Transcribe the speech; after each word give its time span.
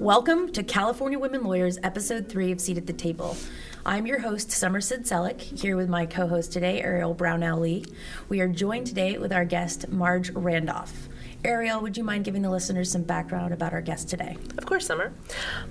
Welcome 0.00 0.50
to 0.52 0.62
California 0.62 1.18
Women 1.18 1.44
Lawyers, 1.44 1.76
Episode 1.82 2.26
3 2.26 2.52
of 2.52 2.60
Seat 2.62 2.78
at 2.78 2.86
the 2.86 2.92
Table. 2.94 3.36
I'm 3.84 4.06
your 4.06 4.18
host, 4.18 4.50
Somerset 4.50 5.02
Selleck, 5.02 5.42
here 5.42 5.76
with 5.76 5.90
my 5.90 6.06
co 6.06 6.26
host 6.26 6.54
today, 6.54 6.80
Ariel 6.80 7.12
Brownell 7.12 7.60
Lee. 7.60 7.84
We 8.30 8.40
are 8.40 8.48
joined 8.48 8.86
today 8.86 9.18
with 9.18 9.30
our 9.30 9.44
guest, 9.44 9.90
Marge 9.90 10.30
Randolph. 10.30 11.10
Ariel, 11.44 11.82
would 11.82 11.98
you 11.98 12.04
mind 12.04 12.24
giving 12.24 12.40
the 12.40 12.48
listeners 12.48 12.90
some 12.90 13.02
background 13.02 13.52
about 13.52 13.74
our 13.74 13.82
guest 13.82 14.08
today? 14.08 14.38
Course, 14.70 14.86
Summer. 14.86 15.12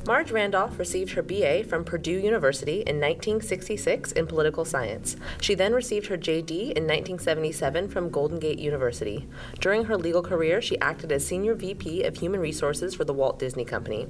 Marge 0.05 0.29
Randolph 0.29 0.77
received 0.77 1.11
her 1.13 1.21
BA 1.21 1.63
from 1.63 1.85
Purdue 1.85 2.19
University 2.19 2.81
in 2.81 2.97
1966 2.99 4.11
in 4.11 4.27
political 4.27 4.65
science. 4.65 5.15
She 5.39 5.55
then 5.55 5.71
received 5.71 6.07
her 6.07 6.17
JD 6.17 6.73
in 6.73 6.83
1977 6.83 7.87
from 7.87 8.09
Golden 8.09 8.39
Gate 8.39 8.59
University. 8.59 9.25
During 9.61 9.85
her 9.85 9.97
legal 9.97 10.21
career, 10.21 10.61
she 10.61 10.77
acted 10.81 11.13
as 11.13 11.25
Senior 11.25 11.53
VP 11.55 12.03
of 12.03 12.17
Human 12.17 12.41
Resources 12.41 12.93
for 12.93 13.05
the 13.05 13.13
Walt 13.13 13.39
Disney 13.39 13.63
Company. 13.63 14.09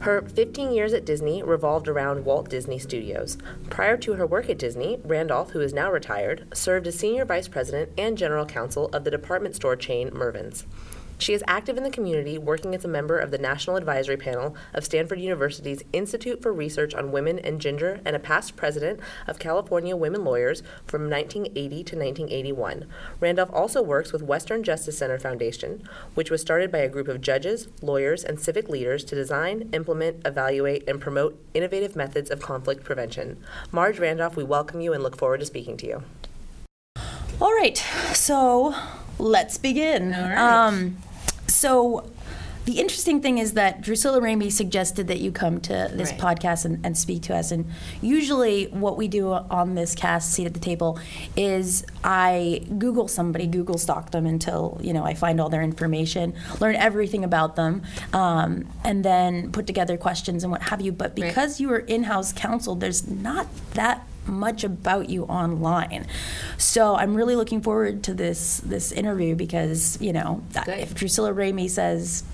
Her 0.00 0.22
15 0.22 0.72
years 0.72 0.92
at 0.92 1.06
Disney 1.06 1.44
revolved 1.44 1.86
around 1.86 2.24
Walt 2.24 2.50
Disney 2.50 2.80
Studios. 2.80 3.38
Prior 3.70 3.96
to 3.98 4.14
her 4.14 4.26
work 4.26 4.50
at 4.50 4.58
Disney, 4.58 4.98
Randolph, 5.04 5.50
who 5.50 5.60
is 5.60 5.72
now 5.72 5.92
retired, 5.92 6.48
served 6.52 6.88
as 6.88 6.98
Senior 6.98 7.24
Vice 7.24 7.46
President 7.46 7.92
and 7.96 8.18
General 8.18 8.44
Counsel 8.44 8.88
of 8.92 9.04
the 9.04 9.10
department 9.12 9.54
store 9.54 9.76
chain 9.76 10.10
Mervyn's. 10.12 10.66
She 11.18 11.32
is 11.32 11.44
active 11.46 11.76
in 11.76 11.84
the 11.84 11.90
community, 11.90 12.38
working 12.38 12.74
as 12.74 12.84
a 12.84 12.88
member 12.88 13.18
of 13.18 13.30
the 13.30 13.38
National 13.38 13.76
Advisory 13.76 14.16
Panel 14.16 14.56
of 14.72 14.84
Stanford 14.84 15.20
University's 15.20 15.84
Institute 15.92 16.42
for 16.42 16.52
Research 16.52 16.94
on 16.94 17.12
Women 17.12 17.38
and 17.38 17.60
Gender 17.60 18.00
and 18.04 18.16
a 18.16 18.18
past 18.18 18.56
president 18.56 19.00
of 19.26 19.38
California 19.38 19.96
Women 19.96 20.24
Lawyers 20.24 20.62
from 20.86 21.08
1980 21.08 21.68
to 21.84 21.96
1981. 21.96 22.86
Randolph 23.20 23.50
also 23.52 23.80
works 23.80 24.12
with 24.12 24.22
Western 24.22 24.62
Justice 24.62 24.98
Center 24.98 25.18
Foundation, 25.18 25.88
which 26.14 26.30
was 26.30 26.40
started 26.40 26.72
by 26.72 26.78
a 26.78 26.88
group 26.88 27.08
of 27.08 27.20
judges, 27.20 27.68
lawyers, 27.80 28.24
and 28.24 28.40
civic 28.40 28.68
leaders 28.68 29.04
to 29.04 29.14
design, 29.14 29.70
implement, 29.72 30.26
evaluate, 30.26 30.86
and 30.88 31.00
promote 31.00 31.40
innovative 31.54 31.94
methods 31.94 32.30
of 32.30 32.42
conflict 32.42 32.84
prevention. 32.84 33.42
Marge 33.70 33.98
Randolph, 33.98 34.36
we 34.36 34.44
welcome 34.44 34.80
you 34.80 34.92
and 34.92 35.02
look 35.02 35.16
forward 35.16 35.40
to 35.40 35.46
speaking 35.46 35.76
to 35.78 35.86
you. 35.86 36.02
All 37.40 37.52
right, 37.52 37.76
so 38.12 38.74
let's 39.18 39.58
begin. 39.58 40.14
All 40.14 40.28
right. 40.28 40.38
Um, 40.38 40.98
so, 41.64 42.10
the 42.66 42.80
interesting 42.80 43.20
thing 43.20 43.36
is 43.38 43.52
that 43.54 43.82
Drusilla 43.82 44.20
Ramey 44.22 44.50
suggested 44.50 45.08
that 45.08 45.20
you 45.20 45.30
come 45.32 45.60
to 45.62 45.90
this 45.92 46.10
Right. 46.12 46.20
podcast 46.20 46.64
and, 46.64 46.80
and 46.84 46.96
speak 46.96 47.20
to 47.24 47.36
us. 47.36 47.50
And 47.52 47.66
usually, 48.00 48.66
what 48.68 48.96
we 48.96 49.06
do 49.06 49.32
on 49.32 49.74
this 49.74 49.94
cast, 49.94 50.32
Seat 50.32 50.46
at 50.46 50.54
the 50.54 50.60
Table, 50.60 50.98
is 51.36 51.84
I 52.02 52.62
Google 52.78 53.06
somebody, 53.08 53.46
Google 53.46 53.76
stalk 53.76 54.12
them 54.12 54.24
until 54.26 54.78
you 54.82 54.92
know 54.94 55.04
I 55.04 55.12
find 55.14 55.40
all 55.42 55.50
their 55.50 55.62
information, 55.62 56.32
learn 56.60 56.74
everything 56.76 57.22
about 57.22 57.56
them, 57.56 57.82
um, 58.14 58.66
and 58.82 59.04
then 59.04 59.50
put 59.52 59.66
together 59.66 59.96
questions 59.98 60.42
and 60.42 60.50
what 60.50 60.62
have 60.64 60.80
you. 60.80 60.90
But 60.92 61.10
Right. 61.18 61.28
because 61.28 61.60
you 61.60 61.70
are 61.70 61.80
in-house 61.80 62.32
counsel, 62.32 62.74
there's 62.76 63.06
not 63.06 63.46
that 63.74 64.06
much 64.26 64.64
about 64.64 65.08
you 65.10 65.24
online. 65.24 66.06
So 66.58 66.96
I'm 66.96 67.14
really 67.14 67.36
looking 67.36 67.60
forward 67.60 68.02
to 68.04 68.14
this 68.14 68.58
this 68.58 68.92
interview 68.92 69.34
because 69.34 69.98
you 70.00 70.12
know 70.12 70.42
Good. 70.64 70.78
if 70.78 70.94
Drusilla 70.94 71.32
Ramey 71.32 71.68
says 71.68 72.24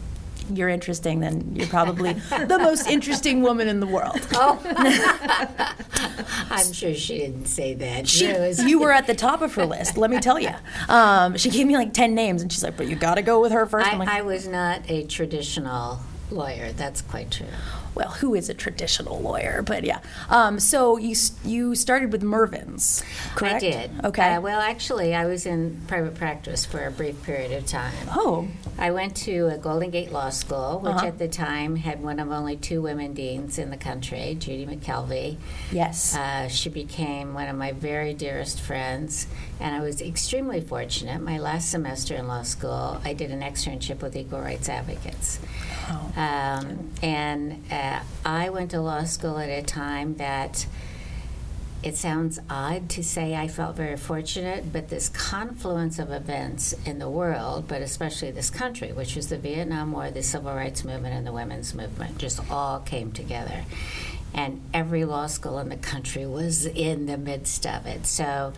you're 0.52 0.68
interesting, 0.68 1.20
then 1.20 1.54
you're 1.54 1.68
probably 1.68 2.12
the 2.30 2.58
most 2.58 2.88
interesting 2.88 3.42
woman 3.42 3.68
in 3.68 3.80
the 3.80 3.86
world. 3.86 4.18
Oh. 4.34 4.60
I'm 6.50 6.72
sure 6.72 6.94
she 6.94 7.18
didn't 7.18 7.46
say 7.46 7.74
that. 7.74 8.08
She, 8.08 8.26
you 8.66 8.80
were 8.80 8.92
at 8.92 9.06
the 9.06 9.14
top 9.14 9.42
of 9.42 9.54
her 9.54 9.64
list. 9.64 9.96
Let 9.96 10.10
me 10.10 10.18
tell 10.18 10.38
you. 10.38 10.50
Um, 10.88 11.36
she 11.36 11.50
gave 11.50 11.66
me 11.66 11.76
like 11.76 11.92
ten 11.92 12.14
names, 12.14 12.42
and 12.42 12.52
she's 12.52 12.64
like, 12.64 12.76
"But 12.76 12.88
you 12.88 12.96
got 12.96 13.14
to 13.14 13.22
go 13.22 13.40
with 13.40 13.52
her 13.52 13.66
first. 13.66 13.86
I'm 13.86 13.98
like, 13.98 14.08
I, 14.08 14.18
I 14.18 14.22
was 14.22 14.48
not 14.48 14.82
a 14.88 15.04
traditional 15.04 16.00
lawyer. 16.30 16.72
That's 16.72 17.00
quite 17.00 17.30
true. 17.30 17.46
"Well, 17.94 18.10
who 18.10 18.34
is 18.34 18.48
a 18.48 18.54
traditional 18.54 19.20
lawyer?" 19.20 19.62
But 19.62 19.84
yeah. 19.84 20.00
Um, 20.28 20.58
so 20.60 20.96
you 20.96 21.14
you 21.44 21.74
started 21.74 22.12
with 22.12 22.22
Mervyn's, 22.22 23.02
correct? 23.34 23.56
I 23.56 23.58
did. 23.70 23.90
Okay. 24.04 24.34
Uh, 24.34 24.40
well, 24.40 24.60
actually, 24.60 25.14
I 25.14 25.26
was 25.26 25.46
in 25.46 25.80
private 25.88 26.14
practice 26.14 26.64
for 26.64 26.84
a 26.86 26.90
brief 26.90 27.22
period 27.22 27.52
of 27.52 27.66
time. 27.66 27.92
oh, 28.12 28.48
I 28.78 28.90
went 28.90 29.16
to 29.18 29.48
a 29.48 29.58
Golden 29.58 29.90
Gate 29.90 30.12
Law 30.12 30.30
School, 30.30 30.80
which 30.80 30.94
Uh-huh. 30.94 31.06
at 31.06 31.18
the 31.18 31.28
time 31.28 31.76
had 31.76 32.02
one 32.02 32.18
of 32.20 32.30
only 32.30 32.56
two 32.56 32.80
women 32.82 33.12
deans 33.14 33.58
in 33.58 33.70
the 33.70 33.76
country, 33.76 34.36
Judy 34.38 34.66
McKelvey. 34.66 35.36
yes. 35.70 36.16
Uh, 36.16 36.48
she 36.48 36.68
became 36.68 37.34
one 37.34 37.48
of 37.48 37.56
my 37.56 37.72
very 37.72 38.14
dearest 38.14 38.60
friends, 38.60 39.26
and 39.60 39.74
I 39.74 39.80
was 39.80 40.00
extremely 40.00 40.60
fortunate. 40.60 41.20
My 41.22 41.38
last 41.38 41.70
semester 41.70 42.14
in 42.14 42.26
law 42.28 42.42
school, 42.42 43.00
I 43.04 43.12
did 43.12 43.30
an 43.30 43.40
externship 43.42 44.00
with 44.02 44.16
Equal 44.16 44.40
Rights 44.40 44.68
Advocates. 44.68 45.38
Oh. 45.92 46.12
Um, 46.16 46.90
and 47.02 47.64
uh, 47.70 47.74
I 48.24 48.50
went 48.50 48.70
to 48.72 48.80
law 48.80 49.04
school 49.04 49.38
at 49.38 49.48
a 49.48 49.62
time 49.62 50.16
that 50.16 50.66
it 51.82 51.96
sounds 51.96 52.38
odd 52.50 52.90
to 52.90 53.02
say 53.02 53.34
I 53.34 53.48
felt 53.48 53.74
very 53.74 53.96
fortunate, 53.96 54.70
but 54.70 54.88
this 54.88 55.08
confluence 55.08 55.98
of 55.98 56.10
events 56.10 56.74
in 56.84 56.98
the 56.98 57.08
world, 57.08 57.66
but 57.68 57.80
especially 57.80 58.30
this 58.30 58.50
country, 58.50 58.92
which 58.92 59.16
was 59.16 59.28
the 59.28 59.38
Vietnam 59.38 59.92
War, 59.92 60.10
the 60.10 60.22
Civil 60.22 60.52
Rights 60.54 60.84
Movement, 60.84 61.14
and 61.14 61.26
the 61.26 61.32
women's 61.32 61.74
movement, 61.74 62.18
just 62.18 62.38
all 62.50 62.80
came 62.80 63.12
together. 63.12 63.64
And 64.34 64.60
every 64.74 65.04
law 65.04 65.26
school 65.26 65.58
in 65.58 65.70
the 65.70 65.76
country 65.76 66.26
was 66.26 66.66
in 66.66 67.06
the 67.06 67.16
midst 67.16 67.66
of 67.66 67.86
it. 67.86 68.06
So, 68.06 68.52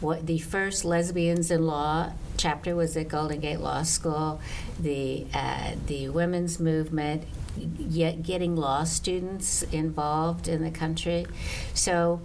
what 0.00 0.26
the 0.26 0.38
first 0.38 0.84
lesbians 0.84 1.50
in 1.50 1.64
law 1.64 2.12
chapter 2.36 2.74
was 2.74 2.96
at 2.96 3.08
Golden 3.08 3.38
Gate 3.38 3.60
Law 3.60 3.82
School. 3.82 4.40
The 4.80 5.26
uh, 5.32 5.72
the 5.86 6.08
women's 6.08 6.58
movement, 6.58 7.22
yet 7.56 8.22
getting 8.22 8.56
law 8.56 8.84
students 8.84 9.62
involved 9.64 10.48
in 10.48 10.62
the 10.62 10.70
country. 10.70 11.26
So 11.74 12.20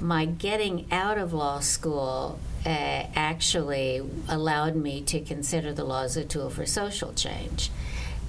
my 0.00 0.26
getting 0.26 0.86
out 0.92 1.18
of 1.18 1.32
law 1.32 1.60
school 1.60 2.38
uh, 2.64 3.06
actually 3.14 4.02
allowed 4.28 4.76
me 4.76 5.00
to 5.02 5.20
consider 5.20 5.72
the 5.72 5.84
law 5.84 6.02
as 6.02 6.16
a 6.16 6.24
tool 6.24 6.50
for 6.50 6.66
social 6.66 7.12
change. 7.12 7.70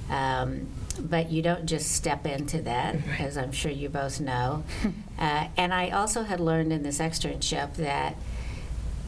Um, 0.09 0.67
but 0.99 1.31
you 1.31 1.41
don't 1.41 1.65
just 1.65 1.91
step 1.91 2.25
into 2.25 2.61
that, 2.63 2.95
as 3.19 3.37
I'm 3.37 3.51
sure 3.51 3.71
you 3.71 3.89
both 3.89 4.19
know. 4.19 4.63
uh, 5.19 5.47
and 5.55 5.73
I 5.73 5.89
also 5.89 6.23
had 6.23 6.39
learned 6.39 6.73
in 6.73 6.83
this 6.83 6.99
externship 6.99 7.75
that 7.75 8.15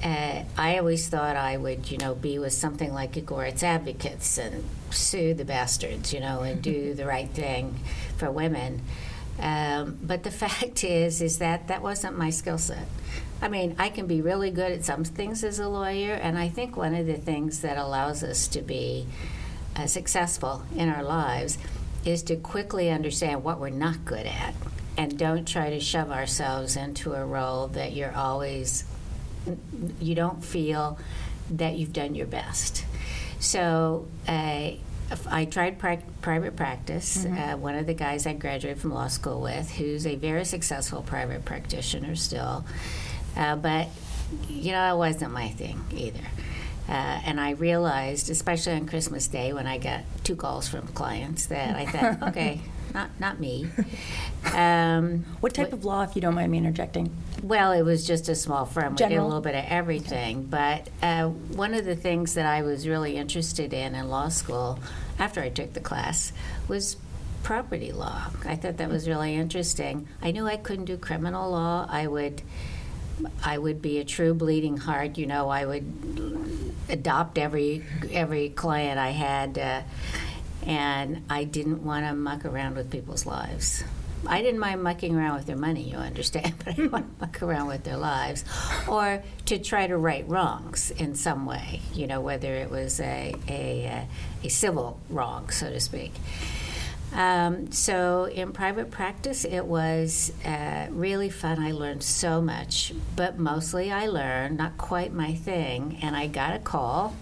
uh, 0.03 0.43
I 0.57 0.77
always 0.77 1.07
thought 1.07 1.35
I 1.35 1.57
would, 1.57 1.91
you 1.91 1.97
know, 1.97 2.15
be 2.15 2.39
with 2.39 2.53
something 2.53 2.93
like 2.93 3.17
Equal 3.17 3.41
Advocates 3.41 4.37
and 4.37 4.63
sue 4.89 5.33
the 5.33 5.45
bastards, 5.45 6.13
you 6.13 6.19
know, 6.19 6.41
and 6.41 6.61
do 6.61 6.93
the 6.95 7.05
right 7.05 7.29
thing 7.29 7.79
for 8.17 8.31
women. 8.31 8.81
Um, 9.39 9.97
but 10.01 10.23
the 10.23 10.31
fact 10.43 10.83
is, 10.83 11.21
is 11.21 11.37
that 11.39 11.67
that 11.67 11.81
wasn't 11.81 12.17
my 12.17 12.29
skill 12.29 12.57
set. 12.57 12.87
I 13.41 13.47
mean, 13.47 13.75
I 13.79 13.89
can 13.89 14.05
be 14.05 14.21
really 14.21 14.51
good 14.51 14.71
at 14.71 14.85
some 14.85 15.03
things 15.03 15.43
as 15.43 15.59
a 15.59 15.67
lawyer, 15.67 16.13
and 16.13 16.37
I 16.37 16.49
think 16.49 16.77
one 16.77 16.93
of 16.93 17.07
the 17.07 17.17
things 17.17 17.61
that 17.61 17.77
allows 17.77 18.23
us 18.23 18.47
to 18.49 18.61
be 18.61 19.07
uh, 19.75 19.87
successful 19.87 20.63
in 20.75 20.89
our 20.89 21.03
lives 21.03 21.57
is 22.05 22.21
to 22.23 22.35
quickly 22.35 22.89
understand 22.89 23.43
what 23.43 23.59
we're 23.59 23.69
not 23.69 24.05
good 24.05 24.27
at, 24.27 24.53
and 24.95 25.17
don't 25.17 25.47
try 25.47 25.71
to 25.71 25.79
shove 25.79 26.11
ourselves 26.11 26.75
into 26.75 27.13
a 27.13 27.25
role 27.25 27.67
that 27.67 27.93
you're 27.93 28.15
always 28.15 28.83
you 29.99 30.15
don't 30.15 30.43
feel 30.43 30.99
that 31.51 31.75
you've 31.75 31.93
done 31.93 32.15
your 32.15 32.27
best. 32.27 32.85
So 33.39 34.07
uh, 34.27 34.71
I 35.29 35.45
tried 35.45 35.79
pri- 35.79 36.03
private 36.21 36.55
practice. 36.55 37.25
Uh, 37.25 37.57
one 37.57 37.75
of 37.75 37.87
the 37.87 37.93
guys 37.93 38.25
I 38.25 38.33
graduated 38.33 38.79
from 38.79 38.93
law 38.93 39.07
school 39.07 39.41
with, 39.41 39.71
who's 39.71 40.05
a 40.05 40.15
very 40.15 40.45
successful 40.45 41.01
private 41.01 41.43
practitioner 41.43 42.15
still, 42.15 42.63
uh, 43.35 43.55
but 43.55 43.87
you 44.47 44.71
know, 44.71 44.93
it 44.93 44.97
wasn't 44.97 45.33
my 45.33 45.49
thing 45.49 45.83
either. 45.91 46.25
Uh, 46.87 47.21
and 47.25 47.39
I 47.39 47.51
realized, 47.51 48.29
especially 48.29 48.73
on 48.73 48.85
Christmas 48.85 49.27
Day, 49.27 49.53
when 49.53 49.67
I 49.67 49.77
got 49.77 50.01
two 50.23 50.35
calls 50.35 50.67
from 50.67 50.87
clients, 50.87 51.45
that 51.47 51.75
I 51.75 51.85
thought, 51.85 52.23
okay, 52.29 52.61
not 52.93 53.09
not 53.19 53.39
me. 53.39 53.67
Um, 54.53 55.23
what 55.39 55.53
type 55.53 55.71
of 55.71 55.85
law, 55.85 56.01
if 56.01 56.15
you 56.15 56.21
don't 56.21 56.33
mind 56.33 56.51
me 56.51 56.57
interjecting? 56.57 57.15
well, 57.43 57.71
it 57.71 57.83
was 57.83 58.05
just 58.05 58.27
a 58.27 58.35
small 58.35 58.65
firm. 58.65 58.93
We 58.93 58.97
did 58.97 59.05
a 59.05 59.09
General? 59.09 59.27
little 59.27 59.41
bit 59.41 59.55
of 59.55 59.65
everything. 59.67 60.43
But 60.45 60.89
uh, 61.01 61.27
one 61.27 61.73
of 61.75 61.85
the 61.85 61.95
things 61.95 62.33
that 62.33 62.45
I 62.47 62.63
was 62.63 62.87
really 62.87 63.17
interested 63.17 63.71
in 63.71 63.93
in 63.95 64.09
law 64.09 64.29
school 64.29 64.79
after 65.19 65.41
I 65.41 65.49
took 65.49 65.73
the 65.73 65.79
class 65.79 66.33
was 66.67 66.97
property 67.43 67.91
law. 67.91 68.31
I 68.45 68.55
thought 68.55 68.77
that 68.77 68.89
was 68.89 69.07
really 69.07 69.35
interesting. 69.35 70.07
I 70.21 70.31
knew 70.31 70.47
I 70.47 70.57
couldn't 70.57 70.85
do 70.85 70.97
criminal 70.97 71.51
law. 71.51 71.87
I 71.89 72.07
would. 72.07 72.41
I 73.43 73.57
would 73.59 73.81
be 73.81 73.99
a 73.99 74.03
true 74.03 74.33
bleeding 74.33 74.77
heart. 74.77 75.17
You 75.19 75.27
know, 75.27 75.49
I 75.49 75.65
would 75.65 76.73
adopt 76.89 77.37
every 77.37 77.83
every 78.11 78.49
client 78.49 78.99
I 78.99 79.11
had, 79.11 79.57
uh, 79.59 79.81
and 80.65 81.23
I 81.29 81.43
didn't 81.43 81.83
want 81.83 82.05
to 82.05 82.13
muck 82.13 82.45
around 82.45 82.75
with 82.75 82.91
people's 82.91 83.25
lives. 83.25 83.83
I 84.27 84.41
didn't 84.43 84.59
mind 84.59 84.83
mucking 84.83 85.15
around 85.15 85.35
with 85.35 85.47
their 85.47 85.57
money, 85.57 85.81
you 85.81 85.97
understand, 85.97 86.53
but 86.59 86.67
I 86.69 86.71
didn't 86.73 86.91
want 86.91 87.19
to 87.19 87.25
muck 87.25 87.41
around 87.41 87.67
with 87.67 87.83
their 87.83 87.97
lives, 87.97 88.45
or 88.87 89.23
to 89.45 89.57
try 89.57 89.87
to 89.87 89.97
right 89.97 90.27
wrongs 90.27 90.91
in 90.91 91.15
some 91.15 91.45
way. 91.45 91.81
You 91.93 92.07
know, 92.07 92.21
whether 92.21 92.53
it 92.53 92.69
was 92.69 92.99
a 92.99 93.33
a, 93.47 93.87
uh, 93.87 94.45
a 94.45 94.49
civil 94.49 94.99
wrong, 95.09 95.49
so 95.49 95.69
to 95.69 95.79
speak. 95.79 96.13
Um, 97.13 97.71
so 97.73 98.25
in 98.25 98.53
private 98.53 98.89
practice, 98.89 99.43
it 99.43 99.65
was 99.65 100.31
uh, 100.45 100.87
really 100.91 101.29
fun. 101.29 101.59
I 101.59 101.71
learned 101.71 102.03
so 102.03 102.41
much, 102.41 102.93
but 103.15 103.37
mostly 103.37 103.91
I 103.91 104.07
learned, 104.07 104.57
not 104.57 104.77
quite 104.77 105.11
my 105.11 105.33
thing. 105.33 105.99
And 106.01 106.15
I 106.15 106.27
got 106.27 106.55
a 106.55 106.59
call 106.59 107.15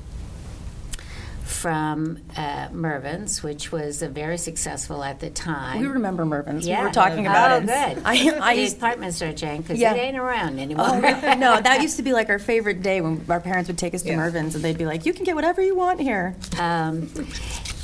from 1.59 2.19
uh, 2.38 2.69
Mervyn's, 2.71 3.44
which 3.44 3.69
was 3.69 4.01
very 4.01 4.38
successful 4.38 5.03
at 5.03 5.19
the 5.19 5.29
time. 5.29 5.81
We 5.81 5.88
remember 5.88 6.25
Mervyn's. 6.25 6.65
Yeah. 6.65 6.79
We 6.79 6.88
were 6.88 6.94
talking 6.94 7.27
about 7.27 7.51
oh, 7.51 7.56
it. 7.57 7.65
good. 7.65 8.03
I, 8.06 8.39
I 8.41 8.53
used, 8.53 8.75
department 8.75 9.13
store 9.13 9.33
chain 9.33 9.61
because 9.61 9.77
Yeah. 9.77 9.94
it 9.94 10.00
ain't 10.00 10.17
around 10.17 10.57
anymore. 10.57 10.85
oh, 10.88 11.33
no, 11.38 11.59
that 11.59 11.81
used 11.81 11.97
to 11.97 12.03
be 12.03 12.13
like 12.13 12.29
our 12.29 12.39
favorite 12.39 12.81
day 12.81 13.01
when 13.01 13.25
our 13.27 13.41
parents 13.41 13.67
would 13.67 13.77
take 13.77 13.94
us 13.94 14.03
to 14.03 14.09
Yeah. 14.09 14.15
Mervyn's 14.15 14.56
and 14.56 14.63
they'd 14.63 14.77
be 14.77 14.85
like, 14.85 15.06
you 15.06 15.11
can 15.11 15.25
get 15.25 15.35
whatever 15.35 15.61
you 15.61 15.75
want 15.75 16.00
here. 16.00 16.33
Um, 16.57 17.09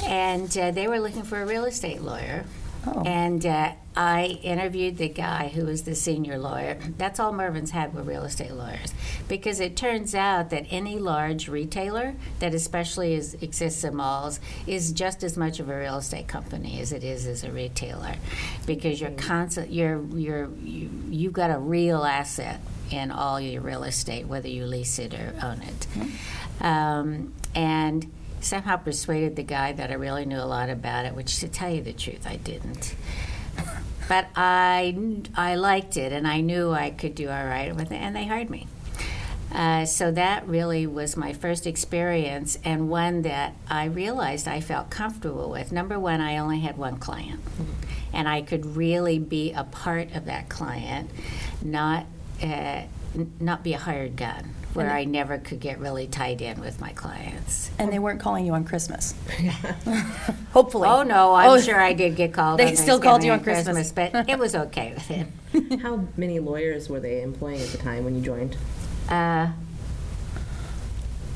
and 0.06 0.58
uh, 0.58 0.72
they 0.72 0.88
were 0.88 1.00
looking 1.00 1.24
for 1.24 1.42
a 1.42 1.46
real 1.46 1.66
estate 1.66 2.02
lawyer. 2.02 2.46
Oh. 2.88 3.04
And 3.06 3.46
uh, 3.46 3.74
I 3.96 4.40
interviewed 4.44 4.98
the 4.98 5.10
guy 5.10 5.48
who 5.48 5.66
was 5.66 5.84
the 5.84 5.96
senior 5.96 6.38
lawyer. 6.38 6.78
That's 6.98 7.20
all 7.20 7.32
Mervyn's 7.32 7.72
had 7.72 7.94
were 7.94 8.04
real 8.04 8.24
estate 8.24 8.52
lawyers. 8.52 8.94
Because 9.28 9.60
it 9.60 9.76
turns 9.76 10.14
out 10.14 10.50
that 10.50 10.66
any 10.70 11.00
large 11.00 11.48
retailer 11.48 12.16
that 12.40 12.54
especially 12.54 13.14
is, 13.14 13.36
exists 13.36 13.84
in 13.84 13.96
malls 13.96 14.40
is 14.68 14.92
just 14.92 15.24
as 15.24 15.38
much 15.38 15.60
of 15.60 15.70
a 15.70 15.78
real 15.78 15.98
estate 15.98 16.28
company 16.28 16.80
as 16.80 16.92
it 16.92 17.04
is 17.04 17.26
as 17.26 17.44
a 17.44 17.52
retailer. 17.52 18.16
Because 18.66 19.00
you're 19.02 19.12
constant, 19.12 19.72
you're, 19.72 20.04
you're, 20.14 20.50
you, 20.64 20.90
you've 21.10 21.34
got 21.34 21.50
a 21.52 21.58
real 21.58 22.04
asset 22.04 22.60
in 22.92 23.12
all 23.12 23.40
your 23.40 23.62
real 23.62 23.84
estate, 23.84 24.28
whether 24.28 24.48
you 24.48 24.66
lease 24.66 25.00
it 25.00 25.14
or 25.14 25.34
own 25.42 25.62
it. 25.62 26.64
Um, 26.64 27.34
and 27.56 28.12
somehow 28.46 28.78
persuaded 28.78 29.36
the 29.36 29.44
guy 29.44 29.74
that 29.74 29.92
I 29.92 29.96
really 29.96 30.26
knew 30.26 30.40
a 30.40 30.46
lot 30.46 30.70
about 30.70 31.06
it, 31.06 31.16
which 31.16 31.40
to 31.40 31.48
tell 31.48 31.70
you 31.70 31.82
the 31.82 31.94
truth, 31.94 32.26
I 32.28 32.38
didn't. 32.38 32.96
But 34.08 34.28
I, 34.36 34.96
I 35.36 35.56
liked 35.56 35.98
it, 35.98 36.12
and 36.12 36.28
I 36.28 36.42
knew 36.42 36.72
I 36.72 36.92
could 36.92 37.16
do 37.16 37.30
all 37.30 37.46
right 37.46 37.76
with 37.76 37.92
it, 37.92 37.96
and 37.96 38.16
they 38.16 38.26
hired 38.26 38.50
me. 38.50 38.68
Uh, 39.52 39.86
so 39.86 40.12
that 40.12 40.48
really 40.48 40.86
was 40.86 41.16
my 41.16 41.34
first 41.34 41.66
experience, 41.66 42.58
and 42.64 42.90
one 42.90 43.24
that 43.24 43.54
I 43.70 43.86
realized 43.86 44.48
I 44.48 44.60
felt 44.60 44.90
comfortable 44.90 45.50
with. 45.50 45.72
Number 45.72 46.00
one, 46.00 46.22
I 46.22 46.38
only 46.38 46.60
had 46.60 46.78
one 46.78 46.98
client, 46.98 47.42
and 48.14 48.28
I 48.28 48.42
could 48.42 48.76
really 48.76 49.18
be 49.18 49.54
a 49.54 49.64
part 49.64 50.14
of 50.14 50.26
that 50.26 50.50
client, 50.50 51.10
not 51.64 52.06
uh, 52.44 52.82
not 53.40 53.64
be 53.64 53.74
a 53.74 53.78
hired 53.78 54.18
gun, 54.18 54.54
where 54.76 54.92
I 54.92 55.06
never 55.06 55.38
could 55.38 55.60
get 55.60 55.80
really 55.80 56.06
tied 56.08 56.42
in 56.42 56.60
with 56.60 56.80
my 56.82 56.92
clients. 56.92 57.72
And 57.80 57.92
they 57.92 58.00
weren't 58.00 58.20
calling 58.20 58.46
you 58.46 58.54
on 58.54 58.66
Christmas. 58.66 59.14
Hopefully. 60.54 60.88
Oh 60.90 61.04
no, 61.04 61.34
I'm 61.34 61.50
Oh, 61.50 61.60
sure 61.60 61.80
I 61.80 61.94
did 61.94 62.16
get 62.16 62.34
called. 62.34 62.60
They 62.60 62.70
on 62.70 62.76
still 62.76 63.00
called 63.00 63.24
you 63.24 63.30
Thanksgiving 63.32 63.60
on 63.70 63.76
and 63.78 63.86
Christmas. 63.86 64.12
but 64.14 64.30
it 64.30 64.38
was 64.38 64.54
okay 64.68 64.94
with 64.94 65.12
it. 65.12 65.80
How 65.82 66.06
many 66.18 66.40
lawyers 66.40 66.90
were 66.90 67.00
they 67.00 67.22
employing 67.22 67.62
at 67.62 67.70
the 67.70 67.78
time 67.78 68.04
when 68.04 68.16
you 68.16 68.22
joined? 68.22 68.58
Uh, 69.10 69.48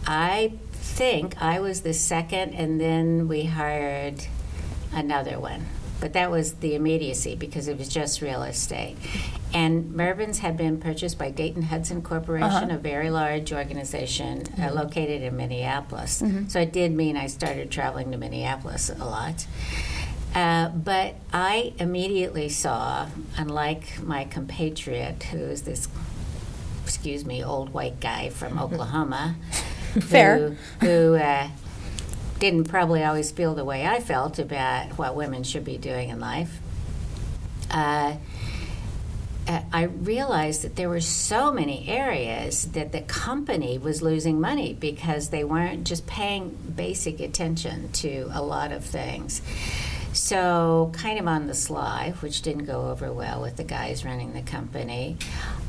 I 0.05 0.53
think 0.73 1.41
I 1.41 1.59
was 1.59 1.81
the 1.81 1.93
second, 1.93 2.53
and 2.53 2.79
then 2.79 3.27
we 3.27 3.45
hired 3.45 4.25
another 4.93 5.39
one. 5.39 5.67
But 6.01 6.13
that 6.13 6.31
was 6.31 6.53
the 6.55 6.75
immediacy 6.75 7.35
because 7.35 7.67
it 7.67 7.77
was 7.77 7.89
just 7.89 8.21
real 8.21 8.43
estate. 8.43 8.97
And 9.53 9.93
Mervyn's 9.95 10.39
had 10.39 10.57
been 10.57 10.79
purchased 10.79 11.17
by 11.17 11.31
Dayton 11.31 11.63
Hudson 11.63 12.01
Corporation, 12.03 12.49
Uh-huh. 12.69 12.75
a 12.75 12.77
very 12.77 13.09
large 13.09 13.51
organization 13.51 14.43
uh, 14.61 14.71
located 14.73 15.23
in 15.23 15.35
Minneapolis. 15.35 16.21
Mm-hmm. 16.21 16.47
So 16.49 16.59
it 16.59 16.71
did 16.71 16.91
mean 16.91 17.17
I 17.17 17.25
started 17.27 17.71
traveling 17.71 18.11
to 18.11 18.17
Minneapolis 18.17 18.89
a 18.91 19.03
lot. 19.05 19.47
Uh, 20.35 20.69
but 20.69 21.15
I 21.33 21.73
immediately 21.79 22.49
saw, 22.49 23.07
unlike 23.37 24.03
my 24.03 24.25
compatriot, 24.25 25.23
who 25.23 25.39
is 25.39 25.63
this, 25.63 25.87
excuse 26.83 27.25
me, 27.25 27.43
old 27.43 27.73
white 27.73 27.99
guy 27.99 28.29
from 28.29 28.59
Oklahoma, 28.59 29.35
Fair. 30.01 30.37
who, 30.81 30.85
who 30.85 31.15
uh, 31.15 31.47
didn't 32.37 32.65
probably 32.65 33.03
always 33.03 33.31
feel 33.31 33.55
the 33.55 33.65
way 33.65 33.87
I 33.87 33.99
felt 33.99 34.37
about 34.37 34.99
what 34.99 35.15
women 35.15 35.41
should 35.43 35.65
be 35.65 35.79
doing 35.79 36.09
in 36.09 36.19
life. 36.19 36.59
Uh, 37.71 37.73
uh, 37.75 38.15
I 39.49 39.83
realized 39.83 40.61
that 40.61 40.75
there 40.75 40.89
were 40.89 41.01
so 41.01 41.51
many 41.51 41.87
areas 41.87 42.65
that 42.73 42.91
the 42.91 43.01
company 43.01 43.79
was 43.79 44.03
losing 44.03 44.39
money 44.39 44.73
because 44.73 45.29
they 45.29 45.43
weren't 45.43 45.85
just 45.85 46.05
paying 46.05 46.55
basic 46.75 47.19
attention 47.19 47.91
to 47.93 48.29
a 48.31 48.43
lot 48.43 48.71
of 48.71 48.85
things. 48.85 49.41
So, 50.13 50.91
kind 50.93 51.19
of 51.19 51.27
on 51.27 51.47
the 51.47 51.53
sly, 51.53 52.13
which 52.19 52.41
didn't 52.41 52.65
go 52.65 52.89
over 52.89 53.11
well 53.11 53.41
with 53.41 53.57
the 53.57 53.63
guys 53.63 54.03
running 54.03 54.33
the 54.33 54.41
company, 54.41 55.17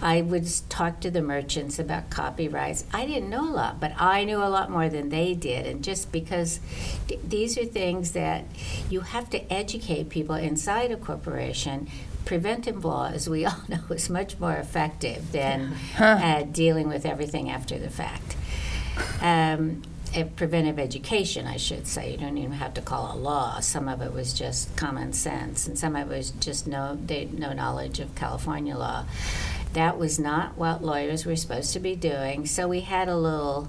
I 0.03 0.23
would 0.23 0.49
talk 0.71 1.01
to 1.01 1.11
the 1.11 1.21
merchants 1.21 1.79
about 1.79 2.09
copyrights. 2.09 2.85
I 2.93 3.07
didn't 3.07 3.29
know 3.29 3.49
a 3.49 3.53
lot, 3.53 3.81
but 3.81 3.93
I 3.99 4.25
knew 4.25 4.39
a 4.39 4.49
lot 4.49 4.71
more 4.71 4.89
than 4.89 5.11
they 5.11 5.35
did. 5.35 5.67
And 5.67 5.85
just 5.85 6.11
because 6.11 6.61
th- 7.07 7.21
these 7.23 7.59
are 7.59 7.67
things 7.67 8.13
that 8.13 8.45
you 8.89 9.01
have 9.01 9.29
to 9.31 9.53
educate 9.53 10.09
people 10.09 10.37
inside 10.37 10.91
a 10.91 10.97
corporation, 10.97 11.89
preventive 12.25 12.85
law, 12.85 13.11
as 13.13 13.29
we 13.29 13.45
all 13.47 13.63
know, 13.69 13.83
is 13.91 14.11
much 14.11 14.39
more 14.39 14.55
effective 14.55 15.33
than 15.33 15.75
uh, 15.99 16.43
dealing 16.51 16.89
with 16.89 17.07
everything 17.07 17.51
after 17.51 17.79
the 17.79 17.91
fact. 17.91 18.37
Um, 19.21 19.83
eh, 20.15 20.25
preventive 20.37 20.79
education, 20.79 21.47
I 21.47 21.57
should 21.57 21.87
say. 21.87 22.13
You 22.13 22.19
don't 22.19 22.39
even 22.39 22.53
have 22.53 22.75
to 22.75 22.83
call 22.83 23.13
it 23.13 23.17
law. 23.17 23.61
Some 23.61 23.89
of 23.89 24.03
it 24.03 24.13
was 24.13 24.33
just 24.33 24.77
common 24.77 25.13
sense, 25.13 25.67
and 25.67 25.79
some 25.79 25.97
of 25.97 26.11
it 26.11 26.17
was 26.17 26.31
just 26.33 26.67
no, 26.67 26.99
they, 27.07 27.27
no 27.27 27.53
knowledge 27.53 28.01
of 28.01 28.15
California 28.15 28.77
law. 28.77 29.05
That 29.73 29.99
was 29.99 30.19
not 30.19 30.57
what 30.57 30.83
lawyers 30.83 31.25
were 31.25 31.37
supposed 31.37 31.73
to 31.75 31.81
be 31.81 31.95
doing. 31.95 32.45
So 32.47 32.67
we 32.67 32.81
had 32.81 33.09
a 33.09 33.17
little 33.17 33.69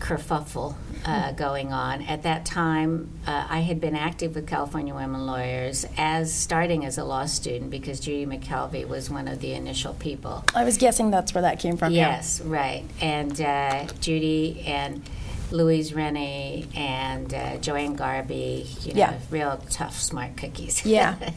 kerfuffle 0.00 0.76
uh, 1.04 1.32
going 1.32 1.72
on. 1.72 2.02
At 2.02 2.22
that 2.22 2.44
time, 2.44 3.10
uh, 3.26 3.46
I 3.48 3.60
had 3.60 3.80
been 3.80 3.96
active 3.96 4.34
with 4.34 4.46
California 4.46 4.94
Women 4.94 5.26
Lawyers 5.26 5.86
as 5.96 6.32
starting 6.32 6.84
as 6.84 6.98
a 6.98 7.04
law 7.04 7.26
student 7.26 7.70
because 7.70 8.00
Judy 8.00 8.26
McKelvey 8.26 8.86
was 8.86 9.10
one 9.10 9.28
of 9.28 9.40
the 9.40 9.52
initial 9.52 9.94
people. 9.94 10.44
I 10.54 10.64
was 10.64 10.78
guessing 10.78 11.10
that's 11.10 11.34
where 11.34 11.42
that 11.42 11.60
came 11.60 11.76
from. 11.76 11.92
yeah. 11.92 12.16
Yes, 12.16 12.40
right. 12.40 12.84
And 13.00 13.40
uh, 13.40 13.86
Judy 14.00 14.62
and 14.66 15.02
Louise 15.52 15.92
Renne 15.94 16.66
and 16.74 17.32
uh, 17.32 17.56
Joanne 17.58 17.94
Garvey, 17.94 18.66
you 18.82 18.94
know, 18.94 18.98
Yeah. 18.98 19.18
real 19.30 19.62
tough, 19.70 19.98
smart 20.00 20.36
cookies. 20.36 20.84
Yeah. 20.84 21.16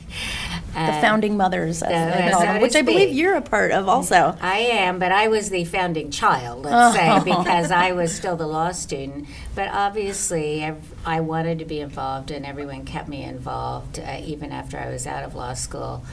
The 0.73 0.83
Uh, 0.83 1.01
founding 1.01 1.37
mothers, 1.37 1.81
as 1.81 1.89
they 1.89 2.29
call 2.29 2.41
so 2.41 2.45
them, 2.45 2.61
which 2.61 2.75
I 2.75 2.83
believe 2.83 3.11
you're 3.11 3.33
a 3.35 3.41
part 3.41 3.71
of 3.71 3.89
also. 3.89 4.37
I 4.39 4.57
am, 4.59 4.99
but 4.99 5.11
I 5.11 5.27
was 5.27 5.49
the 5.49 5.63
founding 5.65 6.11
child, 6.11 6.65
let's 6.65 6.95
Oh. 6.95 6.99
say, 6.99 7.23
because 7.23 7.71
I 7.71 7.93
was 7.93 8.13
still 8.19 8.35
the 8.35 8.45
law 8.45 8.71
student. 8.71 9.25
But 9.55 9.69
obviously, 9.71 10.61
ev- 10.63 10.93
I 11.03 11.21
wanted 11.21 11.57
to 11.59 11.65
be 11.65 11.79
involved, 11.79 12.29
and 12.29 12.45
everyone 12.45 12.85
kept 12.85 13.07
me 13.07 13.23
involved, 13.23 13.97
uh, 13.99 14.17
even 14.23 14.51
after 14.51 14.77
I 14.77 14.89
was 14.89 15.07
out 15.07 15.23
of 15.23 15.33
law 15.33 15.53
school. 15.53 16.03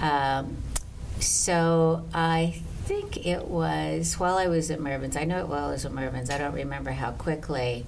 Um, 0.00 0.58
so 1.18 2.04
I 2.14 2.60
think 2.90 3.24
it 3.24 3.46
was 3.46 4.18
while 4.18 4.36
I 4.36 4.48
was 4.48 4.68
at 4.68 4.80
Mervyn's. 4.80 5.16
I 5.16 5.22
know 5.22 5.38
it 5.38 5.46
while 5.46 5.68
I 5.68 5.70
was 5.70 5.84
at 5.84 5.92
Mervyn's. 5.92 6.28
I 6.28 6.38
don't 6.38 6.54
remember 6.54 6.90
how 6.90 7.12
quickly. 7.12 7.86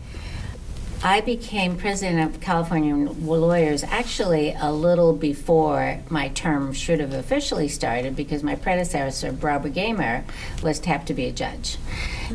I 1.02 1.20
became 1.20 1.76
president 1.76 2.32
of 2.32 2.40
California 2.40 2.94
Lawyers 2.94 3.82
actually 3.82 4.54
a 4.56 4.70
little 4.70 5.12
before 5.12 5.98
my 6.08 6.28
term 6.28 6.72
should 6.72 7.00
have 7.00 7.12
officially 7.12 7.66
started 7.66 8.14
because 8.14 8.44
my 8.44 8.54
predecessor, 8.54 9.32
Barbara 9.32 9.72
Gamer, 9.72 10.24
was 10.62 10.78
tapped 10.78 11.08
to 11.08 11.14
be 11.14 11.26
a 11.26 11.32
judge 11.32 11.78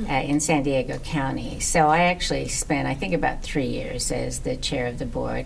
uh, 0.09 0.11
in 0.15 0.41
San 0.41 0.63
Diego 0.63 0.97
County. 0.97 1.61
So 1.61 1.87
I 1.87 1.99
actually 1.99 2.49
spent, 2.49 2.85
I 2.85 2.95
think, 2.95 3.13
about 3.13 3.43
three 3.43 3.67
years 3.67 4.11
as 4.11 4.39
the 4.39 4.57
chair 4.57 4.87
of 4.87 4.99
the 4.99 5.05
board. 5.05 5.45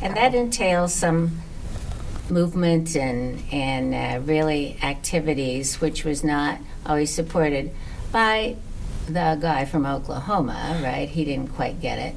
and 0.00 0.16
that 0.16 0.34
entails 0.34 0.94
some 0.94 1.42
movement 2.32 2.96
and, 2.96 3.42
and 3.52 3.94
uh, 3.94 4.24
really 4.24 4.78
activities, 4.82 5.80
which 5.80 6.04
was 6.04 6.24
not 6.24 6.58
always 6.86 7.10
supported 7.10 7.70
by 8.10 8.56
the 9.06 9.38
guy 9.40 9.64
from 9.64 9.86
Oklahoma, 9.86 10.80
right? 10.82 11.08
He 11.08 11.24
didn't 11.24 11.48
quite 11.48 11.80
get 11.80 11.98
it. 11.98 12.14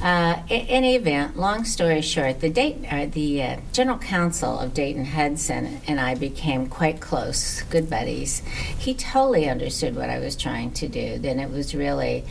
Uh, 0.00 0.40
in 0.48 0.60
any 0.68 0.94
event, 0.94 1.36
long 1.36 1.64
story 1.64 2.00
short, 2.00 2.40
the 2.40 2.48
Dayton, 2.48 2.86
uh, 2.86 3.08
the 3.10 3.42
uh, 3.42 3.56
general 3.72 3.98
counsel 3.98 4.60
of 4.60 4.72
Dayton 4.72 5.04
Hudson 5.04 5.80
and 5.88 5.98
I 5.98 6.14
became 6.14 6.68
quite 6.68 7.00
close, 7.00 7.62
good 7.62 7.90
buddies. 7.90 8.38
He 8.78 8.94
totally 8.94 9.48
understood 9.48 9.96
what 9.96 10.08
I 10.08 10.20
was 10.20 10.36
trying 10.36 10.70
to 10.74 10.88
do. 10.88 11.18
Then 11.18 11.40
it 11.40 11.50
was 11.50 11.74
really 11.74 12.24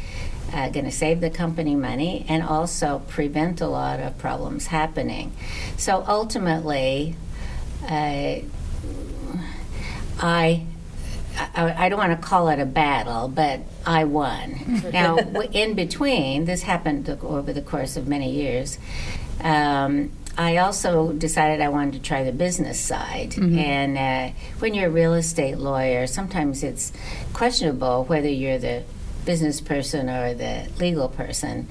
uh, 0.54 0.70
going 0.70 0.86
to 0.86 0.92
save 0.92 1.22
the 1.22 1.30
company 1.30 1.76
money 1.76 2.26
and 2.28 2.44
also 2.44 3.02
prevent 3.08 3.62
a 3.62 3.68
lot 3.68 4.00
of 4.00 4.18
problems 4.18 4.68
happening. 4.68 5.34
So 5.78 6.04
ultimately, 6.08 7.16
uh, 7.84 8.40
I 10.20 10.66
I, 11.56 11.86
I 11.86 11.90
don't 11.90 12.00
want 12.00 12.20
to 12.20 12.28
call 12.28 12.50
it 12.50 12.60
a 12.60 12.66
battle, 12.66 13.28
but 13.28 13.62
I 13.86 14.06
won. 14.06 14.82
now, 14.94 15.18
in 15.18 15.76
between, 15.76 16.46
this 16.46 16.64
happened 16.64 17.10
over 17.22 17.54
the 17.54 17.62
course 17.62 17.96
of 17.98 18.08
many 18.08 18.32
years. 18.32 18.80
Um, 19.42 20.12
I 20.38 20.58
also 20.58 21.14
decided 21.14 21.62
I 21.62 21.70
wanted 21.70 21.94
to 21.94 22.00
try 22.00 22.24
the 22.24 22.32
business 22.32 22.80
side. 22.80 23.36
And 23.38 23.98
uh, 23.98 24.36
when 24.60 24.76
you're 24.76 24.88
a 24.88 24.92
real 24.92 25.16
estate 25.16 25.58
lawyer, 25.58 26.06
sometimes 26.06 26.64
it's 26.64 26.94
questionable 27.34 28.04
whether 28.06 28.30
you're 28.30 28.60
the 28.60 28.84
business 29.28 29.62
person 29.62 30.10
or 30.10 30.34
the 30.34 30.68
legal 30.80 31.10
person. 31.10 31.68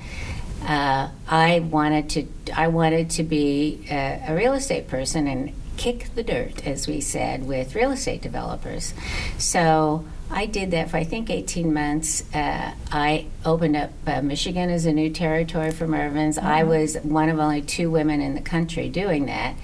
Uh, 0.63 1.09
I 1.27 1.61
wanted 1.61 2.11
to. 2.11 2.27
I 2.55 2.69
wanted 2.69 3.11
to 3.11 3.25
be 3.25 3.87
a, 3.91 4.27
a 4.29 4.37
real 4.37 4.53
estate 4.53 4.89
person 4.89 5.27
and 5.27 5.53
kick 5.77 6.15
the 6.15 6.23
dirt, 6.23 6.67
as 6.67 6.87
we 6.87 7.01
said, 7.01 7.47
with 7.47 7.75
real 7.75 7.91
estate 7.91 8.23
developers. 8.23 8.95
So 9.39 10.05
I 10.31 10.47
did 10.47 10.73
that 10.73 10.91
for 10.91 10.97
I 10.97 11.05
think 11.05 11.31
18 11.31 11.73
months. 11.73 12.25
Uh, 12.35 12.73
I 12.91 13.27
opened 13.45 13.77
up 13.77 13.91
uh, 14.07 14.23
Michigan 14.23 14.71
as 14.71 14.85
a 14.85 14.93
new 14.93 15.11
territory 15.11 15.71
for 15.71 15.87
Mervyn's. 15.87 16.37
I 16.37 16.65
was 16.65 16.97
one 16.97 17.29
of 17.29 17.39
only 17.39 17.63
two 17.63 17.91
women 17.91 18.21
in 18.21 18.35
the 18.35 18.41
country 18.41 18.89
doing 18.89 19.27
that. 19.27 19.55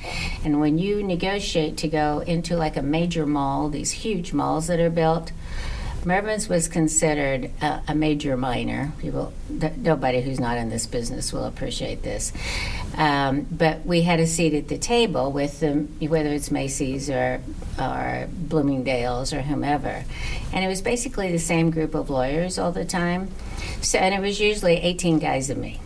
And 0.44 0.60
when 0.60 0.78
you 0.78 1.02
negotiate 1.02 1.76
to 1.78 1.88
go 1.88 2.20
into 2.20 2.56
like 2.56 2.76
a 2.76 2.82
major 2.82 3.26
mall, 3.26 3.68
these 3.68 3.90
huge 3.90 4.32
malls 4.32 4.68
that 4.68 4.78
are 4.78 4.90
built, 4.90 5.32
Mervyn's 6.04 6.48
was 6.48 6.68
considered 6.68 7.50
a, 7.60 7.82
a 7.88 7.94
major 7.94 8.36
minor. 8.36 8.92
People, 8.98 9.32
th- 9.60 9.74
nobody 9.76 10.20
who's 10.20 10.40
not 10.40 10.58
in 10.58 10.68
this 10.68 10.86
business 10.86 11.32
will 11.32 11.44
appreciate 11.44 12.02
this. 12.02 12.32
Um, 12.96 13.46
but 13.50 13.86
we 13.86 14.02
had 14.02 14.20
a 14.20 14.26
seat 14.26 14.54
at 14.54 14.68
the 14.68 14.78
table 14.78 15.32
with 15.32 15.60
them, 15.60 15.96
whether 16.00 16.30
it's 16.30 16.50
Macy's 16.50 17.08
or 17.08 17.40
or 17.80 18.28
Bloomingdale's 18.30 19.32
or 19.32 19.42
whomever, 19.42 20.04
and 20.52 20.64
it 20.64 20.68
was 20.68 20.82
basically 20.82 21.32
the 21.32 21.38
same 21.38 21.70
group 21.70 21.94
of 21.94 22.10
lawyers 22.10 22.58
all 22.58 22.72
the 22.72 22.84
time. 22.84 23.30
So, 23.80 23.98
and 23.98 24.14
it 24.14 24.20
was 24.20 24.40
usually 24.40 24.76
18 24.76 25.18
guys 25.18 25.48
and 25.48 25.60
me. 25.60 25.80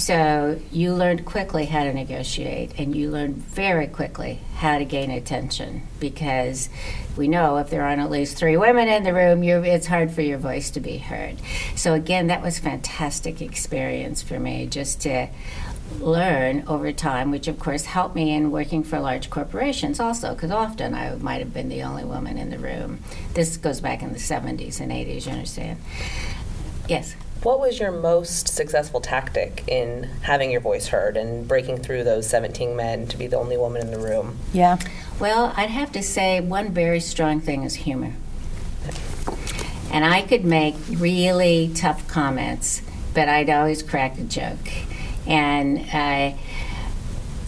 So 0.00 0.58
you 0.72 0.94
learned 0.94 1.26
quickly 1.26 1.66
how 1.66 1.84
to 1.84 1.92
negotiate, 1.92 2.72
and 2.78 2.96
you 2.96 3.10
learned 3.10 3.36
very 3.36 3.86
quickly 3.86 4.40
how 4.54 4.78
to 4.78 4.84
gain 4.86 5.10
attention 5.10 5.82
because 6.00 6.70
we 7.18 7.28
know 7.28 7.58
if 7.58 7.68
there 7.68 7.82
aren't 7.82 8.00
at 8.00 8.10
least 8.10 8.38
three 8.38 8.56
women 8.56 8.88
in 8.88 9.02
the 9.02 9.12
room, 9.12 9.44
it's 9.44 9.88
hard 9.88 10.10
for 10.10 10.22
your 10.22 10.38
voice 10.38 10.70
to 10.70 10.80
be 10.80 10.96
heard. 10.96 11.36
So 11.76 11.92
again, 11.92 12.28
that 12.28 12.40
was 12.40 12.58
fantastic 12.58 13.42
experience 13.42 14.22
for 14.22 14.40
me 14.40 14.66
just 14.66 15.02
to 15.02 15.28
learn 15.98 16.64
over 16.66 16.92
time, 16.92 17.30
which 17.30 17.46
of 17.46 17.58
course 17.58 17.84
helped 17.84 18.14
me 18.14 18.32
in 18.34 18.50
working 18.50 18.82
for 18.82 19.00
large 19.00 19.28
corporations 19.28 20.00
also, 20.00 20.32
because 20.32 20.50
often 20.50 20.94
I 20.94 21.14
might 21.16 21.40
have 21.40 21.52
been 21.52 21.68
the 21.68 21.82
only 21.82 22.04
woman 22.04 22.38
in 22.38 22.48
the 22.48 22.58
room. 22.58 23.00
This 23.34 23.58
goes 23.58 23.82
back 23.82 24.02
in 24.02 24.14
the 24.14 24.18
70s 24.18 24.80
and 24.80 24.90
80s, 24.90 25.26
you 25.26 25.32
understand? 25.32 25.78
Yes. 26.88 27.14
What 27.42 27.58
was 27.58 27.80
your 27.80 27.90
most 27.90 28.48
successful 28.48 29.00
tactic 29.00 29.64
in 29.66 30.02
having 30.20 30.50
your 30.50 30.60
voice 30.60 30.88
heard 30.88 31.16
and 31.16 31.48
breaking 31.48 31.78
through 31.78 32.04
those 32.04 32.28
17 32.28 32.76
men 32.76 33.06
to 33.06 33.16
be 33.16 33.28
the 33.28 33.38
only 33.38 33.56
woman 33.56 33.80
in 33.80 33.90
the 33.90 33.98
room? 33.98 34.36
Yeah. 34.52 34.76
Well, 35.18 35.54
I'd 35.56 35.70
have 35.70 35.90
to 35.92 36.02
say 36.02 36.42
one 36.42 36.70
very 36.72 37.00
strong 37.00 37.40
thing 37.40 37.62
is 37.62 37.76
humor. 37.76 38.12
And 39.90 40.04
I 40.04 40.20
could 40.20 40.44
make 40.44 40.74
really 40.90 41.72
tough 41.74 42.06
comments, 42.08 42.82
but 43.14 43.30
I'd 43.30 43.48
always 43.48 43.82
crack 43.82 44.18
a 44.18 44.22
joke. 44.22 44.68
And 45.26 45.78
I, 45.94 46.38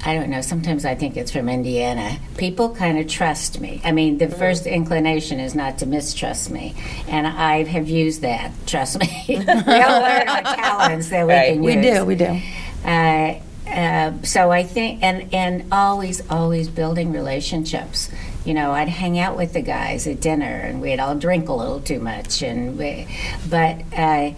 I 0.04 0.14
don't 0.14 0.30
know, 0.30 0.40
sometimes 0.40 0.84
I 0.84 0.94
think 0.96 1.16
it's 1.16 1.30
from 1.30 1.48
Indiana. 1.48 2.18
People 2.36 2.74
kind 2.74 2.98
of 2.98 3.06
trust 3.06 3.60
me. 3.60 3.80
I 3.84 3.92
mean, 3.92 4.18
the 4.18 4.28
first 4.28 4.66
inclination 4.66 5.38
is 5.38 5.54
not 5.54 5.78
to 5.78 5.86
mistrust 5.86 6.50
me. 6.50 6.74
And 7.06 7.24
I 7.26 7.62
have 7.62 7.88
used 7.88 8.22
that, 8.22 8.50
trust 8.66 8.98
me. 8.98 9.24
we 9.28 9.36
all 9.36 9.44
learn 10.02 10.28
our 10.28 10.42
talents 10.42 11.08
that 11.10 11.24
we 11.26 11.32
Right. 11.32 11.52
can 11.52 11.62
We 11.62 11.74
use. 11.76 11.98
do, 11.98 12.04
we 12.04 12.14
do. 12.16 12.40
Uh, 12.84 13.34
uh, 13.70 14.12
so 14.24 14.50
I 14.50 14.64
think, 14.64 15.02
and 15.04 15.32
and 15.32 15.64
always, 15.72 16.20
always 16.28 16.68
building 16.68 17.12
relationships. 17.12 18.10
You 18.44 18.54
know, 18.54 18.72
I'd 18.72 18.88
hang 18.88 19.20
out 19.20 19.36
with 19.36 19.52
the 19.52 19.62
guys 19.62 20.06
at 20.08 20.20
dinner, 20.20 20.44
and 20.66 20.80
we'd 20.82 20.98
all 20.98 21.14
drink 21.14 21.48
a 21.48 21.52
little 21.52 21.80
too 21.80 22.00
much, 22.00 22.42
and 22.42 22.76
we, 22.76 23.06
but 23.48 23.82
uh, 23.96 24.32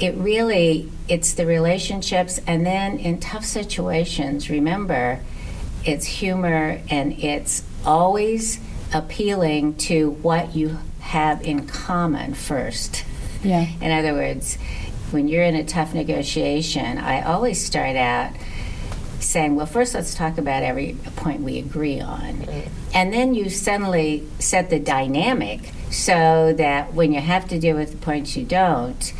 it 0.00 0.14
really, 0.14 0.90
it's 1.08 1.32
the 1.34 1.46
relationships, 1.46 2.40
and 2.46 2.66
then 2.66 2.98
in 2.98 3.18
tough 3.18 3.44
situations, 3.44 4.50
remember, 4.50 5.20
it's 5.84 6.04
humor, 6.04 6.80
and 6.90 7.12
it's 7.18 7.62
always 7.84 8.60
appealing 8.92 9.74
to 9.76 10.10
what 10.10 10.54
you 10.54 10.78
have 11.00 11.40
in 11.42 11.66
common 11.66 12.34
first. 12.34 13.04
Yeah. 13.42 13.66
In 13.80 13.92
other 13.92 14.12
words, 14.12 14.58
when 15.12 15.28
you're 15.28 15.44
in 15.44 15.54
a 15.54 15.64
tough 15.64 15.94
negotiation, 15.94 16.98
I 16.98 17.22
always 17.22 17.64
start 17.64 17.96
out 17.96 18.32
saying, 19.20 19.54
well, 19.56 19.66
first 19.66 19.94
let's 19.94 20.14
talk 20.14 20.38
about 20.38 20.62
every 20.62 20.96
point 21.16 21.40
we 21.42 21.58
agree 21.58 22.00
on. 22.00 22.44
And 22.92 23.12
then 23.12 23.34
you 23.34 23.48
suddenly 23.50 24.26
set 24.38 24.70
the 24.70 24.78
dynamic 24.78 25.72
so 25.90 26.52
that 26.54 26.92
when 26.92 27.12
you 27.12 27.20
have 27.20 27.48
to 27.48 27.58
deal 27.58 27.76
with 27.76 27.92
the 27.92 27.96
points 27.98 28.36
you 28.36 28.44
don't, 28.44 29.12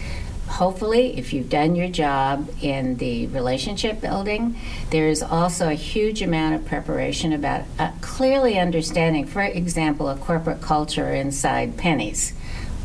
hopefully, 0.49 1.17
if 1.19 1.33
you've 1.33 1.51
done 1.51 1.77
your 1.77 1.89
job 1.89 2.49
in 2.63 2.97
the 2.97 3.27
relationship 3.29 4.01
building, 4.01 4.57
there 4.91 5.09
is 5.09 5.23
also 5.23 5.69
a 5.69 5.75
huge 5.75 6.23
amount 6.23 6.55
of 6.55 6.65
preparation 6.65 7.33
about 7.33 7.65
uh, 7.79 7.91
clearly 8.01 8.59
understanding, 8.59 9.27
for 9.27 9.43
example, 9.43 10.09
a 10.09 10.17
corporate 10.17 10.61
culture 10.61 11.13
inside 11.15 11.77
Penney's. 11.77 12.33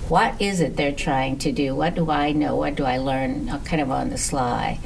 What 0.10 0.42
is 0.42 0.60
it 0.60 0.76
they're 0.76 0.92
trying 0.92 1.38
to 1.40 1.52
do? 1.52 1.74
What 1.74 1.96
do 1.96 2.10
I 2.10 2.34
know? 2.34 2.56
What 2.56 2.76
do 2.76 2.84
I 2.84 2.98
learn 2.98 3.48
uh, 3.50 3.60
kind 3.60 3.82
of 3.82 3.92
on 3.92 4.10
the 4.10 4.18
sly? 4.18 4.80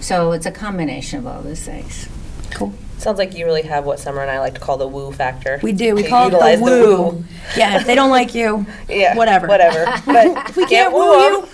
So 0.00 0.32
it's 0.32 0.46
a 0.46 0.52
combination 0.52 1.20
of 1.20 1.26
all 1.26 1.42
those 1.42 1.62
things. 1.62 2.08
Cool. 2.50 2.74
Sounds 2.98 3.16
like 3.18 3.34
you 3.34 3.44
really 3.46 3.62
have 3.62 3.84
what 3.84 4.00
Summer 4.00 4.20
and 4.22 4.30
I 4.30 4.40
like 4.40 4.54
to 4.54 4.60
call 4.60 4.76
the 4.76 4.86
woo 4.88 5.12
factor. 5.12 5.60
We 5.62 5.72
do. 5.72 5.94
We 5.94 6.02
You 6.02 6.08
call 6.08 6.22
it 6.28 6.32
utilize 6.32 6.58
the 6.58 6.64
woo. 6.64 7.24
Yeah, 7.56 7.76
if 7.80 7.86
they 7.86 7.94
don't 7.94 8.10
like 8.10 8.34
you, 8.34 8.66
Yeah, 8.88 9.16
whatever. 9.16 9.46
Whatever. 9.46 9.84
But 10.06 10.50
If 10.50 10.56
we 10.56 10.66
can't 10.66 10.92
woo 10.92 11.04
you, 11.20 11.46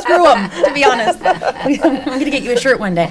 screw 0.00 0.24
them. 0.24 0.50
To 0.64 0.72
be 0.74 0.84
honest, 0.84 1.20
I'm 1.24 1.76
gonna 2.18 2.30
get 2.30 2.42
you 2.42 2.52
a 2.52 2.56
shirt 2.56 2.80
one 2.80 2.94
day. 2.94 3.06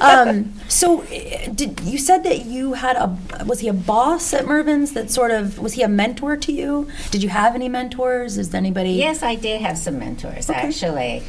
Um, 0.00 0.52
so, 0.68 1.02
eh, 1.10 1.48
did 1.48 1.80
you 1.80 1.98
said 1.98 2.22
that 2.24 2.46
you 2.46 2.74
had 2.74 2.96
a 2.96 3.18
was 3.44 3.60
he 3.60 3.68
a 3.68 3.72
boss 3.72 4.32
at 4.32 4.46
Mervyn's 4.46 4.92
that 4.92 5.10
sort 5.10 5.30
of 5.30 5.58
was 5.58 5.72
he 5.74 5.82
a 5.82 5.88
mentor 5.88 6.36
to 6.36 6.52
you? 6.52 6.88
Did 7.10 7.22
you 7.22 7.28
have 7.30 7.54
any 7.54 7.68
mentors? 7.68 8.38
Is 8.38 8.50
there 8.50 8.60
anybody? 8.60 8.90
Yes, 8.92 9.22
I 9.22 9.34
did 9.34 9.60
have 9.60 9.76
some 9.76 9.98
mentors 9.98 10.48
Okay. 10.48 10.58
actually. 10.58 11.22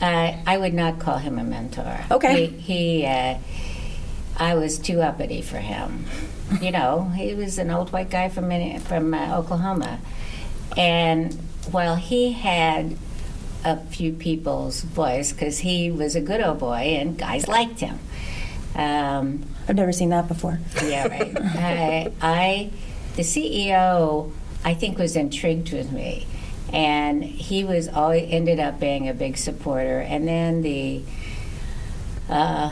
Uh, 0.00 0.34
I 0.46 0.56
would 0.56 0.72
not 0.72 0.98
call 0.98 1.18
him 1.18 1.38
a 1.38 1.44
mentor. 1.44 2.00
Okay. 2.10 2.46
He, 2.46 3.02
he 3.02 3.06
uh, 3.06 3.34
I 4.40 4.54
was 4.54 4.78
too 4.78 5.02
uppity 5.02 5.42
for 5.42 5.58
him. 5.58 6.06
You 6.60 6.72
know, 6.72 7.12
he 7.14 7.34
was 7.34 7.58
an 7.58 7.70
old 7.70 7.92
white 7.92 8.10
guy 8.10 8.28
from 8.28 8.50
from 8.80 9.14
uh, 9.14 9.38
Oklahoma, 9.38 10.00
and 10.76 11.34
while 11.70 11.94
he 11.94 12.32
had 12.32 12.96
a 13.64 13.76
few 13.76 14.12
people's 14.12 14.82
voice 14.82 15.32
because 15.32 15.58
he 15.58 15.90
was 15.90 16.16
a 16.16 16.20
good 16.20 16.40
old 16.40 16.58
boy 16.58 16.96
and 16.98 17.18
guys 17.18 17.46
liked 17.46 17.80
him. 17.80 17.98
Um, 18.74 19.44
I've 19.68 19.76
never 19.76 19.92
seen 19.92 20.10
that 20.10 20.28
before. 20.28 20.58
yeah, 20.82 21.06
right. 21.08 21.36
I, 21.38 22.12
I, 22.20 22.70
the 23.16 23.22
CEO, 23.22 24.32
I 24.64 24.74
think 24.74 24.98
was 24.98 25.16
intrigued 25.16 25.72
with 25.72 25.92
me, 25.92 26.26
and 26.72 27.22
he 27.22 27.64
was 27.64 27.88
always 27.88 28.28
ended 28.30 28.58
up 28.58 28.80
being 28.80 29.08
a 29.08 29.14
big 29.14 29.36
supporter. 29.36 30.00
And 30.00 30.26
then 30.26 30.62
the, 30.62 31.02
uh, 32.28 32.70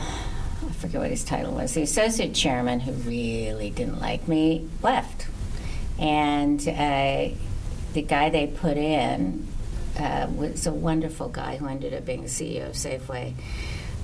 forget 0.79 1.01
what 1.01 1.09
his 1.09 1.23
title 1.23 1.53
was, 1.53 1.73
the 1.73 1.81
associate 1.81 2.33
chairman, 2.33 2.79
who 2.79 2.91
really 2.91 3.69
didn't 3.69 3.99
like 3.99 4.27
me, 4.27 4.67
left, 4.81 5.27
and 5.99 6.59
uh, 6.67 7.29
the 7.93 8.01
guy 8.01 8.29
they 8.29 8.47
put 8.47 8.77
in 8.77 9.47
uh, 9.97 10.27
was 10.33 10.65
a 10.65 10.73
wonderful 10.73 11.29
guy 11.29 11.57
who 11.57 11.67
ended 11.67 11.93
up 11.93 12.05
being 12.05 12.21
the 12.21 12.29
CEO 12.29 12.67
of 12.67 12.75
Safeway. 12.75 13.33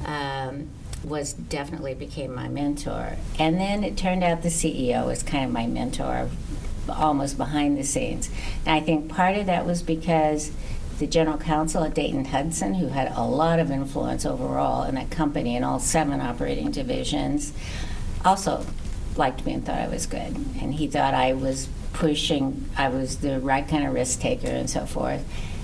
Um, 0.05 0.69
was 1.03 1.33
definitely 1.33 1.93
became 1.93 2.33
my 2.33 2.47
mentor, 2.47 3.15
and 3.37 3.59
then 3.59 3.83
it 3.83 3.95
turned 3.95 4.23
out 4.23 4.41
the 4.41 4.49
CEO 4.49 5.05
was 5.05 5.21
kind 5.21 5.45
of 5.45 5.51
my 5.51 5.67
mentor, 5.67 6.29
almost 6.89 7.37
behind 7.37 7.77
the 7.77 7.83
scenes. 7.83 8.29
And 8.65 8.75
I 8.75 8.79
think 8.79 9.09
part 9.09 9.37
of 9.37 9.45
that 9.45 9.65
was 9.65 9.83
because 9.83 10.51
the 10.99 11.07
general 11.07 11.37
counsel 11.37 11.83
at 11.83 11.93
Dayton 11.93 12.25
Hudson, 12.25 12.75
who 12.75 12.87
had 12.87 13.11
a 13.15 13.23
lot 13.23 13.59
of 13.59 13.71
influence 13.71 14.25
overall 14.25 14.83
in 14.83 14.95
that 14.95 15.11
company 15.11 15.55
and 15.55 15.65
all 15.65 15.79
seven 15.79 16.21
operating 16.21 16.71
divisions, 16.71 17.53
also 18.23 18.65
liked 19.17 19.45
me 19.45 19.53
and 19.53 19.65
thought 19.65 19.79
I 19.79 19.87
was 19.87 20.05
good. 20.05 20.35
And 20.61 20.73
he 20.73 20.87
thought 20.87 21.13
I 21.13 21.33
was 21.33 21.67
pushing, 21.93 22.69
I 22.77 22.89
was 22.89 23.17
the 23.17 23.39
right 23.39 23.67
kind 23.67 23.85
of 23.85 23.93
risk 23.93 24.19
taker 24.19 24.47
and 24.47 24.69
so 24.69 24.85
forth. 24.85 25.23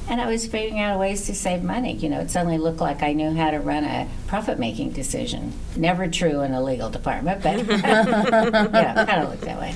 And 0.09 0.19
I 0.19 0.27
was 0.27 0.45
figuring 0.45 0.81
out 0.81 0.99
ways 0.99 1.25
to 1.27 1.35
save 1.35 1.63
money. 1.63 1.93
You 1.93 2.09
know, 2.09 2.19
it 2.19 2.31
suddenly 2.31 2.57
looked 2.57 2.81
like 2.81 3.03
I 3.03 3.13
knew 3.13 3.33
how 3.33 3.51
to 3.51 3.59
run 3.59 3.83
a 3.83 4.09
profit 4.27 4.59
making 4.59 4.91
decision. 4.91 5.53
Never 5.75 6.07
true 6.07 6.41
in 6.41 6.53
a 6.53 6.61
legal 6.61 6.89
department, 6.89 7.43
but 7.43 7.65
know, 7.67 7.81
kind 7.81 9.23
of 9.23 9.29
looked 9.29 9.41
that 9.41 9.59
way. 9.59 9.75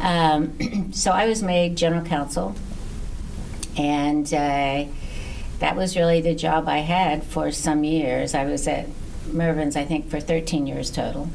Um, 0.00 0.92
so 0.92 1.10
I 1.10 1.26
was 1.26 1.42
made 1.42 1.76
general 1.76 2.04
counsel, 2.04 2.54
and 3.76 4.26
uh, 4.32 4.84
that 5.60 5.76
was 5.76 5.96
really 5.96 6.20
the 6.20 6.34
job 6.34 6.68
I 6.68 6.78
had 6.78 7.24
for 7.24 7.50
some 7.50 7.84
years. 7.84 8.34
I 8.34 8.44
was 8.44 8.66
at 8.66 8.86
Mervyn's, 9.26 9.76
I 9.76 9.84
think, 9.84 10.08
for 10.10 10.20
13 10.20 10.66
years 10.66 10.90
total. 10.90 11.28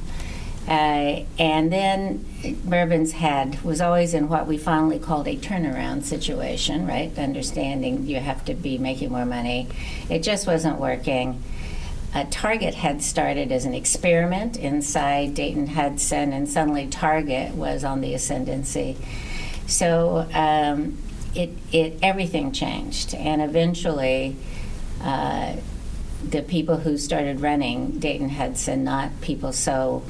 Uh, 0.68 1.24
and 1.38 1.72
then 1.72 2.26
Mervyn's 2.64 3.12
had 3.12 3.64
was 3.64 3.80
always 3.80 4.16
in 4.16 4.28
what 4.28 4.48
we 4.48 4.58
fondly 4.58 4.98
called 4.98 5.28
a 5.28 5.36
turnaround 5.36 6.04
situation, 6.04 6.88
right? 6.88 7.16
Understanding 7.20 8.08
you 8.08 8.20
have 8.20 8.44
to 8.46 8.56
be 8.56 8.80
making 8.80 9.12
more 9.12 9.26
money. 9.26 9.68
It 10.10 10.24
just 10.24 10.48
wasn't 10.48 10.80
working. 10.80 11.42
Uh, 12.16 12.26
Target 12.32 12.74
had 12.74 13.04
started 13.04 13.52
as 13.52 13.66
an 13.66 13.76
experiment 13.76 14.58
inside 14.58 15.36
Dayton 15.36 15.68
Hudson, 15.68 16.34
and 16.34 16.50
suddenly 16.50 16.88
Target 16.88 17.54
was 17.54 17.84
on 17.84 18.02
the 18.02 18.16
ascendancy. 18.16 18.98
So 19.68 20.28
um, 20.34 20.98
it, 21.36 21.52
it 21.72 22.00
everything 22.02 22.52
changed, 22.52 23.14
and 23.16 23.42
eventually. 23.42 24.36
Uh, 25.02 25.58
the 26.30 26.42
people 26.42 26.78
who 26.78 26.98
started 26.98 27.42
running 27.42 28.00
Dayton 28.00 28.30
Hudson, 28.30 28.84
not 28.84 29.22
people 29.22 29.54
so 29.54 30.04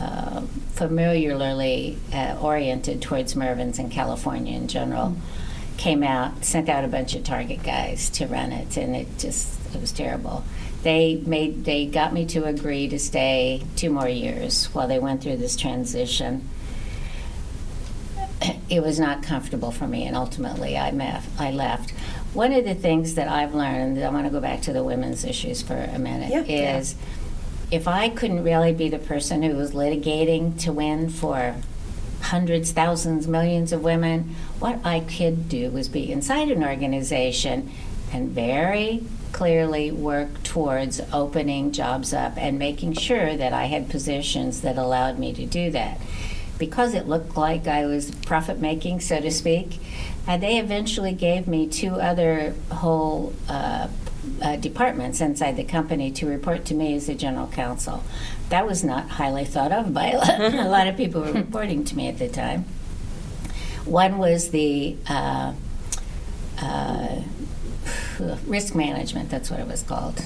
uh, 0.00 0.42
familiarly 0.74 1.98
uh, 2.12 2.36
oriented 2.40 3.00
towards 3.00 3.34
Mervyn's 3.34 3.78
in 3.78 3.88
California 3.88 4.56
in 4.56 4.68
general, 4.68 5.08
mm-hmm. 5.08 5.76
came 5.76 6.02
out, 6.02 6.44
sent 6.44 6.68
out 6.68 6.84
a 6.84 6.88
bunch 6.88 7.14
of 7.14 7.24
Target 7.24 7.62
guys 7.62 8.10
to 8.10 8.26
run 8.26 8.52
it, 8.52 8.76
and 8.76 8.94
it 8.94 9.18
just 9.18 9.58
it 9.74 9.80
was 9.80 9.92
terrible. 9.92 10.44
They 10.82 11.22
made 11.26 11.64
they 11.64 11.86
got 11.86 12.12
me 12.12 12.26
to 12.26 12.44
agree 12.44 12.88
to 12.88 12.98
stay 12.98 13.62
two 13.76 13.90
more 13.90 14.08
years 14.08 14.66
while 14.66 14.86
they 14.86 14.98
went 14.98 15.22
through 15.22 15.38
this 15.38 15.56
transition. 15.56 16.48
It 18.68 18.82
was 18.82 18.98
not 18.98 19.22
comfortable 19.22 19.70
for 19.70 19.86
me, 19.86 20.06
and 20.06 20.16
ultimately 20.16 20.76
I, 20.76 20.88
I 21.38 21.52
left. 21.52 21.92
One 22.34 22.52
of 22.52 22.64
the 22.64 22.74
things 22.74 23.14
that 23.14 23.28
I've 23.28 23.54
learned, 23.54 24.02
I 24.02 24.10
want 24.10 24.26
to 24.26 24.30
go 24.30 24.40
back 24.40 24.60
to 24.62 24.72
the 24.72 24.82
women's 24.82 25.24
issues 25.24 25.62
for 25.62 25.76
a 25.76 26.00
minute, 26.00 26.30
yeah. 26.30 26.78
is. 26.78 26.94
Yeah 26.94 27.06
if 27.70 27.88
I 27.88 28.08
couldn't 28.08 28.44
really 28.44 28.72
be 28.72 28.88
the 28.88 28.98
person 28.98 29.42
who 29.42 29.56
was 29.56 29.72
litigating 29.72 30.58
to 30.60 30.72
win 30.72 31.10
for 31.10 31.56
hundreds, 32.22 32.72
thousands, 32.72 33.26
millions 33.26 33.72
of 33.72 33.82
women, 33.82 34.34
what 34.58 34.84
I 34.84 35.00
could 35.00 35.48
do 35.48 35.70
was 35.70 35.88
be 35.88 36.10
inside 36.10 36.50
an 36.50 36.62
organization 36.62 37.70
and 38.12 38.30
very 38.30 39.04
clearly 39.32 39.90
work 39.90 40.42
towards 40.44 41.00
opening 41.12 41.72
jobs 41.72 42.14
up 42.14 42.38
and 42.38 42.58
making 42.58 42.94
sure 42.94 43.36
that 43.36 43.52
I 43.52 43.64
had 43.64 43.90
positions 43.90 44.62
that 44.62 44.78
allowed 44.78 45.18
me 45.18 45.32
to 45.34 45.44
do 45.44 45.70
that. 45.72 46.00
Because 46.58 46.94
it 46.94 47.06
looked 47.06 47.36
like 47.36 47.66
I 47.66 47.84
was 47.86 48.10
profit 48.10 48.58
making, 48.58 49.00
so 49.00 49.20
to 49.20 49.30
speak, 49.30 49.78
uh, 50.26 50.36
they 50.36 50.58
eventually 50.58 51.12
gave 51.12 51.46
me 51.46 51.66
two 51.66 51.96
other 51.96 52.54
whole 52.72 53.34
uh, 53.48 53.88
uh, 54.42 54.56
departments 54.56 55.20
inside 55.20 55.56
the 55.56 55.64
company 55.64 56.10
to 56.10 56.26
report 56.26 56.64
to 56.66 56.74
me 56.74 56.94
as 56.94 57.06
the 57.06 57.14
general 57.14 57.46
counsel. 57.48 58.02
That 58.48 58.66
was 58.66 58.82
not 58.82 59.10
highly 59.10 59.44
thought 59.44 59.72
of 59.72 59.92
by 59.92 60.06
a 60.12 60.18
lot, 60.18 60.40
a 60.40 60.68
lot 60.68 60.86
of 60.86 60.96
people 60.96 61.22
who 61.22 61.32
were 61.32 61.40
reporting 61.40 61.84
to 61.84 61.96
me 61.96 62.08
at 62.08 62.18
the 62.18 62.28
time. 62.28 62.64
One 63.84 64.18
was 64.18 64.50
the 64.50 64.96
uh, 65.08 65.52
uh, 66.60 67.22
risk 68.46 68.74
management, 68.74 69.30
that's 69.30 69.50
what 69.50 69.60
it 69.60 69.66
was 69.66 69.82
called. 69.82 70.24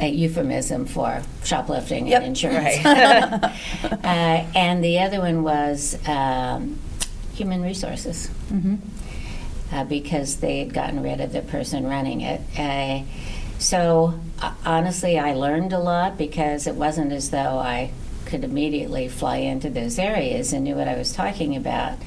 A 0.00 0.08
euphemism 0.08 0.86
for 0.86 1.22
shoplifting 1.44 2.06
yep, 2.06 2.22
and 2.22 2.28
insurance. 2.28 2.84
Right. 2.84 3.54
Uh, 4.08 4.46
and 4.54 4.82
the 4.82 5.00
other 5.00 5.20
one 5.20 5.42
was 5.42 5.98
um, 6.08 6.78
human 7.34 7.62
resources. 7.62 8.28
Mm-hmm 8.50 8.76
uh, 9.72 9.84
because 9.84 10.36
they 10.36 10.60
had 10.60 10.72
gotten 10.72 11.02
rid 11.02 11.20
of 11.20 11.32
the 11.32 11.42
person 11.42 11.86
running 11.86 12.20
it. 12.20 12.40
Uh, 12.58 13.02
so 13.58 14.18
uh, 14.40 14.54
honestly, 14.64 15.18
I 15.18 15.34
learned 15.34 15.72
a 15.72 15.78
lot 15.78 16.16
because 16.16 16.66
it 16.66 16.74
wasn't 16.74 17.12
as 17.12 17.30
though 17.30 17.58
I 17.58 17.90
could 18.24 18.44
immediately 18.44 19.08
fly 19.08 19.36
into 19.36 19.70
those 19.70 19.98
areas 19.98 20.52
and 20.52 20.64
knew 20.64 20.74
what 20.74 20.88
I 20.88 20.96
was 20.96 21.12
talking 21.12 21.56
about. 21.56 21.98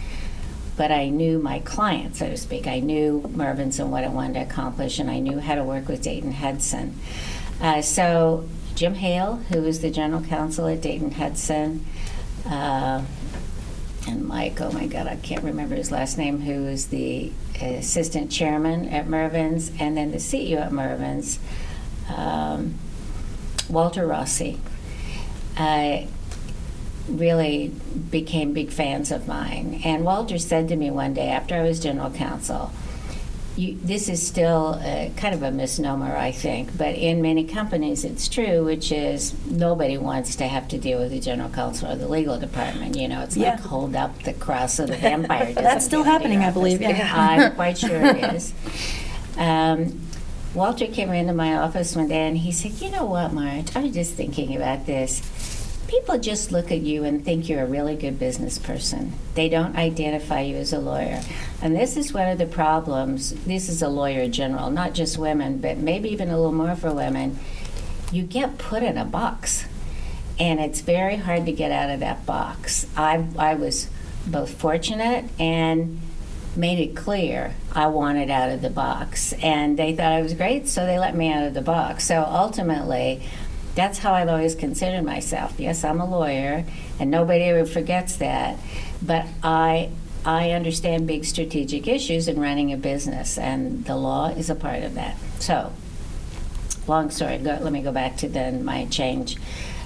But 0.78 0.92
I 0.92 1.10
knew 1.10 1.38
my 1.38 1.60
client, 1.60 2.16
so 2.16 2.30
to 2.30 2.38
speak. 2.38 2.66
I 2.66 2.80
knew 2.80 3.30
Mervyn's 3.36 3.80
and 3.80 3.92
what 3.92 4.04
I 4.04 4.08
wanted 4.08 4.34
to 4.36 4.42
accomplish, 4.42 5.00
and 5.00 5.12
I 5.12 5.20
knew 5.20 5.40
how 5.40 5.56
to 5.56 5.64
work 5.64 5.88
with 5.88 6.02
Dayton 6.02 6.32
Hudson. 6.32 6.98
Uh, 7.62 7.82
so 7.82 8.48
Jim 8.74 8.96
Hale, 8.96 9.36
who 9.50 9.64
is 9.66 9.82
the 9.82 9.92
general 9.92 10.24
counsel 10.24 10.68
at 10.68 10.82
Dayton 10.82 11.12
Hudson, 11.12 11.86
uh, 12.46 13.04
and 14.08 14.28
Mike, 14.28 14.60
oh 14.60 14.72
my 14.72 14.88
God, 14.88 15.06
I 15.06 15.18
can't 15.18 15.44
remember 15.44 15.76
his 15.76 15.92
last 15.92 16.18
name, 16.18 16.42
who 16.42 16.66
is 16.68 16.88
the 16.88 17.32
assistant 17.62 18.32
chairman 18.32 18.90
at 18.90 19.08
Mervyn's, 19.08 19.72
and 19.80 19.96
then 19.96 20.12
the 20.12 20.18
CEO 20.18 20.60
at 20.60 20.72
Mervyn's, 20.72 21.38
um, 22.10 22.80
Walter 23.70 24.08
Rossi, 24.08 24.60
uh, 25.56 26.02
really 27.08 27.72
became 28.10 28.54
big 28.54 28.72
fans 28.72 29.12
of 29.12 29.28
mine. 29.28 29.82
And 29.84 30.04
Walter 30.04 30.40
said 30.40 30.68
to 30.70 30.76
me 30.76 30.90
one 30.90 31.14
day 31.14 31.30
after 31.30 31.56
I 31.56 31.62
was 31.62 31.80
general 31.80 32.10
counsel, 32.10 32.72
you, 33.56 33.78
this 33.84 34.10
is 34.10 34.26
still 34.26 34.80
a, 34.82 35.12
kind 35.18 35.36
of 35.36 35.44
a 35.44 35.52
misnomer, 35.52 36.16
I 36.16 36.32
think, 36.32 36.78
but 36.78 36.96
in 36.96 37.22
many 37.22 37.44
companies 37.44 38.06
it's 38.06 38.28
true, 38.28 38.64
which 38.64 38.92
is 38.92 39.34
nobody 39.46 39.98
wants 39.98 40.36
to 40.38 40.48
have 40.48 40.68
to 40.70 40.78
deal 40.78 41.00
with 41.00 41.12
the 41.12 41.20
general 41.20 41.50
counsel 41.50 41.92
or 41.92 41.96
the 41.96 42.08
legal 42.08 42.40
department. 42.40 42.96
You 42.96 43.08
know, 43.08 43.22
it's 43.22 43.36
yeah. 43.36 43.52
like 43.52 43.62
hold 43.62 43.96
up 43.96 44.24
the 44.24 44.34
cross 44.34 44.80
of 44.80 44.88
the 44.88 44.98
vampire. 44.98 45.54
That's 45.54 45.86
still 45.86 46.04
happening, 46.04 46.40
I 46.40 46.52
believe. 46.52 46.82
Yeah. 46.82 47.12
I'm 47.14 47.52
quite 47.56 47.78
sure 47.78 48.02
it 48.02 48.34
is. 48.36 48.54
Um, 49.38 50.02
Walter 50.54 50.88
came 50.88 51.12
into 51.12 51.34
my 51.34 51.56
office 51.56 51.96
one 51.96 52.08
day 52.08 52.28
and 52.28 52.38
he 52.38 52.52
said, 52.52 52.74
"You 52.82 52.92
know 52.92 53.06
what, 53.06 53.34
Marge? 53.34 53.76
I 53.76 53.84
was 53.84 53.94
just 53.94 54.14
thinking 54.16 54.56
about 54.56 54.86
this." 54.86 55.22
people 55.92 56.18
just 56.18 56.54
look 56.54 56.72
at 56.72 56.80
you 56.80 57.04
and 57.04 57.26
think 57.26 57.50
you're 57.50 57.62
a 57.62 57.66
really 57.66 57.98
good 57.98 58.18
business 58.18 58.58
person. 58.58 59.12
They 59.36 59.50
don't 59.50 59.76
identify 59.76 60.40
you 60.40 60.56
as 60.56 60.72
a 60.72 60.80
lawyer. 60.80 61.22
And 61.62 61.76
this 61.76 61.96
is 61.96 62.12
one 62.12 62.28
of 62.28 62.40
the 62.40 62.48
problems. 62.48 63.32
This 63.46 63.70
is 63.70 63.82
a 63.82 63.88
lawyer 63.88 64.28
general, 64.28 64.72
not 64.72 64.94
just 64.94 65.18
women, 65.18 65.60
but 65.60 65.78
maybe 65.78 66.10
even 66.10 66.30
a 66.30 66.38
little 66.38 66.52
more 66.52 66.76
for 66.76 66.92
women. 66.92 67.38
You 68.12 68.24
get 68.24 68.58
put 68.58 68.82
in 68.82 68.98
a 68.98 69.06
box, 69.06 69.66
and 70.40 70.60
it's 70.60 70.82
very 70.82 71.18
hard 71.18 71.46
to 71.46 71.52
get 71.52 71.72
out 71.72 71.92
of 71.92 72.00
that 72.00 72.26
box. 72.26 72.88
I, 72.98 73.28
I 73.38 73.54
was 73.54 73.90
both 74.26 74.60
fortunate 74.60 75.26
and 75.40 76.00
made 76.56 76.80
it 76.80 76.96
clear 76.96 77.56
I 77.74 77.88
wanted 77.88 78.30
out 78.30 78.50
of 78.50 78.62
the 78.62 78.70
box. 78.70 79.34
And 79.34 79.78
they 79.78 79.96
thought 79.96 80.12
I 80.12 80.22
was 80.22 80.34
great, 80.34 80.68
so 80.68 80.86
they 80.86 80.98
let 80.98 81.16
me 81.16 81.32
out 81.32 81.44
of 81.44 81.54
the 81.54 81.62
box. 81.62 82.06
So 82.06 82.24
ultimately, 82.28 83.22
that's 83.76 84.00
how 84.00 84.14
I've 84.14 84.28
always 84.28 84.56
considered 84.56 85.04
myself. 85.06 85.60
Yes, 85.60 85.84
I'm 85.84 86.02
a 86.02 86.10
lawyer, 86.10 86.66
and 87.00 87.12
nobody 87.12 87.44
ever 87.46 87.66
forgets 87.66 88.16
that. 88.18 88.58
But 89.02 89.28
I 89.44 89.92
I 90.26 90.52
understand 90.52 91.08
big 91.08 91.26
strategic 91.26 91.88
issues 91.88 92.28
in 92.28 92.40
running 92.40 92.72
a 92.72 92.78
business, 92.78 93.38
and 93.38 93.86
the 93.86 93.96
law 93.96 94.28
is 94.28 94.50
a 94.50 94.56
part 94.56 94.84
of 94.84 94.94
that. 94.96 95.18
So, 95.40 95.74
long 96.88 97.10
story. 97.10 97.38
Go, 97.38 97.58
let 97.62 97.74
me 97.74 97.82
go 97.82 97.92
back 97.92 98.18
to 98.18 98.30
then 98.30 98.64
my 98.64 98.86
change. 98.86 99.38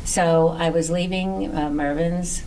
So 0.03 0.49
I 0.49 0.69
was 0.69 0.89
leaving 0.89 1.55
uh, 1.55 1.69
Mervyn's. 1.69 2.43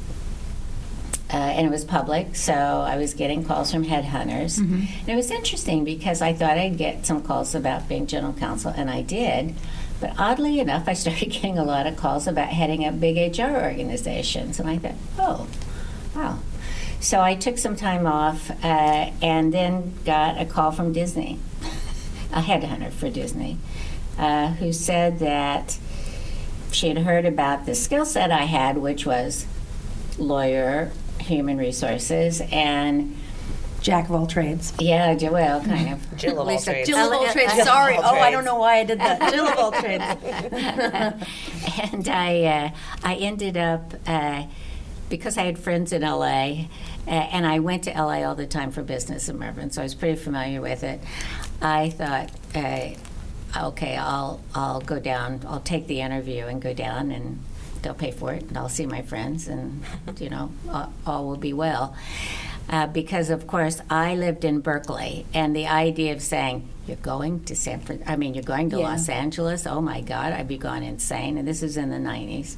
Uh, 1.31 1.37
and 1.37 1.67
it 1.67 1.71
was 1.71 1.85
public, 1.85 2.35
so 2.35 2.55
I 2.55 2.97
was 2.97 3.13
getting 3.13 3.45
calls 3.45 3.71
from 3.71 3.85
headhunters. 3.85 4.59
Mm-hmm. 4.59 5.01
And 5.01 5.09
it 5.09 5.15
was 5.15 5.31
interesting 5.31 5.85
because 5.85 6.23
I 6.23 6.33
thought 6.33 6.57
I'd 6.57 6.79
get 6.79 7.05
some 7.05 7.23
calls 7.23 7.55
about 7.55 7.87
being 7.87 8.07
general 8.07 8.33
counsel, 8.33 8.73
and 8.75 8.89
I 8.89 9.03
did. 9.03 9.55
But 10.01 10.15
oddly 10.19 10.59
enough, 10.59 10.89
I 10.89 10.95
started 10.95 11.27
getting 11.31 11.59
a 11.59 11.65
lot 11.65 11.87
of 11.87 11.99
calls 11.99 12.27
about 12.27 12.49
heading 12.49 12.83
up 12.87 12.99
big 12.99 13.39
HR 13.39 13.57
organizations. 13.63 14.59
And 14.59 14.71
I 14.71 14.79
thought, 14.79 14.95
oh, 15.19 15.47
wow. 16.17 16.39
So 17.01 17.21
I 17.21 17.35
took 17.35 17.59
some 17.59 17.77
time 17.77 18.07
off 18.07 18.51
uh, 18.65 19.11
and 19.23 19.53
then 19.55 19.95
got 20.05 20.41
a 20.41 20.45
call 20.45 20.73
from 20.73 20.93
Disney, 20.93 21.39
a 22.33 22.41
headhunter 22.41 22.93
for 22.93 23.09
Disney, 23.09 23.59
uh, 24.19 24.49
who 24.55 24.73
said 24.73 25.21
that 25.21 25.79
she 26.73 26.89
had 26.89 26.99
heard 26.99 27.25
about 27.25 27.67
the 27.67 27.75
skill 27.75 28.05
set 28.05 28.31
I 28.31 28.45
had, 28.45 28.79
which 28.79 29.07
was 29.07 29.47
lawyer, 30.19 30.91
human 31.21 31.57
resources, 31.57 32.43
and 32.51 33.17
Jack 33.81 34.07
of 34.07 34.13
all 34.13 34.27
trades. 34.27 34.73
Yeah, 34.81 35.15
well, 35.31 35.63
kind 35.63 35.93
of. 35.93 36.17
Jill 36.17 36.41
of 36.41 36.49
all 36.49 36.61
trades. 36.61 36.89
Jill 36.89 36.99
of 36.99 37.13
all 37.13 37.33
trades. 37.33 37.63
Sorry. 37.63 37.97
Oh, 37.97 38.19
I 38.19 38.31
don't 38.31 38.45
know 38.45 38.57
why 38.57 38.79
I 38.79 38.85
did 38.85 38.99
that. 38.99 39.33
Jill 39.33 39.47
of 39.47 39.57
all 39.57 39.73
trades. 39.81 40.03
and 41.93 42.09
I, 42.09 42.43
uh, 42.45 42.71
I 43.05 43.15
ended 43.15 43.57
up 43.57 43.95
uh, 44.07 44.45
because 45.09 45.39
I 45.39 45.43
had 45.45 45.59
friends 45.59 45.93
in 45.93 46.03
LA, 46.03 46.67
and 47.09 47.47
I 47.47 47.59
went 47.59 47.85
to 47.85 47.91
LA 47.91 48.25
all 48.25 48.35
the 48.35 48.47
time 48.47 48.71
for 48.71 48.83
business 48.83 49.29
in 49.29 49.39
Mervyn, 49.39 49.71
so 49.71 49.83
I 49.83 49.85
was 49.85 49.95
pretty 49.95 50.17
familiar 50.17 50.61
with 50.61 50.85
it. 50.85 51.01
I 51.61 51.91
thought, 51.91 52.31
uh, 52.55 52.91
okay, 53.69 53.97
I'll 53.97 54.41
I'll 54.55 54.81
go 54.81 54.99
down. 54.99 55.41
I'll 55.47 55.61
take 55.61 55.87
the 55.87 56.01
interview 56.01 56.47
and 56.47 56.61
go 56.61 56.75
down 56.75 57.11
and. 57.11 57.41
They'll 57.81 57.95
pay 57.95 58.11
for 58.11 58.33
it, 58.33 58.43
and 58.43 58.59
I'll 58.59 58.69
see 58.69 58.87
my 58.87 59.03
friends, 59.03 59.47
and 59.47 59.85
you 60.19 60.29
know, 60.29 60.51
all, 60.69 60.93
all 61.07 61.29
will 61.29 61.37
be 61.37 61.53
well 61.53 61.95
uh, 62.71 62.87
because, 62.87 63.31
of 63.31 63.47
course, 63.47 63.81
I 63.89 64.15
lived 64.15 64.45
in 64.45 64.61
Berkeley, 64.61 65.25
and 65.33 65.57
the 65.57 65.67
idea 65.67 66.13
of 66.13 66.23
saying, 66.23 66.69
you're 66.87 66.97
going 66.97 67.45
to 67.45 67.57
San 67.57 67.81
Fran- 67.81 68.03
I 68.07 68.17
mean, 68.17 68.35
you're 68.35 68.43
going 68.43 68.71
to 68.71 68.79
yeah. 68.79 68.91
Los 68.91 69.09
Angeles, 69.09 69.67
oh 69.67 69.81
my 69.81 70.01
God, 70.01 70.33
I'd 70.33 70.49
be 70.49 70.59
gone 70.59 70.83
insane. 70.83 71.39
And 71.39 71.47
this 71.47 71.63
was 71.63 71.77
in 71.77 71.91
the 71.91 71.97
90s. 71.97 72.57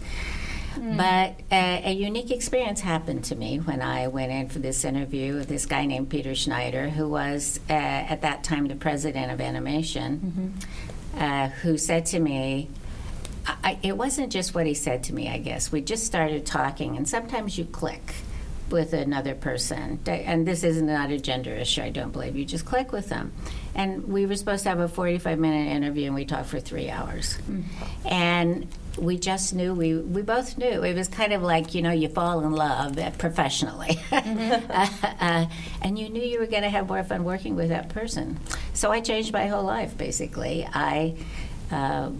But 0.77 1.41
uh, 1.51 1.81
a 1.85 1.93
unique 1.93 2.31
experience 2.31 2.81
happened 2.81 3.25
to 3.25 3.35
me 3.35 3.59
when 3.59 3.83
I 3.83 4.07
went 4.09 4.31
in 4.33 4.49
for 4.49 4.59
this 4.61 4.85
interview 4.85 5.35
with 5.35 5.49
this 5.49 5.67
guy 5.67 5.85
named 5.85 6.11
Peter 6.11 6.35
Schneider, 6.35 6.89
who 6.89 7.09
was 7.09 7.61
uh, 7.69 7.73
at 7.73 8.23
that 8.23 8.45
time 8.45 8.69
the 8.69 8.77
president 8.77 9.33
of 9.33 9.41
animation, 9.41 10.55
uh, 11.17 11.49
who 11.49 11.77
said 11.77 12.07
to 12.07 12.21
me, 12.21 12.69
I, 13.47 13.79
it 13.83 13.97
wasn't 13.97 14.31
just 14.31 14.55
what 14.55 14.67
he 14.67 14.75
said 14.75 15.03
to 15.05 15.15
me, 15.15 15.29
I 15.29 15.39
guess. 15.39 15.73
We 15.73 15.81
just 15.81 16.05
started 16.07 16.47
talking, 16.47 16.97
and 16.97 17.09
sometimes 17.09 17.59
you 17.59 17.65
click 17.65 18.15
with 18.71 18.93
another 18.93 19.35
person. 19.35 19.99
And 20.07 20.47
this 20.47 20.63
is 20.63 20.81
not 20.81 21.11
a 21.11 21.19
gender 21.19 21.53
issue, 21.53 21.83
I 21.83 21.91
don't 21.91 22.13
believe. 22.13 22.37
You 22.37 22.45
just 22.45 22.65
click 22.65 22.93
with 22.93 23.09
them. 23.09 23.33
And 23.75 24.07
we 24.07 24.27
were 24.27 24.37
supposed 24.37 24.63
to 24.65 24.69
have 24.69 24.79
a 24.79 24.89
45 24.89 25.39
minute 25.39 25.75
interview, 25.75 26.07
and 26.07 26.15
we 26.15 26.25
talked 26.25 26.49
for 26.49 26.61
three 26.61 26.89
hours. 26.91 27.37
And 28.05 28.69
we 28.99 29.19
just 29.19 29.55
knew, 29.55 29.75
we, 29.75 29.97
we 29.97 30.23
both 30.23 30.59
knew. 30.59 30.83
It 30.83 30.95
was 30.95 31.09
kind 31.09 31.33
of 31.33 31.43
like, 31.43 31.75
you 31.75 31.83
know, 31.83 31.91
you 31.91 32.09
fall 32.09 32.41
in 32.41 32.53
love 32.53 32.99
professionally. 33.19 33.99
uh, 34.13 34.87
uh, 35.21 35.47
and 35.83 35.99
you 35.99 36.09
knew 36.09 36.23
you 36.23 36.39
were 36.39 36.47
going 36.47 36.63
to 36.63 36.71
have 36.71 36.89
more 36.89 37.03
fun 37.05 37.25
working 37.25 37.57
with 37.57 37.69
that 37.69 37.89
person. 37.89 38.39
So 38.75 38.91
I 38.91 39.01
changed 39.01 39.33
my 39.33 39.47
whole 39.47 39.65
life, 39.65 39.97
basically. 39.97 40.67
I. 40.73 41.17
Uh, 41.71 42.11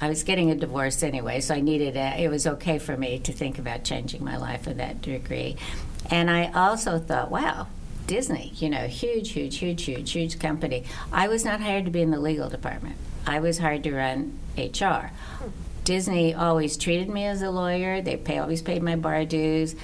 I 0.00 0.08
was 0.08 0.22
getting 0.22 0.52
a 0.52 0.54
divorce 0.54 1.02
anyway, 1.02 1.40
so 1.40 1.56
I 1.56 1.60
needed 1.60 1.96
a, 1.96 2.22
it 2.22 2.28
was 2.28 2.46
okay 2.46 2.78
for 2.78 2.96
me 2.96 3.18
to 3.18 3.32
think 3.32 3.58
about 3.58 3.82
changing 3.82 4.24
my 4.24 4.36
life 4.36 4.62
to 4.64 4.74
that 4.74 5.02
degree. 5.02 5.56
And 6.08 6.30
I 6.30 6.52
also 6.52 7.00
thought, 7.00 7.32
wow, 7.32 7.66
Disney, 8.06 8.52
you 8.56 8.70
know, 8.70 8.86
huge, 8.86 9.32
huge, 9.32 9.58
huge, 9.58 9.82
huge, 9.82 10.12
huge 10.12 10.38
company. 10.38 10.84
I 11.12 11.26
was 11.26 11.44
not 11.44 11.60
hired 11.60 11.84
to 11.86 11.90
be 11.90 12.00
in 12.00 12.12
the 12.12 12.20
legal 12.20 12.48
department. 12.48 12.94
I 13.26 13.40
was 13.40 13.58
hired 13.58 13.82
to 13.84 13.94
run 13.94 14.38
HR. 14.56 15.10
Disney 15.88 16.34
always 16.34 16.76
treated 16.76 17.08
me 17.08 17.24
as 17.24 17.40
a 17.40 17.48
lawyer. 17.48 18.02
They 18.02 18.18
pay, 18.18 18.36
always 18.36 18.60
paid 18.60 18.82
my 18.82 18.96
bar 18.96 19.24
dues. 19.24 19.74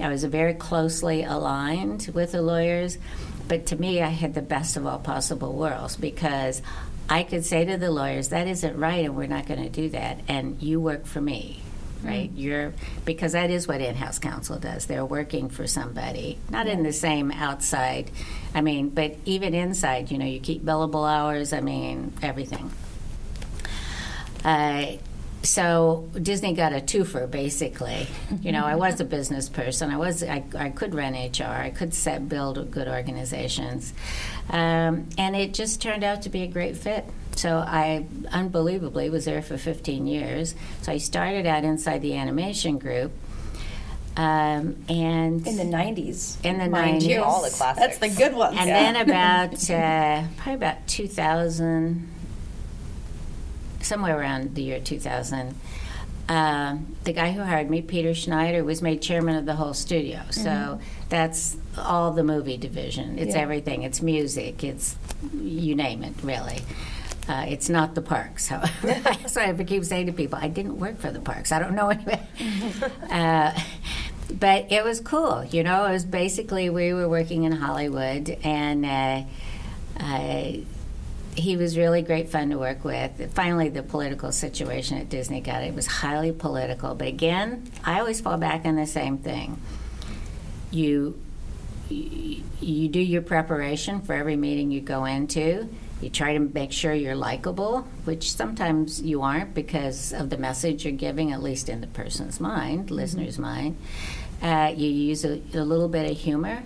I 0.00 0.08
was 0.08 0.24
very 0.24 0.54
closely 0.54 1.22
aligned 1.22 2.10
with 2.12 2.32
the 2.32 2.42
lawyers. 2.42 2.98
But 3.46 3.66
to 3.66 3.76
me, 3.76 4.02
I 4.02 4.08
had 4.08 4.34
the 4.34 4.42
best 4.42 4.76
of 4.76 4.86
all 4.86 4.98
possible 4.98 5.52
worlds 5.52 5.94
because 5.94 6.62
I 7.08 7.22
could 7.22 7.44
say 7.44 7.64
to 7.64 7.76
the 7.76 7.92
lawyers, 7.92 8.30
that 8.30 8.48
isn't 8.48 8.76
right, 8.76 9.04
and 9.04 9.14
we're 9.14 9.28
not 9.28 9.46
going 9.46 9.62
to 9.62 9.68
do 9.68 9.90
that. 9.90 10.18
And 10.26 10.60
you 10.60 10.80
work 10.80 11.06
for 11.06 11.20
me, 11.20 11.62
right? 12.02 12.34
Mm. 12.34 12.40
You're 12.40 12.74
because 13.04 13.30
that 13.30 13.50
is 13.50 13.68
what 13.68 13.80
in-house 13.80 14.18
counsel 14.18 14.58
does. 14.58 14.86
They're 14.86 15.06
working 15.06 15.48
for 15.48 15.68
somebody, 15.68 16.38
not 16.50 16.66
in 16.66 16.82
the 16.82 16.92
same 16.92 17.30
outside. 17.30 18.10
I 18.52 18.62
mean, 18.62 18.88
but 18.88 19.14
even 19.26 19.54
inside, 19.54 20.10
you 20.10 20.18
know, 20.18 20.26
you 20.26 20.40
keep 20.40 20.64
billable 20.64 21.08
hours. 21.08 21.52
I 21.52 21.60
mean, 21.60 22.14
everything. 22.20 22.72
Uh, 24.44 24.96
so 25.42 26.08
Disney 26.20 26.54
got 26.54 26.72
a 26.72 26.76
twofer, 26.76 27.30
basically. 27.30 28.06
You 28.40 28.52
know, 28.52 28.64
I 28.64 28.76
was 28.76 29.00
a 29.00 29.04
business 29.04 29.48
person. 29.48 29.90
I 29.90 29.96
was 29.96 30.22
I, 30.22 30.44
I 30.56 30.70
could 30.70 30.94
run 30.94 31.14
HR. 31.14 31.44
I 31.44 31.70
could 31.70 31.94
set 31.94 32.28
build 32.28 32.70
good 32.70 32.88
organizations, 32.88 33.92
um, 34.50 35.08
and 35.18 35.36
it 35.36 35.54
just 35.54 35.82
turned 35.82 36.04
out 36.04 36.22
to 36.22 36.28
be 36.28 36.42
a 36.42 36.46
great 36.46 36.76
fit. 36.76 37.04
So 37.36 37.58
I 37.58 38.06
unbelievably 38.30 39.10
was 39.10 39.24
there 39.24 39.42
for 39.42 39.56
15 39.56 40.06
years. 40.06 40.54
So 40.82 40.92
I 40.92 40.98
started 40.98 41.46
out 41.46 41.64
inside 41.64 42.02
the 42.02 42.16
animation 42.16 42.78
group. 42.78 43.12
Um, 44.14 44.84
and 44.90 45.46
in 45.46 45.56
the 45.56 45.64
90s 45.64 46.36
in 46.44 46.58
the 46.58 46.68
mind 46.68 47.00
90s 47.00 47.08
you. 47.08 47.22
all 47.22 47.42
the 47.42 47.48
classics 47.48 47.96
that's 47.96 47.98
the 47.98 48.10
good 48.10 48.36
ones 48.36 48.58
and 48.58 48.68
yeah. 48.68 48.92
then 48.92 48.96
about 49.08 49.70
uh, 49.70 50.28
probably 50.36 50.52
about 50.52 50.86
2000 50.86 52.11
somewhere 53.82 54.18
around 54.18 54.54
the 54.54 54.62
year 54.62 54.80
2000, 54.80 55.54
um, 56.28 56.96
the 57.04 57.12
guy 57.12 57.32
who 57.32 57.42
hired 57.42 57.68
me, 57.68 57.82
Peter 57.82 58.14
Schneider, 58.14 58.64
was 58.64 58.80
made 58.80 59.02
chairman 59.02 59.36
of 59.36 59.44
the 59.44 59.54
whole 59.54 59.74
studio. 59.74 60.20
So 60.30 60.42
mm-hmm. 60.42 60.82
that's 61.08 61.56
all 61.76 62.12
the 62.12 62.22
movie 62.22 62.56
division. 62.56 63.18
It's 63.18 63.34
yeah. 63.34 63.42
everything. 63.42 63.82
It's 63.82 64.00
music. 64.00 64.62
It's 64.64 64.96
you 65.34 65.74
name 65.74 66.02
it, 66.04 66.14
really. 66.22 66.60
Uh, 67.28 67.46
it's 67.48 67.68
not 67.68 67.94
the 67.94 68.02
parks, 68.02 68.48
however. 68.48 69.02
Why 69.32 69.54
I 69.58 69.64
keep 69.64 69.84
saying 69.84 70.06
to 70.06 70.12
people, 70.12 70.38
I 70.40 70.48
didn't 70.48 70.78
work 70.78 70.98
for 70.98 71.10
the 71.10 71.20
parks. 71.20 71.52
I 71.52 71.58
don't 71.58 71.74
know 71.74 71.88
anyway. 71.88 72.22
uh, 73.10 73.58
but 74.32 74.72
it 74.72 74.84
was 74.84 75.00
cool. 75.00 75.44
You 75.44 75.62
know, 75.62 75.86
it 75.86 75.92
was 75.92 76.04
basically 76.04 76.70
we 76.70 76.94
were 76.94 77.08
working 77.08 77.44
in 77.44 77.52
Hollywood, 77.52 78.38
and 78.42 78.86
uh, 78.86 79.22
I 79.98 80.64
he 81.34 81.56
was 81.56 81.78
really 81.78 82.02
great 82.02 82.28
fun 82.28 82.50
to 82.50 82.58
work 82.58 82.84
with. 82.84 83.32
Finally, 83.34 83.70
the 83.70 83.82
political 83.82 84.32
situation 84.32 84.98
at 84.98 85.08
Disney 85.08 85.40
got 85.40 85.62
it. 85.62 85.68
It 85.68 85.74
was 85.74 85.86
highly 85.86 86.32
political, 86.32 86.94
but 86.94 87.08
again, 87.08 87.70
I 87.84 88.00
always 88.00 88.20
fall 88.20 88.36
back 88.36 88.64
on 88.64 88.76
the 88.76 88.86
same 88.86 89.18
thing. 89.18 89.60
You 90.70 91.18
you 91.88 92.88
do 92.88 93.00
your 93.00 93.20
preparation 93.20 94.00
for 94.00 94.14
every 94.14 94.36
meeting 94.36 94.70
you 94.70 94.80
go 94.80 95.04
into. 95.04 95.68
You 96.00 96.10
try 96.10 96.32
to 96.32 96.38
make 96.38 96.72
sure 96.72 96.92
you're 96.92 97.14
likable, 97.14 97.86
which 98.04 98.32
sometimes 98.32 99.02
you 99.02 99.22
aren't 99.22 99.54
because 99.54 100.12
of 100.12 100.30
the 100.30 100.38
message 100.38 100.84
you're 100.84 100.94
giving, 100.94 101.32
at 101.32 101.42
least 101.42 101.68
in 101.68 101.80
the 101.80 101.86
person's 101.86 102.40
mind, 102.40 102.86
mm-hmm. 102.86 102.94
listener's 102.94 103.38
mind. 103.38 103.76
Uh, 104.40 104.72
you 104.74 104.88
use 104.88 105.24
a, 105.24 105.40
a 105.54 105.62
little 105.62 105.88
bit 105.88 106.10
of 106.10 106.16
humor. 106.16 106.62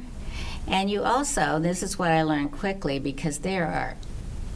And 0.68 0.90
you 0.90 1.02
also, 1.02 1.58
this 1.58 1.82
is 1.82 1.98
what 1.98 2.10
I 2.10 2.22
learned 2.22 2.52
quickly 2.52 2.98
because 2.98 3.38
there 3.38 3.66
are 3.66 3.96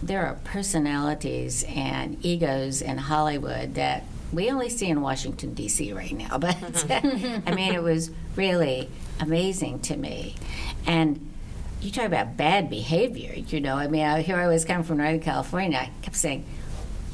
there 0.02 0.26
are 0.26 0.34
personalities 0.44 1.64
and 1.68 2.24
egos 2.24 2.82
in 2.82 2.98
Hollywood 2.98 3.74
that 3.74 4.04
we 4.32 4.50
only 4.50 4.68
see 4.68 4.86
in 4.86 5.00
Washington 5.00 5.54
D.C. 5.54 5.92
right 5.92 6.12
now. 6.12 6.38
But 6.38 6.56
mm-hmm. 6.56 7.46
I 7.48 7.54
mean, 7.54 7.74
it 7.74 7.82
was 7.82 8.10
really 8.36 8.88
amazing 9.18 9.80
to 9.80 9.96
me. 9.96 10.36
And 10.86 11.30
you 11.80 11.90
talk 11.90 12.06
about 12.06 12.36
bad 12.36 12.70
behavior. 12.70 13.34
You 13.34 13.60
know, 13.60 13.76
I 13.76 13.88
mean, 13.88 14.04
I, 14.04 14.22
here 14.22 14.36
I 14.36 14.46
was 14.46 14.64
coming 14.64 14.84
from 14.84 14.98
Northern 14.98 15.20
California. 15.20 15.78
I 15.78 15.90
kept 16.02 16.16
saying, 16.16 16.44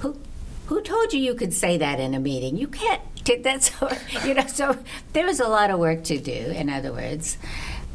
"Who, 0.00 0.18
who 0.66 0.82
told 0.82 1.12
you 1.12 1.20
you 1.20 1.34
could 1.34 1.52
say 1.52 1.78
that 1.78 2.00
in 2.00 2.14
a 2.14 2.20
meeting? 2.20 2.56
You 2.56 2.68
can't." 2.68 3.02
That's 3.42 3.72
you 4.24 4.34
know. 4.34 4.46
So 4.46 4.78
there 5.12 5.26
was 5.26 5.40
a 5.40 5.48
lot 5.48 5.70
of 5.70 5.80
work 5.80 6.04
to 6.04 6.18
do. 6.18 6.32
In 6.32 6.70
other 6.70 6.92
words. 6.92 7.38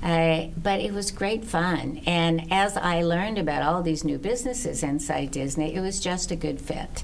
Uh, 0.01 0.47
but 0.57 0.79
it 0.79 0.93
was 0.93 1.11
great 1.11 1.45
fun. 1.45 2.01
And 2.07 2.51
as 2.51 2.75
I 2.75 3.03
learned 3.03 3.37
about 3.37 3.61
all 3.61 3.83
these 3.83 4.03
new 4.03 4.17
businesses 4.17 4.81
inside 4.81 5.31
Disney, 5.31 5.75
it 5.75 5.79
was 5.79 5.99
just 5.99 6.31
a 6.31 6.35
good 6.35 6.59
fit 6.59 7.03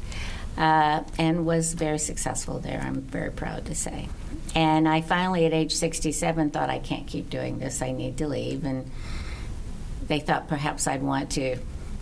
uh, 0.57 1.03
and 1.19 1.45
was 1.45 1.73
very 1.73 1.99
successful 1.99 2.59
there, 2.59 2.81
I'm 2.81 3.01
very 3.01 3.31
proud 3.31 3.65
to 3.67 3.75
say. 3.75 4.09
And 4.55 4.87
I 4.87 5.01
finally, 5.01 5.45
at 5.45 5.53
age 5.53 5.75
67, 5.75 6.49
thought, 6.49 6.69
I 6.69 6.79
can't 6.79 7.05
keep 7.05 7.29
doing 7.29 7.59
this, 7.59 7.81
I 7.81 7.91
need 7.91 8.17
to 8.17 8.27
leave. 8.27 8.63
And 8.63 8.89
they 10.07 10.19
thought 10.19 10.47
perhaps 10.47 10.87
I'd 10.87 11.03
want 11.03 11.31
to 11.31 11.57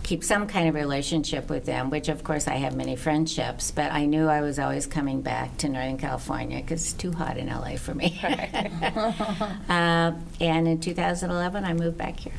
keep 0.06 0.22
some 0.22 0.46
kind 0.46 0.68
of 0.68 0.76
relationship 0.76 1.50
with 1.50 1.66
them, 1.66 1.90
which 1.90 2.08
of 2.08 2.22
course 2.22 2.46
I 2.46 2.54
have 2.54 2.76
many 2.76 2.94
friendships, 2.94 3.72
but 3.72 3.90
I 3.90 4.06
knew 4.06 4.28
I 4.28 4.40
was 4.40 4.60
always 4.60 4.86
coming 4.86 5.20
back 5.20 5.56
to 5.58 5.68
Northern 5.68 5.98
California 5.98 6.60
because 6.60 6.84
it's 6.84 6.92
too 6.92 7.10
hot 7.10 7.36
in 7.36 7.48
LA 7.48 7.74
for 7.74 7.92
me. 7.92 8.16
uh, 8.22 10.12
and 10.40 10.68
in 10.68 10.78
2011, 10.78 11.64
I 11.64 11.72
moved 11.74 11.98
back 11.98 12.20
here. 12.20 12.32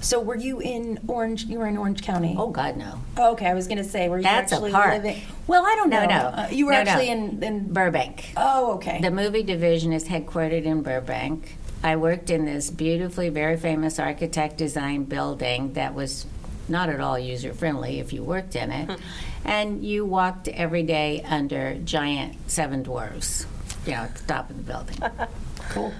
So 0.00 0.18
were 0.18 0.34
you 0.34 0.58
in 0.58 0.98
Orange? 1.06 1.44
You 1.44 1.60
were 1.60 1.68
in 1.68 1.76
Orange 1.76 2.02
County. 2.02 2.34
Oh 2.36 2.50
God, 2.50 2.76
no. 2.76 3.00
Oh, 3.16 3.30
okay, 3.34 3.46
I 3.46 3.54
was 3.54 3.68
going 3.68 3.78
to 3.78 3.84
say, 3.84 4.08
were 4.08 4.16
you 4.16 4.24
That's 4.24 4.52
actually 4.52 4.70
a 4.70 4.74
park. 4.74 4.94
living? 4.94 5.22
Well, 5.46 5.64
I 5.64 5.76
don't 5.76 5.88
no, 5.88 6.00
know. 6.00 6.08
No, 6.08 6.16
uh, 6.16 6.48
you 6.50 6.66
were 6.66 6.72
no, 6.72 6.78
actually 6.78 7.06
no. 7.06 7.12
in, 7.12 7.42
in 7.44 7.72
Burbank. 7.72 8.32
Oh, 8.36 8.72
okay. 8.74 9.00
The 9.00 9.12
movie 9.12 9.44
division 9.44 9.92
is 9.92 10.08
headquartered 10.08 10.64
in 10.64 10.82
Burbank. 10.82 11.56
I 11.84 11.94
worked 11.94 12.28
in 12.28 12.44
this 12.44 12.70
beautifully, 12.70 13.28
very 13.28 13.56
famous 13.56 14.00
architect 14.00 14.56
designed 14.56 15.08
building 15.08 15.74
that 15.74 15.94
was 15.94 16.26
not 16.68 16.88
at 16.88 17.00
all 17.00 17.18
user 17.18 17.52
friendly 17.52 18.00
if 18.00 18.12
you 18.12 18.22
worked 18.22 18.56
in 18.56 18.70
it. 18.70 18.98
and 19.44 19.84
you 19.84 20.04
walked 20.04 20.48
every 20.48 20.82
day 20.82 21.22
under 21.22 21.74
giant 21.84 22.36
seven 22.50 22.82
dwarfs, 22.82 23.46
you 23.86 23.92
know, 23.92 23.98
at 23.98 24.14
the 24.14 24.24
top 24.26 24.50
of 24.50 24.56
the 24.56 24.62
building. 24.62 24.98
cool. 25.70 25.92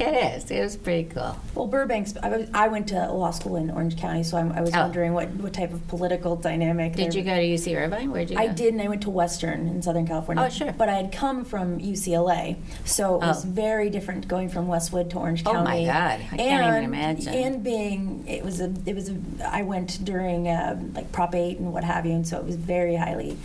It 0.00 0.14
is. 0.36 0.50
It 0.50 0.60
was 0.62 0.76
pretty 0.78 1.10
cool. 1.10 1.36
Well, 1.54 1.68
Burbank's. 1.68 2.16
I, 2.22 2.28
was, 2.28 2.48
I 2.54 2.68
went 2.68 2.88
to 2.88 3.12
law 3.12 3.30
school 3.32 3.56
in 3.56 3.70
Orange 3.70 3.98
County, 3.98 4.22
so 4.22 4.38
I'm, 4.38 4.50
i 4.52 4.60
was 4.62 4.70
Oh. 4.74 4.80
wondering 4.80 5.12
what, 5.12 5.28
what 5.34 5.52
type 5.52 5.74
of 5.74 5.86
political 5.88 6.36
dynamic. 6.36 6.94
Did 6.94 7.14
you 7.14 7.22
go 7.22 7.34
to 7.34 7.42
UC 7.42 7.76
Irvine? 7.76 8.10
Where'd 8.10 8.30
you 8.30 8.36
go? 8.36 8.42
I 8.42 8.46
did, 8.46 8.72
and 8.72 8.80
I 8.80 8.88
went 8.88 9.02
to 9.02 9.10
Western 9.10 9.66
in 9.68 9.82
Southern 9.82 10.06
California. 10.06 10.42
Oh, 10.42 10.48
sure. 10.48 10.72
But 10.72 10.88
I 10.88 10.94
had 10.94 11.12
come 11.12 11.44
from 11.44 11.78
UCLA, 11.80 12.56
so 12.86 13.16
it 13.16 13.26
was 13.26 13.44
Oh. 13.44 13.48
very 13.48 13.90
different 13.90 14.26
going 14.26 14.48
from 14.48 14.68
Westwood 14.68 15.10
to 15.10 15.18
Orange 15.18 15.44
County. 15.44 15.58
Oh, 15.58 15.64
my 15.64 15.84
God. 15.84 16.20
I 16.32 16.36
can't 16.36 16.40
and, 16.40 16.76
even 16.76 16.84
imagine. 16.84 17.34
And 17.34 17.62
being, 17.62 18.24
it 18.26 18.42
was 18.42 18.60
a, 18.62 18.72
it 18.86 18.94
was 18.94 19.10
a. 19.10 19.16
I 19.46 19.62
went 19.62 20.02
during 20.02 20.48
uh, 20.48 20.80
like 20.94 21.12
Prop 21.12 21.34
Eight 21.34 21.58
and 21.58 21.74
what 21.74 21.84
have 21.84 22.06
you, 22.06 22.12
and 22.12 22.26
so 22.26 22.38
it 22.38 22.44
was 22.44 22.56
very 22.56 22.96
highly. 22.96 23.36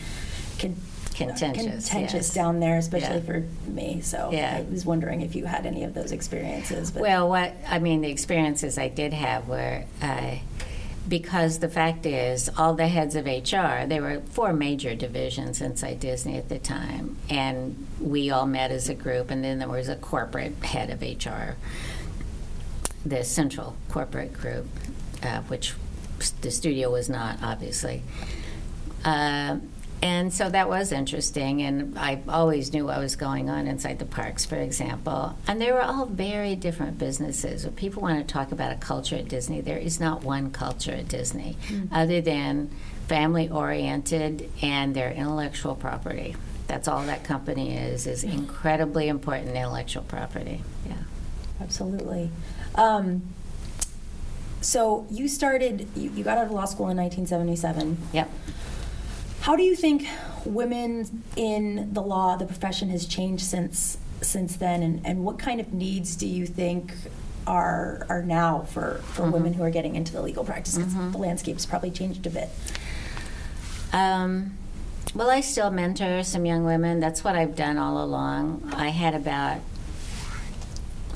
Con- 0.58 0.78
Contentious, 1.16 1.90
contentious 1.90 2.14
yes. 2.28 2.34
down 2.34 2.60
there, 2.60 2.78
especially 2.78 3.16
Yeah. 3.18 3.22
for 3.22 3.44
me. 3.70 4.02
So 4.02 4.30
Yeah. 4.32 4.58
I 4.58 4.62
was 4.72 4.86
wondering 4.86 5.22
if 5.22 5.36
you 5.36 5.46
had 5.46 5.66
any 5.66 5.84
of 5.84 5.94
those 5.94 6.12
experiences. 6.12 6.92
But 6.92 7.02
Well, 7.02 7.30
what 7.30 7.54
I 7.68 7.80
mean, 7.80 8.02
the 8.02 8.10
experiences 8.10 8.78
I 8.78 8.90
did 8.90 9.14
have 9.14 9.48
were 9.48 9.84
uh, 10.02 10.36
because 11.08 11.60
the 11.60 11.70
fact 11.70 12.06
is, 12.06 12.50
all 12.58 12.74
the 12.74 12.88
heads 12.88 13.16
of 13.16 13.26
HR, 13.26 13.86
there 13.86 14.02
were 14.02 14.22
four 14.32 14.54
major 14.54 14.96
divisions 14.96 15.62
inside 15.62 16.00
Disney 16.00 16.36
at 16.36 16.50
the 16.50 16.58
time, 16.58 17.18
and 17.30 17.86
we 18.00 18.32
all 18.32 18.48
met 18.48 18.72
as 18.72 18.90
a 18.90 18.96
group, 18.96 19.30
and 19.30 19.44
then 19.44 19.60
there 19.60 19.70
was 19.70 19.88
a 19.88 19.96
corporate 19.96 20.56
head 20.64 20.90
of 20.90 21.02
HR, 21.02 21.58
the 23.06 23.24
central 23.24 23.76
corporate 23.88 24.34
group, 24.34 24.66
uh, 25.22 25.42
which 25.42 25.76
the 26.42 26.50
studio 26.50 26.92
was 26.92 27.08
not, 27.08 27.38
obviously. 27.44 28.02
Uh, 29.04 29.58
and 30.06 30.32
so 30.32 30.52
that 30.52 30.70
was 30.70 30.92
interesting, 30.92 31.64
and 31.64 31.98
I 31.98 32.22
always 32.30 32.72
knew 32.72 32.86
what 32.86 33.00
was 33.00 33.16
going 33.16 33.50
on 33.50 33.66
inside 33.66 33.98
the 33.98 34.06
parks, 34.06 34.46
for 34.46 34.56
example. 34.56 35.36
And 35.48 35.60
they 35.60 35.72
were 35.72 35.82
all 35.82 36.06
very 36.06 36.56
different 36.56 37.00
businesses. 37.00 37.66
If 37.66 37.76
people 37.76 38.04
want 38.04 38.20
to 38.20 38.32
talk 38.32 38.52
about 38.52 38.72
a 38.72 38.76
culture 38.76 39.16
at 39.16 39.28
Disney, 39.28 39.62
there 39.62 39.80
is 39.80 40.00
not 40.00 40.24
one 40.24 40.52
culture 40.52 40.92
at 40.92 41.08
Disney 41.08 41.58
mm-hmm. 41.66 41.92
other 41.92 42.22
than 42.22 42.70
family 43.08 43.50
oriented 43.50 44.52
and 44.62 44.96
their 44.96 45.10
intellectual 45.10 45.74
property. 45.74 46.36
That's 46.68 46.88
all 46.88 47.02
that 47.08 47.24
company 47.24 47.76
is, 47.76 48.06
is 48.06 48.24
incredibly 48.24 49.08
important 49.08 49.56
intellectual 49.56 50.04
property. 50.04 50.62
Yeah. 50.88 50.98
Absolutely. 51.60 52.30
Um, 52.76 53.24
so 54.62 55.08
you 55.10 55.28
started, 55.28 55.88
you, 55.96 56.12
you 56.12 56.24
got 56.24 56.38
out 56.38 56.46
of 56.46 56.52
law 56.52 56.66
school 56.66 56.90
in 56.90 56.98
1977. 56.98 57.98
Yep. 58.14 58.30
How 59.46 59.56
do 59.56 59.62
you 59.62 59.76
think 59.76 60.08
women 60.44 61.22
in 61.36 61.94
the 61.94 62.02
law, 62.02 62.36
the 62.36 62.48
profession, 62.48 62.90
has 62.90 63.06
changed 63.06 63.44
since 63.44 64.00
since 64.22 64.56
then, 64.56 64.82
and, 64.82 65.06
and 65.06 65.24
what 65.24 65.38
kind 65.38 65.62
of 65.62 65.72
needs 65.72 66.16
do 66.16 66.26
you 66.26 66.48
think 66.48 66.92
are 67.46 68.08
are 68.10 68.24
now 68.24 68.62
for, 68.62 69.04
for 69.14 69.22
mm-hmm. 69.22 69.32
women 69.32 69.54
who 69.54 69.62
are 69.62 69.70
getting 69.70 69.96
into 69.96 70.12
the 70.14 70.22
legal 70.24 70.44
practice? 70.44 70.80
Because 70.80 70.96
mm-hmm. 70.96 71.12
the 71.12 71.20
landscape's 71.20 71.64
probably 71.64 71.92
changed 71.92 72.26
a 72.26 72.32
bit. 72.32 72.50
Um, 73.94 74.58
well, 75.14 75.30
I 75.30 75.42
still 75.42 75.70
mentor 75.70 76.24
some 76.24 76.48
young 76.48 76.66
women. 76.66 77.00
That's 77.00 77.24
what 77.24 77.36
I've 77.36 77.56
done 77.56 77.78
all 77.78 78.04
along. 78.04 78.74
I 78.76 78.90
had 78.90 79.14
about 79.14 79.60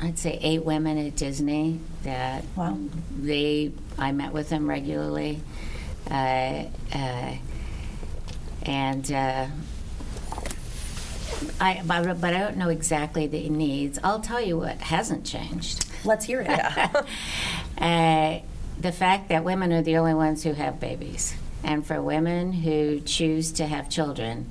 I'd 0.04 0.20
say 0.20 0.38
eight 0.44 0.64
women 0.64 1.00
at 1.00 1.16
Disney 1.16 1.80
that 2.04 2.44
wow. 2.56 2.78
they 3.12 3.72
I 3.98 4.12
met 4.12 4.34
with 4.34 4.50
them 4.50 4.70
regularly. 4.70 5.42
Uh, 6.12 6.66
uh, 6.94 7.34
and 8.64 9.12
uh, 9.12 9.48
I, 11.60 11.82
but, 11.86 12.20
but 12.22 12.34
I 12.34 12.40
don't 12.40 12.58
know 12.58 12.70
exactly 12.70 13.28
the 13.28 13.50
needs. 13.50 14.00
I'll 14.04 14.22
tell 14.22 14.42
you 14.42 14.58
what 14.58 14.78
hasn't 14.78 15.26
changed. 15.26 15.86
Let's 16.06 16.26
hear 16.26 16.42
it. 16.48 16.50
uh, 17.78 18.40
the 18.80 18.92
fact 18.92 19.30
that 19.30 19.44
women 19.44 19.74
are 19.74 19.82
the 19.82 19.98
only 19.98 20.14
ones 20.14 20.44
who 20.44 20.54
have 20.54 20.80
babies, 20.80 21.36
and 21.64 21.86
for 21.86 22.02
women 22.02 22.54
who 22.54 23.02
choose 23.02 23.52
to 23.54 23.68
have 23.68 23.90
children, 23.90 24.50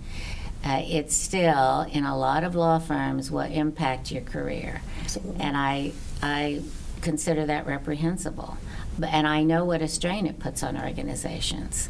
uh, 0.64 0.82
it's 0.84 1.16
still 1.16 1.82
in 1.82 2.04
a 2.04 2.16
lot 2.16 2.44
of 2.44 2.54
law 2.54 2.78
firms 2.78 3.30
will 3.30 3.40
impact 3.40 4.10
your 4.10 4.22
career. 4.22 4.82
Absolutely. 5.00 5.40
And 5.40 5.56
I, 5.56 5.92
I 6.22 6.62
consider 7.00 7.46
that 7.46 7.66
reprehensible. 7.66 8.58
And 9.06 9.26
I 9.26 9.44
know 9.44 9.64
what 9.64 9.80
a 9.80 9.88
strain 9.88 10.26
it 10.26 10.38
puts 10.38 10.62
on 10.62 10.76
organizations. 10.76 11.88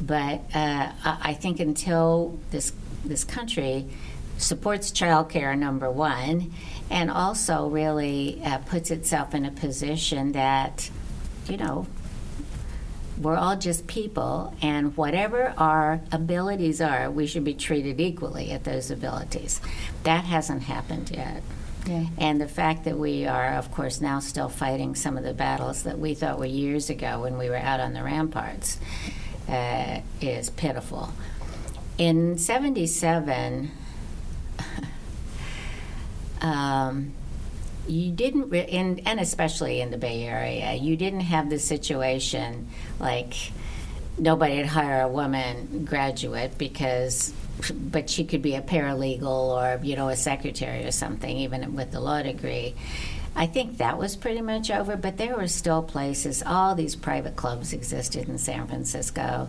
But 0.00 0.42
uh, 0.54 0.92
I 1.04 1.34
think 1.34 1.60
until 1.60 2.38
this 2.50 2.72
this 3.04 3.24
country 3.24 3.86
supports 4.38 4.90
childcare 4.90 5.56
number 5.56 5.90
one, 5.90 6.52
and 6.90 7.10
also 7.10 7.68
really 7.68 8.40
uh, 8.44 8.58
puts 8.58 8.90
itself 8.90 9.34
in 9.34 9.44
a 9.44 9.50
position 9.50 10.32
that, 10.32 10.90
you 11.46 11.56
know, 11.56 11.86
we're 13.20 13.36
all 13.36 13.56
just 13.56 13.86
people, 13.86 14.54
and 14.62 14.96
whatever 14.96 15.52
our 15.58 16.00
abilities 16.10 16.80
are, 16.80 17.10
we 17.10 17.26
should 17.26 17.44
be 17.44 17.52
treated 17.52 18.00
equally 18.00 18.50
at 18.50 18.64
those 18.64 18.90
abilities. 18.90 19.60
That 20.04 20.24
hasn't 20.24 20.62
happened 20.62 21.10
yet. 21.10 21.42
Yeah. 21.86 22.06
And 22.18 22.40
the 22.40 22.48
fact 22.48 22.84
that 22.84 22.98
we 22.98 23.26
are, 23.26 23.54
of 23.54 23.70
course, 23.72 24.00
now 24.00 24.20
still 24.20 24.48
fighting 24.48 24.94
some 24.94 25.18
of 25.18 25.24
the 25.24 25.34
battles 25.34 25.82
that 25.82 25.98
we 25.98 26.14
thought 26.14 26.38
were 26.38 26.46
years 26.46 26.88
ago 26.88 27.20
when 27.20 27.36
we 27.36 27.50
were 27.50 27.56
out 27.56 27.80
on 27.80 27.92
the 27.92 28.02
ramparts 28.02 28.78
uh, 29.50 30.00
is 30.20 30.50
pitiful. 30.50 31.12
In 31.98 32.38
77, 32.38 33.70
um, 36.40 37.12
you 37.86 38.12
didn't, 38.12 38.50
re- 38.50 38.66
in, 38.68 39.00
and 39.00 39.20
especially 39.20 39.80
in 39.80 39.90
the 39.90 39.98
Bay 39.98 40.24
Area, 40.24 40.74
you 40.74 40.96
didn't 40.96 41.20
have 41.20 41.50
the 41.50 41.58
situation 41.58 42.68
like 42.98 43.34
nobody 44.18 44.56
would 44.58 44.66
hire 44.66 45.02
a 45.02 45.08
woman 45.08 45.84
graduate 45.84 46.56
because 46.58 47.32
but 47.74 48.08
she 48.08 48.24
could 48.24 48.40
be 48.40 48.54
a 48.54 48.62
paralegal 48.62 49.26
or 49.26 49.84
you 49.84 49.96
know 49.96 50.08
a 50.08 50.16
secretary 50.16 50.84
or 50.84 50.90
something 50.90 51.36
even 51.38 51.74
with 51.74 51.90
the 51.90 52.00
law 52.00 52.22
degree 52.22 52.74
I 53.36 53.46
think 53.46 53.78
that 53.78 53.96
was 53.96 54.16
pretty 54.16 54.40
much 54.40 54.70
over, 54.70 54.96
but 54.96 55.16
there 55.16 55.36
were 55.36 55.46
still 55.46 55.82
places. 55.82 56.42
All 56.44 56.74
these 56.74 56.96
private 56.96 57.36
clubs 57.36 57.72
existed 57.72 58.28
in 58.28 58.38
San 58.38 58.66
Francisco. 58.66 59.48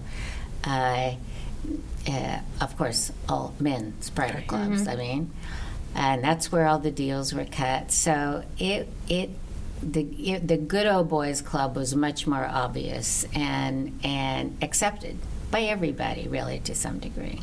Uh, 0.63 1.13
uh, 2.07 2.39
of 2.59 2.77
course, 2.77 3.11
all 3.27 3.53
men's 3.59 4.09
private 4.09 4.47
clubs. 4.47 4.81
Mm-hmm. 4.81 4.89
I 4.89 4.95
mean, 4.95 5.31
and 5.95 6.23
that's 6.23 6.51
where 6.51 6.67
all 6.67 6.79
the 6.79 6.91
deals 6.91 7.33
were 7.33 7.45
cut. 7.45 7.91
So 7.91 8.43
it 8.57 8.87
it 9.07 9.31
the 9.81 10.03
it, 10.03 10.47
the 10.47 10.57
good 10.57 10.87
old 10.87 11.09
boys 11.09 11.41
club 11.41 11.75
was 11.75 11.95
much 11.95 12.27
more 12.27 12.45
obvious 12.45 13.25
and 13.33 13.99
and 14.03 14.57
accepted 14.61 15.17
by 15.49 15.63
everybody, 15.63 16.27
really, 16.27 16.59
to 16.61 16.73
some 16.75 16.99
degree. 16.99 17.41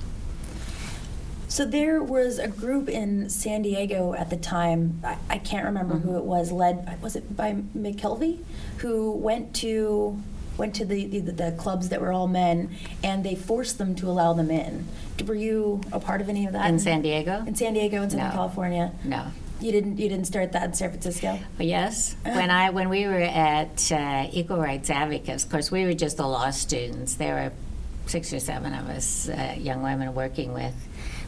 So 1.49 1.65
there 1.65 2.03
was 2.03 2.39
a 2.39 2.47
group 2.47 2.89
in 2.89 3.31
San 3.31 3.63
Diego 3.63 4.13
at 4.13 4.29
the 4.29 4.37
time. 4.37 5.01
I, 5.03 5.17
I 5.31 5.39
can't 5.39 5.65
remember 5.65 5.95
mm-hmm. 5.95 6.09
who 6.09 6.19
it 6.19 6.25
was. 6.25 6.53
Led 6.53 7.01
was 7.03 7.17
it 7.17 7.37
by 7.37 7.55
McKelvey, 7.77 8.41
who 8.79 9.13
went 9.13 9.55
to 9.57 10.23
went 10.59 10.75
to 10.75 10.85
the, 10.85 11.07
the, 11.07 11.21
the 11.21 11.53
clubs 11.53 11.89
that 11.89 12.01
were 12.01 12.13
all 12.13 12.27
men, 12.27 12.77
and 13.03 13.25
they 13.25 13.35
forced 13.35 13.79
them 13.79 13.95
to 13.95 14.09
allow 14.09 14.33
them 14.33 14.51
in. 14.51 14.85
Were 15.25 15.35
you 15.35 15.81
a 15.93 16.01
part 16.01 16.21
of 16.21 16.29
any 16.29 16.47
of 16.47 16.53
that 16.53 16.69
in 16.69 16.79
San 16.79 17.01
Diego? 17.01 17.45
In 17.47 17.55
San 17.55 17.75
Diego 17.75 18.03
and 18.03 18.11
Southern 18.11 18.29
no. 18.29 18.33
California? 18.35 18.93
No. 19.05 19.27
You 19.61 19.73
didn't. 19.73 19.99
You 19.99 20.09
didn't 20.09 20.27
start 20.27 20.53
that 20.53 20.65
in 20.65 20.75
San 20.75 20.91
Francisco. 20.91 21.39
Yes, 21.59 22.15
when 22.23 22.51
I 22.51 22.71
when 22.71 22.91
we 22.91 23.07
were 23.07 23.15
at 23.15 23.91
uh, 23.91 24.29
Equal 24.31 24.59
Rights 24.59 24.91
Advocates, 24.91 25.45
of 25.45 25.51
course, 25.51 25.71
we 25.71 25.85
were 25.85 25.95
just 25.95 26.19
the 26.19 26.27
law 26.27 26.51
students. 26.51 27.15
There 27.15 27.35
were 27.35 27.53
six 28.07 28.33
or 28.33 28.39
seven 28.39 28.73
of 28.73 28.89
us, 28.89 29.29
uh, 29.29 29.55
young 29.59 29.83
women, 29.83 30.15
working 30.15 30.53
with 30.53 30.75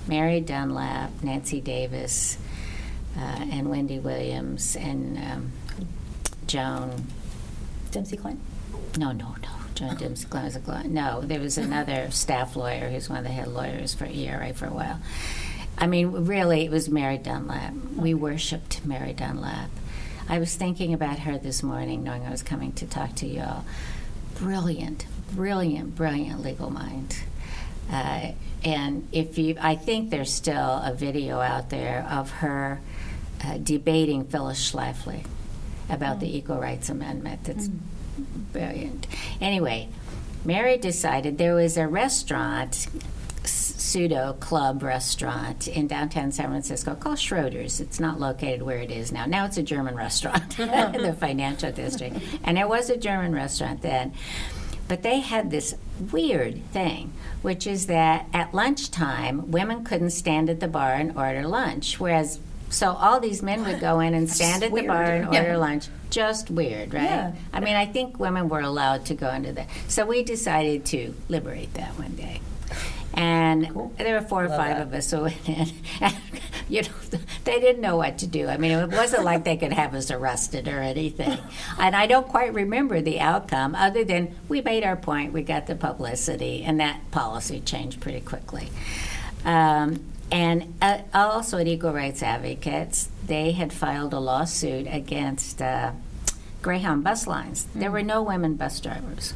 Mary 0.06 0.40
Dunlap, 0.40 1.10
Nancy 1.22 1.60
Davis, 1.60 2.38
uh, 3.16 3.46
and 3.50 3.68
Wendy 3.68 3.98
Williams, 3.98 4.76
and 4.76 5.18
um, 5.18 5.52
Joan 6.46 7.06
Dempsey 7.90 8.16
Klein. 8.16 8.40
No, 8.98 9.12
no, 9.12 9.34
no. 9.42 9.48
Joan 9.74 9.96
Dempsey 9.96 10.26
Klein 10.28 10.44
was 10.44 10.56
a 10.56 10.60
client. 10.60 10.90
No, 10.90 11.20
there 11.22 11.40
was 11.40 11.56
another 11.56 12.10
staff 12.10 12.56
lawyer 12.56 12.88
who's 12.90 13.08
one 13.08 13.18
of 13.18 13.24
the 13.24 13.30
head 13.30 13.48
lawyers 13.48 13.94
for 13.94 14.04
ERA 14.04 14.52
for 14.52 14.66
a 14.66 14.72
while. 14.72 15.00
I 15.78 15.86
mean, 15.86 16.26
really, 16.26 16.66
it 16.66 16.70
was 16.70 16.90
Mary 16.90 17.16
Dunlap. 17.16 17.72
We 17.96 18.12
worshipped 18.12 18.84
Mary 18.84 19.12
Dunlap. 19.12 19.70
I 20.28 20.38
was 20.38 20.54
thinking 20.54 20.92
about 20.92 21.20
her 21.20 21.38
this 21.38 21.62
morning, 21.62 22.04
knowing 22.04 22.24
I 22.24 22.30
was 22.30 22.42
coming 22.42 22.72
to 22.74 22.86
talk 22.86 23.14
to 23.16 23.26
you 23.26 23.40
all. 23.40 23.64
Brilliant, 24.36 25.06
brilliant, 25.32 25.96
brilliant 25.96 26.42
legal 26.42 26.70
mind. 26.70 27.22
Uh, 27.90 28.32
and 28.64 29.08
if 29.12 29.38
you, 29.38 29.56
I 29.60 29.74
think 29.74 30.10
there's 30.10 30.32
still 30.32 30.80
a 30.84 30.94
video 30.94 31.40
out 31.40 31.70
there 31.70 32.06
of 32.10 32.30
her 32.30 32.80
uh, 33.44 33.58
debating 33.58 34.24
Phyllis 34.24 34.72
Schlafly 34.72 35.24
about 35.88 36.18
mm. 36.18 36.20
the 36.20 36.36
Equal 36.36 36.58
Rights 36.58 36.88
Amendment. 36.88 37.44
That's 37.44 37.68
mm. 37.68 37.78
brilliant. 38.52 39.06
Anyway, 39.40 39.88
Mary 40.44 40.76
decided 40.76 41.38
there 41.38 41.54
was 41.54 41.76
a 41.76 41.88
restaurant, 41.88 42.86
pseudo 43.44 44.34
club 44.40 44.82
restaurant 44.82 45.66
in 45.66 45.86
downtown 45.86 46.30
San 46.30 46.48
Francisco 46.48 46.94
called 46.94 47.18
Schroeder's. 47.18 47.80
It's 47.80 47.98
not 47.98 48.20
located 48.20 48.62
where 48.62 48.78
it 48.78 48.90
is 48.90 49.10
now. 49.10 49.26
Now 49.26 49.46
it's 49.46 49.56
a 49.56 49.62
German 49.62 49.96
restaurant 49.96 50.58
in 50.58 51.02
the 51.02 51.12
financial 51.18 51.72
district. 51.72 52.16
And 52.44 52.58
it 52.58 52.68
was 52.68 52.90
a 52.90 52.96
German 52.96 53.32
restaurant 53.32 53.82
then. 53.82 54.12
But 54.90 55.04
they 55.04 55.20
had 55.20 55.52
this 55.52 55.76
weird 56.10 56.68
thing, 56.72 57.12
which 57.42 57.64
is 57.64 57.86
that 57.86 58.26
at 58.32 58.52
lunchtime, 58.52 59.52
women 59.52 59.84
couldn't 59.84 60.10
stand 60.10 60.50
at 60.50 60.58
the 60.58 60.66
bar 60.66 60.94
and 60.94 61.16
order 61.16 61.46
lunch, 61.46 62.00
whereas 62.00 62.40
so 62.70 62.90
all 62.90 63.20
these 63.20 63.40
men 63.40 63.64
would 63.66 63.78
go 63.78 64.00
in 64.00 64.14
and 64.14 64.28
stand 64.28 64.64
at 64.64 64.74
the 64.74 64.82
bar 64.82 65.04
and 65.04 65.26
order 65.26 65.50
yeah. 65.50 65.56
lunch. 65.56 65.86
Just 66.10 66.50
weird, 66.50 66.92
right? 66.92 67.04
Yeah. 67.04 67.34
I 67.52 67.60
mean, 67.60 67.76
I 67.76 67.86
think 67.86 68.18
women 68.18 68.48
were 68.48 68.62
allowed 68.62 69.06
to 69.06 69.14
go 69.14 69.30
into 69.30 69.52
that. 69.52 69.68
So 69.86 70.04
we 70.04 70.24
decided 70.24 70.84
to 70.86 71.14
liberate 71.28 71.72
that 71.74 71.96
one 71.96 72.16
day. 72.16 72.40
And 73.14 73.72
cool. 73.72 73.92
there 73.96 74.20
were 74.20 74.26
four 74.26 74.46
or 74.46 74.48
Love 74.48 74.58
five 74.58 74.76
that. 74.78 74.88
of 74.88 74.94
us 74.94 75.08
who 75.12 75.20
went 75.20 75.48
in. 75.48 75.68
you 76.80 76.82
know, 76.82 76.88
they 77.44 77.60
didn't 77.60 77.82
know 77.82 77.96
what 77.96 78.18
to 78.18 78.26
do. 78.26 78.46
I 78.46 78.56
mean, 78.56 78.70
it 78.70 78.90
wasn't 78.90 79.24
like 79.24 79.44
they 79.44 79.56
could 79.56 79.72
have 79.72 79.94
us 79.94 80.10
arrested 80.10 80.68
or 80.68 80.80
anything. 80.80 81.38
And 81.78 81.96
I 81.96 82.06
don't 82.06 82.28
quite 82.28 82.52
remember 82.52 83.00
the 83.00 83.20
outcome, 83.20 83.74
other 83.74 84.04
than 84.04 84.34
we 84.48 84.60
made 84.60 84.84
our 84.84 84.96
point, 84.96 85.32
we 85.32 85.42
got 85.42 85.66
the 85.66 85.74
publicity, 85.74 86.62
and 86.62 86.78
that 86.78 87.10
policy 87.10 87.60
changed 87.60 88.00
pretty 88.00 88.20
quickly. 88.20 88.68
Um, 89.44 90.04
and 90.30 90.74
uh, 90.82 90.98
also 91.14 91.58
at 91.58 91.66
Equal 91.66 91.92
Rights 91.92 92.22
Advocates, 92.22 93.08
they 93.26 93.52
had 93.52 93.72
filed 93.72 94.12
a 94.12 94.20
lawsuit 94.20 94.86
against 94.90 95.62
uh, 95.62 95.92
Greyhound 96.60 97.02
bus 97.02 97.26
lines. 97.26 97.66
There 97.74 97.90
were 97.90 98.02
no 98.02 98.22
women 98.22 98.54
bus 98.54 98.78
drivers. 98.80 99.32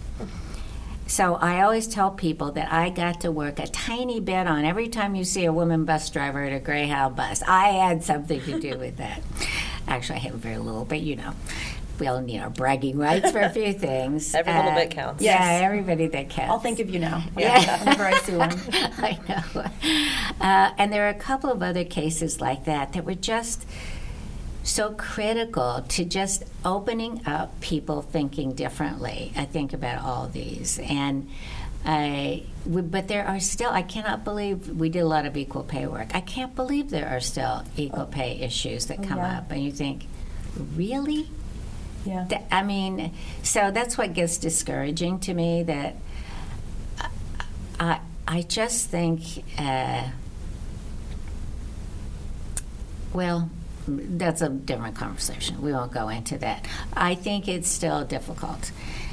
So 1.07 1.35
I 1.35 1.63
always 1.63 1.87
tell 1.87 2.11
people 2.11 2.53
that 2.53 2.73
I 2.73 2.89
got 2.91 3.21
to 3.23 3.31
work 3.31 3.59
a 3.59 3.67
tiny 3.67 4.21
bit 4.21 4.47
on 4.47 4.65
every 4.65 4.89
time 4.89 5.15
you 5.15 5.25
see 5.25 5.45
a 5.45 5.53
woman 5.53 5.85
bus 5.85 6.09
driver 6.11 6.43
at 6.43 6.53
a 6.53 6.59
Greyhound 6.61 7.15
bus. 7.15 7.43
I 7.47 7.69
had 7.69 8.03
something 8.03 8.41
to 8.43 8.59
do 8.59 8.79
with 8.79 8.97
that. 8.97 9.21
Actually, 9.89 10.17
I 10.17 10.23
have 10.23 10.35
very 10.37 10.57
little, 10.59 10.85
but 10.87 11.01
you 11.03 11.17
know, 11.17 11.33
we 12.01 12.07
all 12.07 12.21
need 12.23 12.41
our 12.41 12.49
bragging 12.51 12.97
rights 12.99 13.31
for 13.31 13.41
a 13.41 13.51
few 13.51 13.73
things. 13.89 14.35
Every 14.35 14.53
little 14.55 14.73
bit 14.73 14.91
counts. 14.93 15.23
Yeah, 15.23 15.39
Yes. 15.39 15.63
everybody 15.63 16.07
that 16.09 16.31
counts. 16.31 16.51
I'll 16.51 16.59
think 16.59 16.81
of 16.81 16.89
you 16.89 16.99
now. 16.99 17.23
Yeah. 17.39 17.79
Whenever 17.81 18.05
I 18.05 18.19
see 18.21 18.37
one. 18.37 18.59
I 18.73 19.19
know. 19.29 19.61
Uh, 20.41 20.71
and 20.79 20.91
there 20.93 21.05
are 21.07 21.11
a 21.11 21.15
couple 21.15 21.53
of 21.53 21.63
other 21.63 21.85
cases 21.85 22.41
like 22.41 22.65
that 22.65 22.95
that 22.95 23.05
were 23.05 23.15
just 23.15 23.67
so 24.65 24.93
critical 24.95 25.85
to 25.91 26.05
just 26.05 26.43
opening 26.65 27.21
up 27.27 27.61
people 27.61 28.03
thinking 28.03 28.55
differently. 28.55 29.33
I 29.37 29.45
think 29.45 29.73
about 29.75 30.03
all 30.03 30.27
these. 30.27 30.81
And 30.83 31.29
I, 31.85 32.45
we, 32.65 32.81
but 32.81 33.07
there 33.09 33.27
are 33.27 33.39
still, 33.41 33.71
I 33.71 33.83
cannot 33.83 34.25
believe 34.25 34.69
we 34.71 34.89
did 34.89 35.01
a 35.01 35.07
lot 35.07 35.27
of 35.27 35.37
equal 35.37 35.65
pay 35.65 35.87
work. 35.87 36.15
I 36.15 36.21
can't 36.23 36.57
believe 36.57 36.89
there 36.91 37.09
are 37.11 37.21
still 37.21 37.63
equal 37.77 38.07
pay 38.07 38.41
issues 38.41 38.87
that 38.87 39.03
come 39.03 39.19
Yeah. 39.19 39.39
up. 39.39 39.51
And 39.53 39.63
you 39.63 39.71
think, 39.71 40.07
really? 40.75 41.29
Yeah. 42.07 42.25
Th- 42.27 42.43
I 42.51 42.63
mean, 42.63 43.13
so 43.43 43.71
that's 43.71 43.99
what 43.99 44.15
gets 44.15 44.39
discouraging 44.39 45.21
to 45.21 45.35
me. 45.35 45.63
That 45.63 45.97
I, 47.79 48.01
I 48.27 48.43
just 48.43 48.89
think, 48.89 49.45
uh, 49.59 50.09
well, 53.13 53.51
that's 53.87 54.43
a 54.43 54.49
different 54.49 54.97
conversation. 54.97 55.61
We 55.61 55.73
won't 55.73 55.93
go 55.93 56.09
into 56.09 56.39
that. 56.39 56.67
I 56.95 57.15
think 57.15 57.49
it's 57.49 57.69
still 57.69 58.05
difficult, 58.05 58.71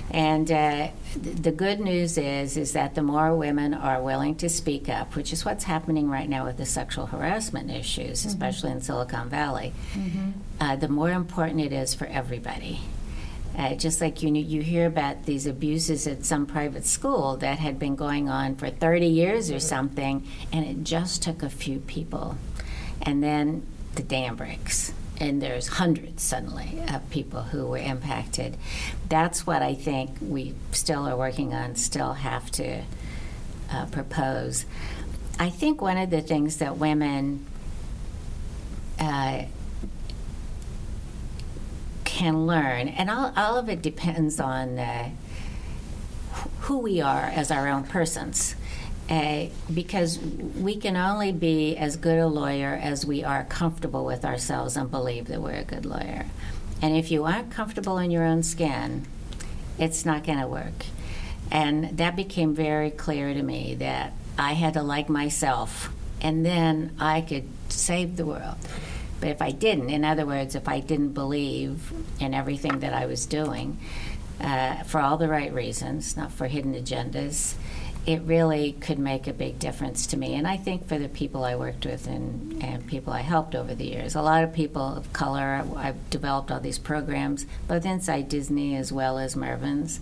and 0.10 0.50
uh, 0.52 0.90
th- 1.24 1.38
the 1.38 1.52
good 1.52 1.80
news 1.80 2.18
is 2.18 2.58
is 2.58 2.74
that 2.74 2.96
the 2.96 3.02
more 3.04 3.36
women 3.36 3.74
are 3.74 4.02
willing 4.02 4.36
to 4.36 4.50
speak 4.50 4.90
up, 4.90 5.16
which 5.16 5.34
is 5.34 5.44
what's 5.46 5.64
happening 5.66 6.10
right 6.10 6.30
now 6.30 6.46
with 6.46 6.58
the 6.58 6.66
sexual 6.66 7.08
harassment 7.08 7.70
issues, 7.72 8.26
especially 8.26 8.72
in 8.72 8.82
Silicon 8.82 9.30
Valley, 9.30 9.74
uh, 10.60 10.76
the 10.76 10.88
more 10.88 11.12
important 11.12 11.62
it 11.62 11.74
is 11.74 11.94
for 11.94 12.06
everybody. 12.06 12.80
Uh, 13.58 13.76
just 13.76 14.00
like 14.00 14.24
you 14.24 14.34
you 14.34 14.62
hear 14.62 14.86
about 14.86 15.26
these 15.26 15.46
abuses 15.46 16.08
at 16.08 16.24
some 16.24 16.46
private 16.46 16.86
school 16.86 17.36
that 17.38 17.60
had 17.60 17.78
been 17.78 17.98
going 17.98 18.30
on 18.30 18.56
for 18.56 18.70
30 18.70 19.06
years 19.08 19.52
or 19.52 19.60
something, 19.60 20.26
and 20.54 20.64
it 20.66 20.84
just 20.86 21.22
took 21.22 21.44
a 21.44 21.50
few 21.50 21.80
people, 21.80 22.38
and 23.02 23.22
then 23.22 23.62
the 23.96 24.04
dam 24.04 24.36
breaks, 24.36 24.94
and 25.20 25.42
there's 25.42 25.68
hundreds 25.68 26.24
suddenly 26.24 26.82
of 26.94 27.10
people 27.10 27.42
who 27.44 27.68
were 27.68 27.78
impacted. 27.78 28.58
That's 29.10 29.46
what 29.46 29.62
I 29.62 29.76
think 29.76 30.18
we 30.22 30.56
still 30.72 31.08
are 31.08 31.18
working 31.18 31.54
on, 31.54 31.76
still 31.76 32.14
have 32.14 32.50
to 32.52 32.84
uh, 33.72 33.86
propose. 33.88 34.66
I 35.40 35.50
think 35.50 35.82
one 35.82 35.98
of 35.98 36.10
the 36.10 36.22
things 36.22 36.58
that 36.58 36.78
women 36.78 37.46
uh, 39.00 39.46
can 42.04 42.46
learn, 42.46 42.88
and 42.88 43.10
all, 43.10 43.34
all 43.36 43.58
of 43.58 43.70
it 43.70 43.82
depends 43.82 44.40
on 44.40 44.78
uh, 44.78 45.10
who 46.62 46.78
we 46.78 47.02
are 47.02 47.24
as 47.24 47.50
our 47.52 47.68
own 47.68 47.84
persons. 47.84 48.56
Because 49.74 50.20
we 50.20 50.78
can 50.78 50.96
only 50.96 51.34
be 51.34 51.76
as 51.76 51.98
good 51.98 52.18
a 52.18 52.28
lawyer 52.28 52.80
as 52.82 53.06
we 53.06 53.24
are 53.24 53.44
comfortable 53.44 54.06
with 54.06 54.24
ourselves 54.24 54.78
and 54.78 54.90
believe 54.90 55.28
that 55.28 55.42
we're 55.42 55.56
a 55.56 55.64
good 55.66 55.86
lawyer. 55.86 56.28
And 56.82 56.96
if 56.96 57.12
you 57.12 57.26
aren't 57.26 57.52
comfortable 57.52 57.98
in 57.98 58.10
your 58.10 58.24
own 58.24 58.42
skin, 58.44 59.06
it's 59.78 60.06
not 60.06 60.24
going 60.24 60.40
to 60.40 60.48
work. 60.48 60.86
And 61.52 61.98
that 61.98 62.16
became 62.16 62.56
very 62.56 62.90
clear 62.90 63.34
to 63.34 63.42
me 63.42 63.76
that 63.76 64.14
I 64.38 64.54
had 64.54 64.76
to 64.76 64.82
like 64.82 65.10
myself, 65.10 65.94
and 66.22 66.46
then 66.46 66.96
I 66.98 67.22
could 67.22 67.50
save 67.68 68.16
the 68.16 68.26
world. 68.26 68.56
But 69.20 69.30
if 69.30 69.42
I 69.42 69.52
didn't, 69.52 69.90
in 69.90 70.06
other 70.06 70.26
words, 70.26 70.56
if 70.56 70.68
I 70.70 70.80
didn't 70.80 71.12
believe 71.14 71.92
in 72.20 72.34
everything 72.34 72.80
that 72.80 72.94
I 72.94 73.06
was 73.06 73.26
doing 73.26 73.78
uh, 74.40 74.84
for 74.84 75.02
all 75.02 75.18
the 75.18 75.28
right 75.28 75.54
reasons, 75.54 76.16
not 76.16 76.32
for 76.32 76.48
hidden 76.48 76.74
agendas, 76.74 77.56
it 78.06 78.22
really 78.24 78.72
could 78.74 78.98
make 78.98 79.28
a 79.28 79.34
big 79.34 79.60
difference 79.60 80.08
to 80.08 80.18
me. 80.18 80.34
And 80.34 80.48
I 80.48 80.58
think 80.58 80.88
for 80.88 80.98
the 80.98 81.10
people 81.10 81.44
I 81.44 81.56
worked 81.56 81.86
with 81.86 82.08
and, 82.08 82.64
and 82.64 82.88
people 82.88 83.14
I 83.14 83.22
helped 83.22 83.54
over 83.54 83.76
the 83.76 83.86
years, 83.86 84.16
a 84.16 84.22
lot 84.24 84.44
of 84.44 84.54
people 84.54 84.82
of 84.82 85.14
color, 85.14 85.64
I've 85.76 86.10
developed 86.10 86.52
all 86.52 86.60
these 86.60 86.80
programs, 86.80 87.46
both 87.68 87.86
inside 87.86 88.28
Disney 88.28 88.76
as 88.76 88.92
well 88.92 89.20
as 89.20 89.36
Mervyn's. 89.36 90.00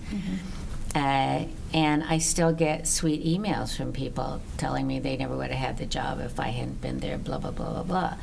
Uh, 0.95 1.45
and 1.73 2.03
I 2.03 2.17
still 2.17 2.53
get 2.53 2.87
sweet 2.87 3.23
emails 3.23 3.75
from 3.75 3.91
people 3.91 4.41
telling 4.57 4.87
me 4.87 4.99
they 4.99 5.17
never 5.17 5.35
would 5.35 5.51
have 5.51 5.59
had 5.59 5.77
the 5.77 5.85
job 5.85 6.19
if 6.19 6.39
I 6.39 6.47
hadn't 6.47 6.81
been 6.81 6.99
there, 6.99 7.17
blah, 7.17 7.37
blah, 7.37 7.51
blah, 7.51 7.73
blah, 7.73 7.83
blah. 7.83 8.13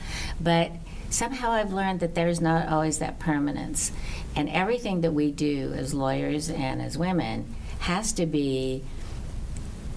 But 0.40 0.72
somehow 1.10 1.52
I've 1.52 1.72
learned 1.72 2.00
that 2.00 2.14
there's 2.14 2.40
not 2.40 2.68
always 2.68 2.98
that 2.98 3.18
permanence. 3.18 3.92
And 4.34 4.48
everything 4.48 5.02
that 5.02 5.12
we 5.12 5.30
do 5.30 5.74
as 5.76 5.94
lawyers 5.94 6.50
and 6.50 6.82
as 6.82 6.98
women 6.98 7.54
has 7.80 8.12
to 8.14 8.26
be 8.26 8.82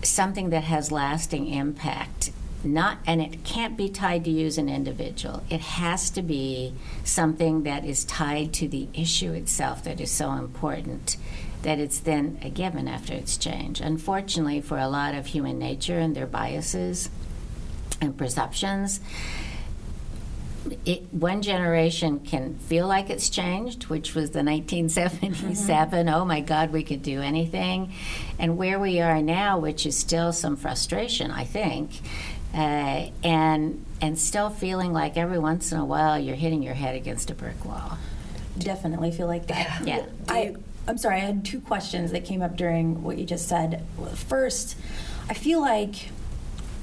something 0.02 0.50
that 0.50 0.64
has 0.64 0.92
lasting 0.92 1.48
impact 1.48 2.32
not 2.64 2.98
and 3.06 3.22
it 3.22 3.44
can't 3.44 3.78
be 3.78 3.90
tied 3.90 4.26
to 4.26 4.30
you 4.30 4.46
as 4.46 4.58
an 4.58 4.70
individual. 4.70 5.44
It 5.50 5.62
has 5.62 6.10
to 6.12 6.22
be 6.22 6.74
something 7.04 7.64
that 7.64 7.86
is 7.86 8.04
tied 8.04 8.54
to 8.56 8.68
the 8.68 8.90
issue 8.94 9.32
itself 9.32 9.84
that 9.86 10.02
is 10.02 10.12
so 10.12 10.34
important 10.34 11.18
that 11.62 11.80
it's 11.80 12.00
then 12.00 12.40
a 12.42 12.50
given 12.50 12.88
after 12.88 13.14
it's 13.14 13.38
changed. 13.38 13.82
Unfortunately 13.82 14.62
for 14.62 14.78
a 14.78 14.90
lot 14.90 15.16
of 15.16 15.28
human 15.28 15.58
nature 15.58 16.00
and 16.00 16.16
their 16.16 16.28
biases 16.28 17.10
and 18.02 18.18
perceptions 18.18 19.00
it, 20.86 21.14
one 21.14 21.42
generation 21.42 22.20
can 22.20 22.56
feel 22.60 22.88
like 22.88 23.10
it's 23.10 23.30
changed, 23.30 23.86
which 23.86 24.16
was 24.16 24.32
the 24.32 24.44
1977. 24.44 26.10
Oh 26.10 26.26
my 26.26 26.42
God, 26.42 26.72
we 26.72 26.84
could 26.84 27.02
do 27.02 27.22
anything. 27.22 27.94
And 28.38 28.58
where 28.58 28.80
we 28.80 29.00
are 29.00 29.22
now, 29.22 29.60
which 29.60 29.86
is 29.86 29.98
still 29.98 30.34
some 30.34 30.56
frustration, 30.56 31.32
I 31.32 31.46
think, 31.46 31.92
uh, 32.54 33.10
and 33.24 33.86
and 34.02 34.18
still 34.18 34.50
feeling 34.50 34.94
like 34.94 35.18
every 35.18 35.40
once 35.40 35.72
in 35.72 35.80
a 35.80 35.86
while 35.86 36.18
you're 36.18 36.36
hitting 36.36 36.64
your 36.64 36.74
head 36.74 36.96
against 36.96 37.30
a 37.30 37.34
brick 37.34 37.64
wall. 37.66 37.98
Definitely 38.58 39.12
feel 39.12 39.28
like 39.28 39.48
that. 39.48 39.82
Yeah. 39.86 40.06
I, 40.28 40.56
I'm 40.88 40.98
sorry, 40.98 41.18
I 41.18 41.20
had 41.20 41.46
two 41.46 41.62
questions 41.62 42.12
that 42.12 42.26
came 42.26 42.42
up 42.42 42.56
during 42.56 43.04
what 43.04 43.18
you 43.18 43.26
just 43.26 43.48
said. 43.48 43.86
First, 44.16 44.76
I 45.30 45.34
feel 45.34 45.62
like 45.62 46.10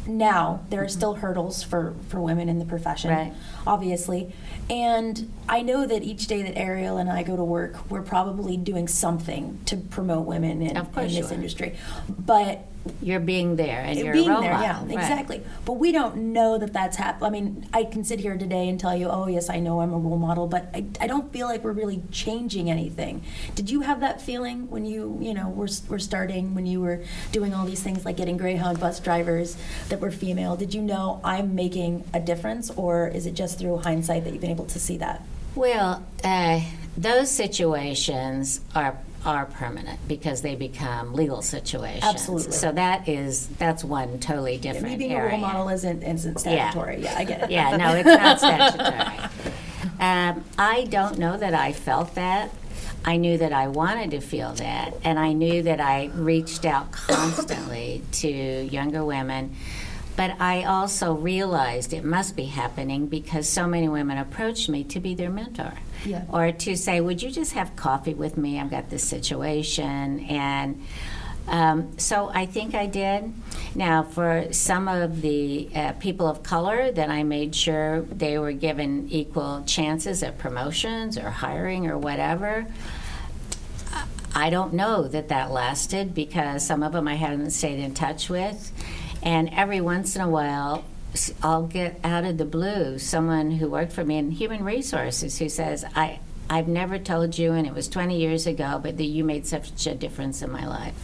now 0.07 0.61
there 0.71 0.83
are 0.83 0.89
still 0.89 1.15
hurdles 1.15 1.63
for, 1.63 1.95
for 2.09 2.21
women 2.21 2.49
in 2.49 2.59
the 2.59 2.65
profession, 2.65 3.11
Right. 3.11 3.33
obviously. 3.67 4.33
And 4.69 5.33
I 5.49 5.63
know 5.63 5.87
that 5.87 6.03
each 6.03 6.27
day 6.27 6.43
that 6.43 6.57
Ariel 6.57 6.97
and 6.97 7.11
I 7.11 7.23
go 7.23 7.37
to 7.37 7.45
work, 7.45 7.91
we're 7.91 8.03
probably 8.03 8.57
doing 8.57 8.89
something 8.89 9.61
to 9.67 9.77
promote 9.77 10.27
women 10.27 10.63
in, 10.63 10.77
in 10.77 10.93
this 10.95 11.31
industry. 11.31 11.77
But 12.09 12.67
You're 13.03 13.21
being 13.21 13.57
there 13.57 13.81
and 13.81 13.99
you're 13.99 14.13
being 14.13 14.29
there, 14.29 14.43
yeah. 14.45 14.83
Right. 14.83 14.93
exactly. 14.93 15.43
But 15.65 15.75
we 15.75 15.93
don't 15.93 16.17
know 16.33 16.59
that 16.59 16.73
that's 16.73 16.97
happening. 16.97 17.27
I 17.27 17.31
mean, 17.31 17.69
I 17.73 17.85
can 17.85 18.05
sit 18.05 18.21
here 18.21 18.37
today 18.37 18.69
and 18.69 18.79
tell 18.79 18.97
you, 18.97 19.09
oh 19.09 19.27
yes, 19.27 19.49
I 19.51 19.61
know 19.61 19.81
I'm 19.81 19.93
a 19.93 19.99
role 19.99 20.19
model, 20.19 20.47
but 20.47 20.71
I, 20.75 20.87
I 21.01 21.07
don't 21.07 21.33
feel 21.33 21.47
like 21.47 21.65
we're 21.65 21.73
really 21.73 22.03
changing 22.11 22.71
anything. 22.71 23.23
Did 23.55 23.71
you 23.71 23.83
have 23.83 24.01
that 24.01 24.21
feeling 24.21 24.71
when 24.71 24.85
you, 24.85 25.19
you 25.21 25.35
know, 25.35 25.49
were 25.49 25.69
were 25.89 25.99
starting 25.99 26.55
when 26.55 26.67
you 26.67 26.81
were 26.81 27.03
doing 27.33 27.55
all 27.55 27.67
these 27.67 27.83
things 27.83 28.05
like 28.05 28.17
getting 28.17 28.37
Greyhound 28.37 28.81
bus 28.81 29.01
drivers 29.01 29.57
that 29.89 30.01
were 30.01 30.11
female? 30.11 30.57
Did 30.57 30.75
you 30.75 30.83
know 30.83 31.21
I'm 31.25 31.55
making 31.55 32.05
a 32.15 32.21
difference, 32.21 32.71
or 32.71 33.09
is 33.09 33.27
it 33.27 33.35
just 33.35 33.59
through 33.59 33.79
hindsight 33.79 34.25
that 34.25 34.33
you've 34.33 34.43
been 34.43 34.51
able 34.51 34.67
to 34.67 34.79
see 34.79 34.97
that? 34.99 35.23
Well, 35.55 36.05
uh, 36.23 36.61
those 36.97 37.31
situations 37.31 38.61
are 38.75 38.99
are 39.27 39.45
permanent 39.47 39.99
because 40.07 40.41
they 40.43 40.55
become 40.55 41.13
legal 41.13 41.43
situations. 41.43 42.05
Absolutely. 42.05 42.53
So 42.53 42.73
that 42.73 43.09
is 43.09 43.49
that's 43.49 43.83
one 43.85 44.19
totally 44.21 44.53
Me 44.53 44.59
different 44.59 44.99
being 44.99 45.13
area. 45.13 45.29
a 45.29 45.33
role 45.33 45.41
model 45.41 45.69
isn't, 45.69 46.03
isn't 46.03 46.39
statutory. 46.39 47.03
Yeah, 47.03 47.15
I 47.19 47.25
get 47.25 47.43
it. 47.43 47.51
Yeah, 47.51 47.77
no, 47.77 47.95
it's 47.95 48.07
not 48.07 48.39
statutory. 48.39 49.29
Um, 49.99 50.45
I 50.59 50.85
don't 50.91 51.19
know 51.19 51.37
that 51.37 51.55
I 51.55 51.73
felt 51.73 52.15
that. 52.15 52.51
I 53.05 53.17
knew 53.19 53.39
that 53.39 53.53
I 53.53 53.69
wanted 53.69 54.11
to 54.13 54.21
feel 54.21 54.53
that, 54.55 54.95
and 55.05 55.19
I 55.19 55.33
knew 55.33 55.63
that 55.63 55.81
I 55.81 56.11
reached 56.15 56.65
out 56.65 56.91
constantly 56.93 58.03
to 58.13 58.29
younger 58.29 59.05
women 59.05 59.55
But 60.17 60.41
I 60.41 60.65
also 60.65 61.13
realized 61.13 61.93
it 61.93 62.05
must 62.05 62.37
be 62.37 62.47
happening 62.47 63.07
because 63.07 63.49
so 63.49 63.67
many 63.67 63.89
women 63.89 64.17
approached 64.17 64.69
me 64.69 64.83
to 64.85 64.99
be 64.99 65.15
their 65.15 65.31
mentor. 65.31 65.75
Yeah. 66.05 66.25
Or 66.31 66.53
to 66.53 66.77
say, 66.77 67.01
Would 67.01 67.23
you 67.23 67.31
just 67.31 67.53
have 67.53 67.77
coffee 67.77 68.15
with 68.15 68.37
me? 68.37 68.59
I've 68.59 68.71
got 68.71 68.89
this 68.89 69.05
situation. 69.05 70.21
And 70.21 70.83
um, 71.49 71.99
so 71.99 72.31
I 72.33 72.47
think 72.47 72.75
I 72.75 72.87
did. 72.87 73.33
Now, 73.75 74.03
for 74.03 74.53
some 74.53 74.89
of 74.89 75.21
the 75.21 75.69
uh, 75.75 75.93
people 75.93 76.27
of 76.27 76.43
color, 76.43 76.91
then 76.91 77.11
I 77.11 77.23
made 77.23 77.55
sure 77.55 78.01
they 78.03 78.39
were 78.39 78.53
given 78.53 79.09
equal 79.11 79.63
chances 79.67 80.23
at 80.23 80.39
promotions 80.39 81.17
or 81.17 81.31
hiring 81.31 81.89
or 81.89 81.99
whatever. 81.99 82.67
I 84.35 84.51
don't 84.51 84.75
know 84.75 85.09
that 85.09 85.29
that 85.29 85.51
lasted 85.51 86.15
because 86.15 86.67
some 86.67 86.83
of 86.83 86.93
them 86.93 87.09
I 87.09 87.15
hadn't 87.15 87.51
stayed 87.53 87.79
in 87.79 87.95
touch 87.95 88.29
with. 88.29 88.71
And 89.27 89.51
every 89.53 89.81
once 89.81 90.15
in 90.15 90.23
a 90.23 90.29
while, 90.29 90.85
I'll 91.43 91.67
get 91.67 91.99
out 92.05 92.25
of 92.25 92.39
the 92.39 92.45
blue 92.45 92.97
someone 93.01 93.51
who 93.51 93.69
worked 93.69 93.93
for 93.93 94.05
me 94.05 94.19
in 94.19 94.31
human 94.31 94.63
resources 94.63 95.37
who 95.41 95.49
says, 95.49 95.85
I, 95.97 96.21
I've 96.49 96.69
never 96.69 96.97
told 96.97 97.37
you, 97.37 97.51
and 97.53 97.67
it 97.67 97.75
was 97.75 97.89
20 97.89 98.17
years 98.17 98.47
ago, 98.47 98.79
but 98.81 98.97
that 98.99 99.05
you 99.05 99.25
made 99.25 99.45
such 99.45 99.85
a 99.89 99.97
difference 99.97 100.43
in 100.43 100.53
my 100.53 100.65
life. 100.65 100.95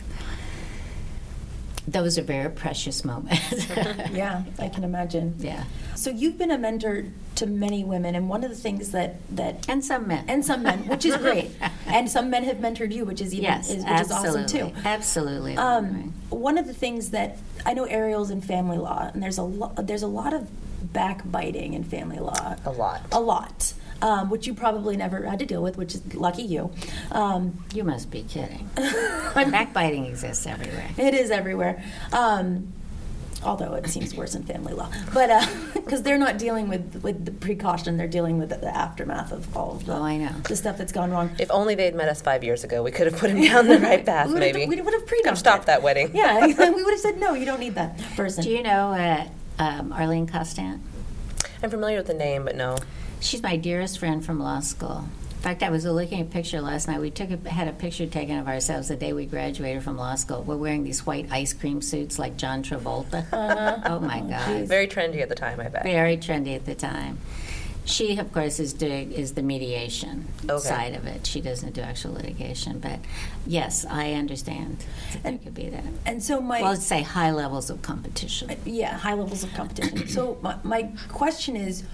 Those 1.89 2.17
are 2.17 2.23
very 2.23 2.49
precious 2.49 3.05
moments. 3.05 3.67
Yeah, 4.13 4.45
I 4.57 4.69
can 4.69 4.85
imagine. 4.85 5.35
yeah. 5.41 5.65
So 5.97 6.11
you've 6.11 6.39
been 6.39 6.53
a 6.53 6.59
mentor 6.59 7.07
to 7.37 7.47
many 7.47 7.85
women, 7.85 8.15
and 8.15 8.29
one 8.29 8.45
of 8.45 8.51
the 8.51 8.57
things 8.57 8.91
that 8.93 9.17
that 9.37 9.69
And 9.69 9.85
some 9.85 10.07
men. 10.07 10.25
and 10.29 10.45
some 10.45 10.63
men, 10.63 10.87
which 10.89 11.05
is 11.05 11.17
great, 11.17 11.51
and 11.87 12.11
some 12.11 12.31
men 12.31 12.45
have 12.45 12.59
mentored 12.59 12.93
you, 12.93 13.05
which 13.05 13.21
is 13.21 13.33
even 13.33 13.45
yes, 13.45 13.71
is, 13.71 13.79
which 13.79 13.87
absolutely. 13.87 14.29
is 14.29 14.53
awesome 14.53 14.73
too. 14.73 14.81
Absolutely. 14.85 15.57
Um, 15.57 16.15
one 16.31 16.59
of 16.59 16.67
the 16.67 16.75
things 16.75 17.11
that 17.11 17.39
I 17.65 17.75
know 17.75 17.85
Ariel's 17.85 18.31
in 18.31 18.41
family 18.41 18.79
law, 18.79 19.11
and 19.13 19.23
there's 19.23 19.39
a 19.39 19.43
lot 19.43 19.87
there's 19.87 20.03
a 20.03 20.09
lot 20.09 20.33
of 20.33 20.49
backbiting 20.93 21.75
in 21.75 21.85
family 21.85 22.19
law. 22.19 22.57
A 22.65 22.71
lot. 22.71 23.03
A 23.13 23.21
lot. 23.21 23.73
Um, 24.03 24.31
which 24.31 24.49
you 24.49 24.55
probably 24.55 24.97
never 24.97 25.23
had 25.23 25.39
to 25.39 25.47
deal 25.47 25.63
with, 25.63 25.77
which 25.77 25.95
is 25.95 26.15
lucky 26.15 26.43
you. 26.43 26.73
Um, 27.13 27.63
you 27.73 27.85
must 27.85 28.11
be 28.11 28.25
kidding. 28.25 28.69
Backbiting 28.77 30.07
exists 30.07 30.45
everywhere. 30.45 30.91
It 30.99 31.15
is 31.15 31.31
everywhere. 31.31 31.85
Um, 32.13 32.73
although 33.45 33.75
it 33.75 33.87
seems 33.89 34.15
worse 34.15 34.35
in 34.35 34.43
family 34.45 34.73
law, 34.73 34.91
but 35.13 35.29
because 35.75 36.03
they're 36.03 36.19
not 36.19 36.39
dealing 36.39 36.69
with 36.69 37.01
with 37.03 37.25
the 37.25 37.31
precaution, 37.33 37.97
they're 37.97 38.07
dealing 38.09 38.39
with 38.39 38.49
the, 38.51 38.57
the 38.57 38.75
aftermath 38.77 39.33
of 39.33 39.57
all 39.57 39.73
of 39.77 39.87
the, 39.87 39.95
Oh, 39.95 40.03
I 40.03 40.17
know. 40.17 40.33
the 40.49 40.57
stuff 40.57 40.79
that's 40.79 40.93
gone 40.93 41.11
wrong. 41.11 41.31
If 41.39 41.51
only 41.51 41.75
they'd 41.75 41.95
met 41.95 42.09
us 42.09 42.23
five 42.23 42.43
years 42.45 42.65
ago, 42.65 42.83
we 42.83 42.91
could 42.91 43.07
have 43.07 43.19
put 43.19 43.31
him 43.31 43.41
down 43.43 43.69
the 43.69 43.79
right 43.79 44.05
path. 44.05 44.29
We 44.29 44.39
maybe 44.39 44.67
we 44.67 44.81
would 44.81 44.93
have 44.95 45.07
Could 45.07 45.25
have 45.27 45.35
pre 45.35 45.37
stopped 45.37 45.67
that 45.67 45.83
wedding. 45.83 46.11
Yeah, 46.15 46.41
we 46.47 46.53
would 46.55 46.91
have 46.93 47.01
said 47.01 47.19
no. 47.19 47.35
You 47.35 47.45
don't 47.45 47.61
need 47.61 47.75
that 47.75 47.99
person. 48.17 48.45
Do 48.45 48.51
you 48.51 48.63
know 48.63 48.93
uh, 48.93 49.27
um, 49.59 49.93
Arlene 49.93 50.27
Costant? 50.27 50.81
I'm 51.63 51.71
familiar 51.71 51.99
with 51.99 52.07
the 52.09 52.15
name, 52.15 52.45
but 52.45 52.57
no. 52.57 52.79
She's 53.21 53.43
my 53.43 53.57
dearest 53.57 53.99
friend 53.99 54.25
from 54.25 54.41
law 54.41 54.61
school. 54.61 55.05
In 55.43 55.45
fact, 55.45 55.65
I 55.65 55.71
was 55.71 55.85
looking 55.85 56.21
at 56.21 56.27
a 56.29 56.31
picture 56.31 56.61
last 56.61 56.87
night. 56.87 57.01
We 57.01 57.11
took 57.11 57.29
a, 57.33 57.51
had 57.51 57.67
a 57.67 57.73
picture 57.73 58.07
taken 58.07 58.39
of 58.39 58.47
ourselves 58.47 58.87
the 58.87 58.95
day 58.95 59.13
we 59.13 59.27
graduated 59.27 59.83
from 59.83 59.97
law 59.97 60.15
school. 60.15 60.45
We're 60.45 60.55
wearing 60.57 60.85
these 60.85 61.05
white 61.05 61.33
ice 61.33 61.53
cream 61.53 61.83
suits 61.83 62.17
like 62.17 62.37
John 62.37 62.63
Travolta. 62.63 63.27
Uh-huh. 63.33 63.81
Oh 63.87 63.99
my 63.99 64.21
oh, 64.21 64.29
God, 64.29 64.69
Very 64.69 64.87
trendy 64.87 65.21
at 65.21 65.29
the 65.29 65.35
time, 65.35 65.59
I 65.59 65.67
bet. 65.67 65.83
very 65.83 66.17
trendy 66.17 66.55
at 66.55 66.65
the 66.65 66.77
time. 66.77 67.19
She, 67.85 68.17
of 68.19 68.33
course, 68.33 68.61
is 68.61 68.73
doing 68.73 69.11
is 69.11 69.33
the 69.33 69.43
mediation 69.43 70.29
Okay. 70.49 70.63
side 70.69 70.95
of 70.95 71.09
it. 71.09 71.27
She 71.27 71.41
doesn't 71.41 71.73
do 71.75 71.81
actual 71.81 72.13
litigation, 72.13 72.79
but 72.79 73.01
yes, 73.45 73.85
I 73.85 74.13
understand 74.13 74.85
that 75.13 75.25
there 75.25 75.39
could 75.39 75.55
be 75.55 75.71
that. 75.71 75.83
and 76.07 76.23
so 76.23 76.41
my 76.41 76.63
Well, 76.63 76.71
let's 76.71 76.87
say 76.87 77.03
high 77.03 77.33
levels 77.33 77.69
of 77.69 77.83
competition. 77.83 78.49
yeah, 78.65 78.97
high 78.97 79.15
levels 79.15 79.43
of 79.43 79.53
competition. 79.55 80.07
so 80.07 80.39
my, 80.41 80.57
my 80.63 80.89
question 81.09 81.57
is, 81.57 81.83
w- 81.83 81.91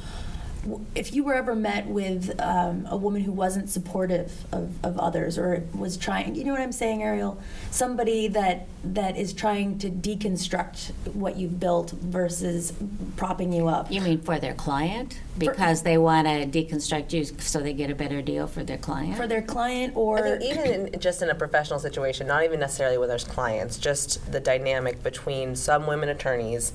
if 0.95 1.15
you 1.15 1.25
were 1.25 1.35
ever 1.35 1.55
met 1.55 1.87
with 1.87 2.39
um, 2.41 2.87
a 2.91 2.97
woman 2.97 3.23
who 3.23 3.33
wasn't 3.33 3.71
supportive 3.71 4.47
of, 4.53 4.85
of 4.85 4.99
others 4.99 5.39
or 5.39 5.65
was 5.75 5.97
trying, 5.97 6.35
you 6.35 6.45
know 6.45 6.53
what 6.53 6.61
I'm 6.61 6.73
saying, 6.73 7.03
Ariel? 7.03 7.41
Somebody 7.71 8.29
that 8.29 8.67
that 8.85 9.17
is 9.17 9.33
trying 9.33 9.79
to 9.79 9.91
deconstruct 9.91 10.93
what 11.13 11.37
you've 11.37 11.59
built 11.59 11.91
versus 11.91 12.73
propping 13.17 13.53
you 13.53 13.69
up. 13.69 13.91
You 13.91 14.01
mean 14.01 14.21
for 14.21 14.39
their 14.39 14.55
client? 14.55 15.21
Because 15.37 15.83
they 15.83 15.99
want 15.99 16.27
to 16.27 16.47
deconstruct 16.47 17.13
you 17.13 17.25
so 17.25 17.61
they 17.61 17.73
get 17.73 17.91
a 17.91 17.95
better 17.95 18.23
deal 18.23 18.47
for 18.47 18.63
their 18.63 18.79
client? 18.79 19.17
For 19.17 19.27
their 19.27 19.43
client, 19.43 19.97
or 19.97 20.19
I 20.19 20.39
think 20.39 20.43
even 20.43 20.93
in, 20.95 21.01
just 21.01 21.23
in 21.23 21.31
a 21.31 21.35
professional 21.35 21.79
situation, 21.79 22.27
not 22.27 22.45
even 22.45 22.61
necessarily 22.61 22.99
with 22.99 23.09
their 23.09 23.19
clients, 23.19 23.79
just 23.79 24.31
the 24.31 24.41
dynamic 24.41 25.03
between 25.03 25.57
some 25.57 25.87
women 25.87 26.09
attorneys 26.09 26.73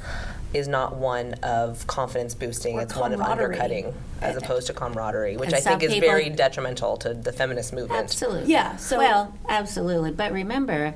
is 0.54 0.68
not 0.68 0.95
one 0.95 1.34
of 1.43 1.86
confidence 1.88 2.36
boosting. 2.36 2.76
Or 2.78 2.82
it's 2.82 2.95
one 2.95 3.14
of 3.14 3.22
undercutting, 3.22 3.93
as 4.22 4.38
opposed 4.38 4.68
to 4.68 4.74
camaraderie, 4.74 5.36
which 5.38 5.47
And 5.47 5.56
I 5.56 5.60
think 5.60 5.84
is 5.84 5.93
people- 5.93 6.10
very 6.10 6.30
detrimental 6.30 6.97
to 6.97 7.14
the 7.14 7.32
feminist 7.34 7.74
movement. 7.74 7.99
Absolutely. 8.04 8.51
Yeah, 8.51 8.76
so- 8.78 8.97
well, 8.99 9.34
absolutely. 9.49 10.12
But 10.12 10.32
remember, 10.32 10.93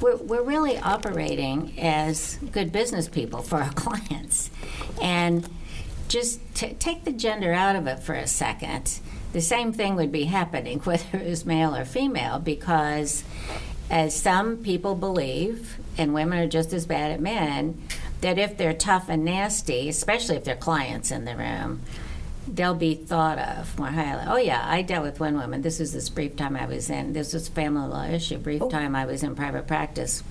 we're, 0.00 0.16
we're 0.16 0.42
really 0.42 0.78
operating 0.78 1.78
as 1.78 2.38
good 2.52 2.72
business 2.72 3.08
people 3.08 3.42
for 3.42 3.56
our 3.58 3.72
clients, 3.74 4.50
and 5.02 5.48
just 6.08 6.40
to 6.56 6.72
take 6.74 7.04
the 7.04 7.12
gender 7.12 7.52
out 7.52 7.76
of 7.76 7.86
it 7.86 8.00
for 8.00 8.14
a 8.14 8.26
second. 8.26 9.00
The 9.32 9.40
same 9.42 9.72
thing 9.72 9.96
would 9.96 10.12
be 10.12 10.24
happening 10.24 10.78
whether 10.84 11.18
it 11.18 11.26
was 11.28 11.44
male 11.44 11.74
or 11.74 11.84
female, 11.84 12.38
because 12.38 13.24
as 13.90 14.14
some 14.16 14.56
people 14.58 14.94
believe, 14.94 15.76
and 15.98 16.14
women 16.14 16.38
are 16.38 16.46
just 16.48 16.72
as 16.72 16.86
bad 16.86 17.10
at 17.12 17.20
men, 17.20 17.80
that 18.20 18.38
if 18.38 18.56
they're 18.56 18.72
tough 18.74 19.08
and 19.08 19.24
nasty, 19.24 19.88
especially 19.88 20.36
if 20.36 20.44
they're 20.44 20.56
clients 20.56 21.10
in 21.10 21.24
the 21.24 21.36
room, 21.36 21.82
they'll 22.48 22.74
be 22.74 22.94
thought 22.94 23.38
of 23.38 23.78
more 23.78 23.88
highly. 23.88 24.24
Oh 24.26 24.36
yeah, 24.38 24.64
I 24.66 24.82
dealt 24.82 25.04
with 25.04 25.20
one 25.20 25.36
woman. 25.36 25.62
This 25.62 25.78
was 25.78 25.92
this 25.92 26.08
brief 26.08 26.36
time 26.36 26.56
I 26.56 26.66
was 26.66 26.88
in. 26.90 27.12
This 27.12 27.34
was 27.34 27.48
a 27.48 27.50
family 27.50 27.88
law 27.88 28.04
issue. 28.04 28.38
Brief 28.38 28.62
Oh. 28.62 28.70
time 28.70 28.94
I 28.96 29.04
was 29.04 29.22
in 29.22 29.34
private 29.34 29.66
practice. 29.66 30.22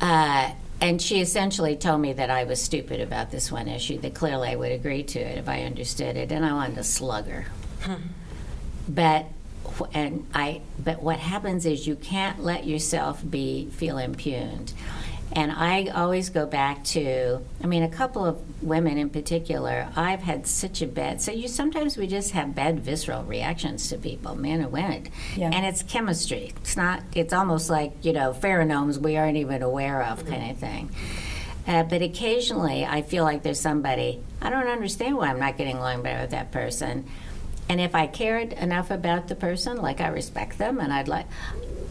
Uh, 0.00 0.52
and 0.80 1.00
she 1.00 1.20
essentially 1.20 1.76
told 1.76 2.00
me 2.00 2.12
that 2.12 2.28
I 2.28 2.44
was 2.44 2.60
stupid 2.60 3.00
about 3.00 3.30
this 3.30 3.52
one 3.52 3.68
issue. 3.68 3.98
That 3.98 4.14
clearly 4.14 4.48
I 4.50 4.56
would 4.56 4.72
agree 4.72 5.04
to 5.04 5.18
it 5.20 5.38
if 5.38 5.48
I 5.48 5.62
understood 5.62 6.16
it, 6.16 6.32
and 6.32 6.44
I 6.44 6.52
wanted 6.52 6.76
to 6.76 6.84
slug 6.84 7.28
her. 7.28 7.46
but 8.88 9.26
and 9.94 10.26
I 10.34 10.60
but 10.78 11.02
what 11.02 11.18
happens 11.18 11.64
is 11.64 11.86
you 11.86 11.94
can't 11.96 12.42
let 12.42 12.66
yourself 12.66 13.22
be 13.28 13.68
feel 13.70 13.96
impugned. 13.96 14.72
And 15.34 15.50
I 15.50 15.86
always 15.86 16.28
go 16.28 16.44
back 16.44 16.84
to, 16.84 17.40
I 17.62 17.66
mean, 17.66 17.82
a 17.82 17.88
couple 17.88 18.26
of 18.26 18.62
women 18.62 18.98
in 18.98 19.08
particular, 19.08 19.88
I've 19.96 20.20
had 20.20 20.46
such 20.46 20.82
a 20.82 20.86
bad, 20.86 21.22
so 21.22 21.32
you 21.32 21.48
sometimes 21.48 21.96
we 21.96 22.06
just 22.06 22.32
have 22.32 22.54
bad 22.54 22.80
visceral 22.80 23.24
reactions 23.24 23.88
to 23.88 23.96
people, 23.96 24.34
men 24.34 24.60
and 24.60 24.70
women. 24.70 25.08
Yeah. 25.34 25.50
And 25.52 25.64
it's 25.64 25.82
chemistry. 25.82 26.52
It's 26.60 26.76
not, 26.76 27.02
it's 27.14 27.32
almost 27.32 27.70
like, 27.70 27.92
you 28.02 28.12
know, 28.12 28.34
pheromones 28.34 28.98
we 28.98 29.16
aren't 29.16 29.38
even 29.38 29.62
aware 29.62 30.02
of 30.02 30.26
kind 30.26 30.50
of 30.50 30.58
thing. 30.58 30.90
Uh, 31.66 31.84
but 31.84 32.02
occasionally 32.02 32.84
I 32.84 33.00
feel 33.00 33.24
like 33.24 33.42
there's 33.42 33.60
somebody, 33.60 34.22
I 34.42 34.50
don't 34.50 34.66
understand 34.66 35.16
why 35.16 35.28
I'm 35.28 35.40
not 35.40 35.56
getting 35.56 35.78
along 35.78 36.02
better 36.02 36.20
with 36.20 36.32
that 36.32 36.52
person. 36.52 37.06
And 37.70 37.80
if 37.80 37.94
I 37.94 38.06
cared 38.06 38.52
enough 38.52 38.90
about 38.90 39.28
the 39.28 39.34
person, 39.34 39.78
like 39.78 40.00
I 40.00 40.08
respect 40.08 40.58
them, 40.58 40.78
and 40.78 40.92
I'd 40.92 41.08
like, 41.08 41.26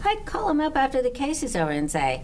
I'd 0.04 0.24
call 0.26 0.46
them 0.46 0.60
up 0.60 0.76
after 0.76 1.02
the 1.02 1.10
case 1.10 1.42
is 1.42 1.56
over 1.56 1.72
and 1.72 1.90
say, 1.90 2.22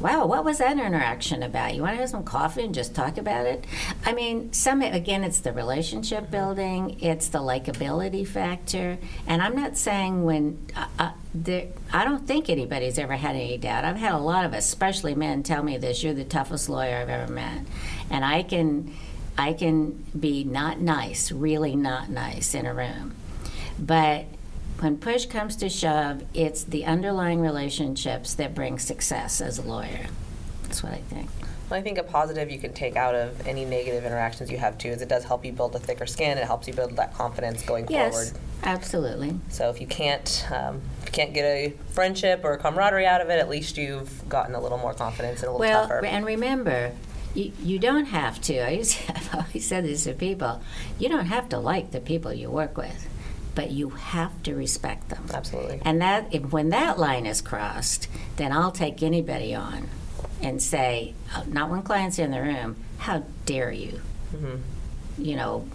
Wow, 0.00 0.26
what 0.26 0.44
was 0.44 0.58
that 0.58 0.78
interaction 0.78 1.42
about? 1.42 1.74
You 1.74 1.82
want 1.82 1.94
to 1.94 2.00
have 2.00 2.10
some 2.10 2.22
coffee 2.22 2.62
and 2.62 2.72
just 2.72 2.94
talk 2.94 3.18
about 3.18 3.46
it? 3.46 3.64
I 4.06 4.12
mean, 4.12 4.52
some 4.52 4.80
again, 4.80 5.24
it's 5.24 5.40
the 5.40 5.52
relationship 5.52 6.30
building, 6.30 6.98
it's 7.00 7.28
the 7.28 7.40
likability 7.40 8.26
factor, 8.26 8.98
and 9.26 9.42
I'm 9.42 9.56
not 9.56 9.76
saying 9.76 10.22
when 10.22 10.64
uh, 10.76 10.86
uh, 11.00 11.10
there, 11.34 11.66
I 11.92 12.04
don't 12.04 12.28
think 12.28 12.48
anybody's 12.48 12.96
ever 12.96 13.16
had 13.16 13.34
any 13.34 13.58
doubt. 13.58 13.84
I've 13.84 13.96
had 13.96 14.12
a 14.12 14.18
lot 14.18 14.44
of, 14.44 14.52
especially 14.52 15.16
men, 15.16 15.42
tell 15.42 15.64
me 15.64 15.78
this: 15.78 16.04
"You're 16.04 16.14
the 16.14 16.24
toughest 16.24 16.68
lawyer 16.68 16.98
I've 16.98 17.08
ever 17.08 17.32
met," 17.32 17.62
and 18.08 18.24
I 18.24 18.44
can, 18.44 18.94
I 19.36 19.52
can 19.52 20.04
be 20.18 20.44
not 20.44 20.80
nice, 20.80 21.32
really 21.32 21.74
not 21.74 22.08
nice 22.08 22.54
in 22.54 22.66
a 22.66 22.74
room, 22.74 23.16
but 23.80 24.26
when 24.80 24.96
push 24.98 25.26
comes 25.26 25.56
to 25.56 25.68
shove, 25.68 26.24
it's 26.34 26.62
the 26.64 26.84
underlying 26.84 27.40
relationships 27.40 28.34
that 28.34 28.54
bring 28.54 28.78
success 28.78 29.40
as 29.40 29.58
a 29.58 29.62
lawyer. 29.62 30.06
That's 30.64 30.82
what 30.82 30.92
I 30.92 30.98
think. 30.98 31.28
Well, 31.70 31.78
I 31.78 31.82
think 31.82 31.98
a 31.98 32.02
positive 32.02 32.50
you 32.50 32.58
can 32.58 32.72
take 32.72 32.96
out 32.96 33.14
of 33.14 33.46
any 33.46 33.64
negative 33.66 34.04
interactions 34.04 34.50
you 34.50 34.56
have 34.56 34.78
too 34.78 34.88
is 34.88 35.02
it 35.02 35.08
does 35.08 35.24
help 35.24 35.44
you 35.44 35.52
build 35.52 35.74
a 35.74 35.78
thicker 35.78 36.06
skin. 36.06 36.38
It 36.38 36.44
helps 36.44 36.66
you 36.66 36.72
build 36.72 36.96
that 36.96 37.12
confidence 37.12 37.62
going 37.62 37.86
Yes, 37.90 38.30
forward. 38.30 38.42
absolutely. 38.62 39.38
So 39.50 39.68
if 39.68 39.78
you 39.80 39.86
can't 39.86 40.46
um, 40.50 40.80
if 41.02 41.06
you 41.06 41.12
can't 41.12 41.34
get 41.34 41.44
a 41.44 41.74
friendship 41.90 42.40
or 42.42 42.52
a 42.52 42.58
camaraderie 42.58 43.04
out 43.06 43.20
of 43.20 43.28
it, 43.28 43.38
at 43.38 43.50
least 43.50 43.76
you've 43.76 44.26
gotten 44.30 44.54
a 44.54 44.60
little 44.62 44.78
more 44.78 44.94
confidence 44.94 45.40
and 45.42 45.48
a 45.48 45.52
little 45.52 45.60
Well, 45.60 45.82
tougher. 45.88 46.06
and 46.06 46.24
remember, 46.24 46.92
you, 47.34 47.52
you 47.62 47.78
don't 47.78 48.06
have 48.06 48.40
to. 48.42 48.60
I 48.66 48.78
I've 49.08 49.34
always 49.34 49.66
said 49.66 49.84
this 49.84 50.04
to 50.04 50.14
people. 50.14 50.62
You 50.98 51.10
don't 51.10 51.26
have 51.26 51.50
to 51.50 51.58
like 51.58 51.90
the 51.90 52.00
people 52.00 52.32
you 52.32 52.50
work 52.50 52.78
with, 52.78 53.07
but 53.58 53.72
you 53.72 53.90
have 53.90 54.40
to 54.44 54.54
respect 54.54 55.08
them. 55.08 55.24
Absolutely. 55.34 55.82
And 55.84 56.00
that 56.00 56.28
if, 56.32 56.52
when 56.52 56.68
that 56.68 56.96
line 56.96 57.26
is 57.26 57.40
crossed, 57.40 58.06
then 58.36 58.52
I'll 58.52 58.70
take 58.70 59.02
anybody 59.02 59.52
on. 59.52 59.88
and 60.40 60.62
say, 60.62 61.14
uh, 61.34 61.42
not 61.48 61.70
when 61.70 61.82
clients 61.82 62.18
are 62.18 62.22
in 62.22 62.30
the 62.30 62.40
room, 62.40 62.76
how 62.98 63.24
dare 63.44 63.72
you? 63.72 64.00
You 65.18 65.36
know, 65.36 65.68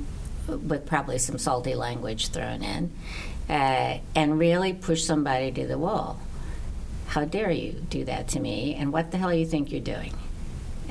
with 0.48 0.86
probably 0.86 1.18
some 1.18 1.38
salty 1.38 1.76
language 1.76 2.30
thrown 2.30 2.64
in, 2.64 2.92
uh, 3.50 3.98
and 4.16 4.40
really 4.40 4.74
push 4.74 5.04
somebody 5.04 5.52
to 5.52 5.68
the 5.68 5.78
wall. 5.78 6.20
How 7.08 7.26
dare 7.26 7.52
you 7.52 7.74
do 7.90 8.06
that 8.06 8.30
to 8.30 8.40
me? 8.40 8.76
And 8.76 8.94
what 8.94 9.12
the 9.12 9.18
hell 9.18 9.30
do 9.30 9.38
you 9.38 9.46
think 9.46 9.72
you're 9.72 9.82
doing? 9.82 10.14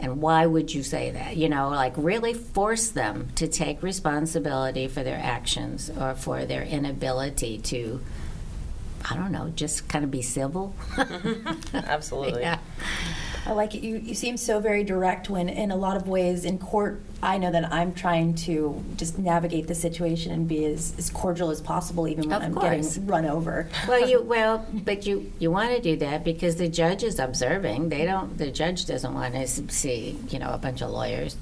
And 0.02 0.20
why 0.20 0.44
would 0.46 0.74
you 0.74 0.82
say 0.82 1.12
that? 1.12 1.36
You 1.36 1.48
know, 1.48 1.70
like 1.70 1.94
really 1.96 2.34
force 2.34 2.88
them 2.88 3.28
to 3.36 3.46
take 3.46 3.84
responsibility 3.84 4.88
for 4.88 5.04
their 5.04 5.16
actions 5.16 5.90
or 5.90 6.14
for 6.16 6.44
their 6.44 6.64
inability 6.64 7.58
to, 7.58 8.00
I 9.08 9.14
don't 9.14 9.30
know, 9.30 9.52
just 9.54 9.88
kind 9.88 10.04
of 10.04 10.10
be 10.10 10.20
civil. 10.20 10.74
Absolutely. 11.72 12.40
yeah. 12.42 12.58
I 13.44 13.52
like 13.52 13.74
it. 13.74 13.82
You, 13.82 13.96
you 13.96 14.14
seem 14.14 14.36
so 14.36 14.60
very 14.60 14.84
direct 14.84 15.28
when, 15.28 15.48
in 15.48 15.72
a 15.72 15.76
lot 15.76 15.96
of 15.96 16.06
ways, 16.06 16.44
in 16.44 16.58
court, 16.58 17.02
I 17.22 17.38
know 17.38 17.50
that 17.50 17.72
I'm 17.72 17.92
trying 17.92 18.34
to 18.46 18.82
just 18.96 19.18
navigate 19.18 19.66
the 19.66 19.74
situation 19.74 20.30
and 20.30 20.46
be 20.46 20.64
as, 20.64 20.94
as 20.96 21.10
cordial 21.10 21.50
as 21.50 21.60
possible, 21.60 22.06
even 22.06 22.28
when 22.28 22.36
Of 22.36 22.42
I'm 22.42 22.54
course. 22.54 22.86
getting 22.94 23.06
run 23.08 23.24
over. 23.26 23.68
Well, 23.88 24.08
you 24.08 24.22
well, 24.22 24.64
but 24.72 25.06
you 25.06 25.32
you 25.40 25.50
want 25.50 25.70
to 25.74 25.80
do 25.82 25.96
that 25.96 26.22
because 26.24 26.54
the 26.56 26.68
judge 26.68 27.02
is 27.02 27.18
observing. 27.18 27.88
They 27.88 28.04
don't. 28.04 28.38
The 28.38 28.50
judge 28.52 28.86
doesn't 28.86 29.12
want 29.12 29.34
to 29.34 29.46
see 29.48 30.18
you 30.28 30.38
know 30.38 30.50
a 30.52 30.58
bunch 30.58 30.80
of 30.80 30.90
lawyers. 30.90 31.36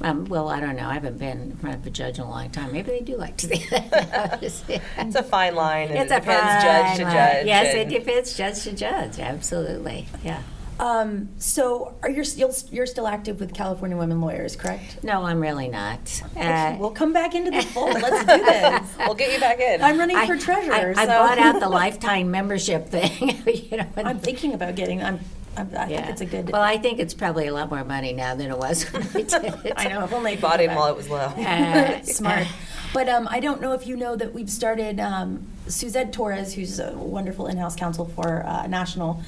Um, 0.00 0.26
well, 0.26 0.48
I 0.48 0.60
don't 0.60 0.76
know. 0.76 0.88
I 0.88 0.94
haven't 0.94 1.18
been 1.18 1.40
in 1.50 1.56
front 1.56 1.74
of 1.74 1.84
a 1.84 1.90
judge 1.90 2.18
in 2.18 2.24
a 2.24 2.30
long 2.30 2.50
time. 2.50 2.70
Maybe 2.72 2.92
they 2.92 3.00
do 3.00 3.16
like 3.16 3.36
to 3.38 3.48
see 3.48 3.66
that. 3.70 4.38
It's 4.98 5.14
a 5.16 5.22
fine 5.24 5.56
line, 5.56 5.88
and 5.88 5.98
It's 5.98 6.12
it 6.12 6.16
a 6.16 6.20
depends 6.20 6.64
judge 6.64 6.96
to 6.98 7.02
fine 7.04 7.12
judge. 7.14 7.36
line. 7.38 7.46
Yes, 7.48 7.74
and- 7.74 7.92
it 7.92 7.98
depends 7.98 8.36
judge 8.36 8.62
to 8.62 8.72
judge. 8.72 9.18
Absolutely. 9.18 10.06
Yeah. 10.22 10.42
Um, 10.80 11.28
so, 11.38 11.94
are 12.02 12.10
you 12.10 12.22
still 12.24 12.52
you're 12.70 12.86
still 12.86 13.06
active 13.08 13.40
with 13.40 13.52
California 13.52 13.96
Women 13.96 14.20
Lawyers, 14.20 14.54
correct? 14.54 15.02
No, 15.02 15.22
I'm 15.24 15.40
really 15.40 15.68
not. 15.68 16.22
Okay, 16.36 16.46
Uh, 16.74 16.76
we'll 16.78 16.90
come 16.92 17.12
back 17.12 17.34
into 17.34 17.50
the 17.50 17.62
fold. 17.74 17.94
Let's 17.94 18.20
do 18.20 18.44
this. 18.44 18.88
We'll 18.98 19.14
get 19.14 19.32
you 19.32 19.40
back 19.40 19.58
in. 19.60 19.82
I'm 19.82 19.98
running 19.98 20.16
I- 20.16 20.26
for 20.26 20.36
treasurer. 20.36 20.74
I, 20.74 20.90
I 20.90 21.06
so 21.06 21.06
bought 21.06 21.38
out 21.38 21.58
the 21.60 21.68
lifetime 21.82 22.30
membership 22.30 22.88
thing. 22.88 23.42
you 23.70 23.76
know, 23.78 23.86
I'm 23.96 24.20
thinking 24.20 24.54
about 24.54 24.76
getting. 24.76 25.02
I'm. 25.02 25.18
I 25.58 25.86
think 25.86 26.08
it's 26.08 26.20
a 26.20 26.26
good. 26.26 26.50
Well, 26.50 26.62
I 26.62 26.78
think 26.78 26.98
it's 26.98 27.14
probably 27.14 27.46
a 27.46 27.54
lot 27.54 27.70
more 27.70 27.84
money 27.84 28.12
now 28.12 28.34
than 28.34 28.50
it 28.50 28.58
was 28.58 28.84
when 28.92 29.02
I 29.02 29.06
did 29.06 29.32
it. 29.66 29.72
I 29.76 29.88
know. 29.88 30.04
If 30.04 30.12
only 30.12 30.36
Bought 30.36 30.60
him 30.60 30.74
while 30.74 30.88
it 30.88 30.96
was 30.96 31.08
low. 31.08 31.32
Uh, 31.38 32.02
Smart. 32.02 32.46
But 32.92 33.08
um, 33.08 33.28
I 33.30 33.40
don't 33.40 33.60
know 33.60 33.72
if 33.72 33.86
you 33.86 33.96
know 33.96 34.16
that 34.16 34.32
we've 34.32 34.50
started. 34.50 35.00
Um, 35.00 35.46
Suzette 35.66 36.12
Torres, 36.12 36.54
who's 36.54 36.78
a 36.78 36.92
wonderful 36.92 37.46
in-house 37.46 37.76
counsel 37.76 38.06
for 38.06 38.44
uh, 38.46 38.66
National, 38.66 39.22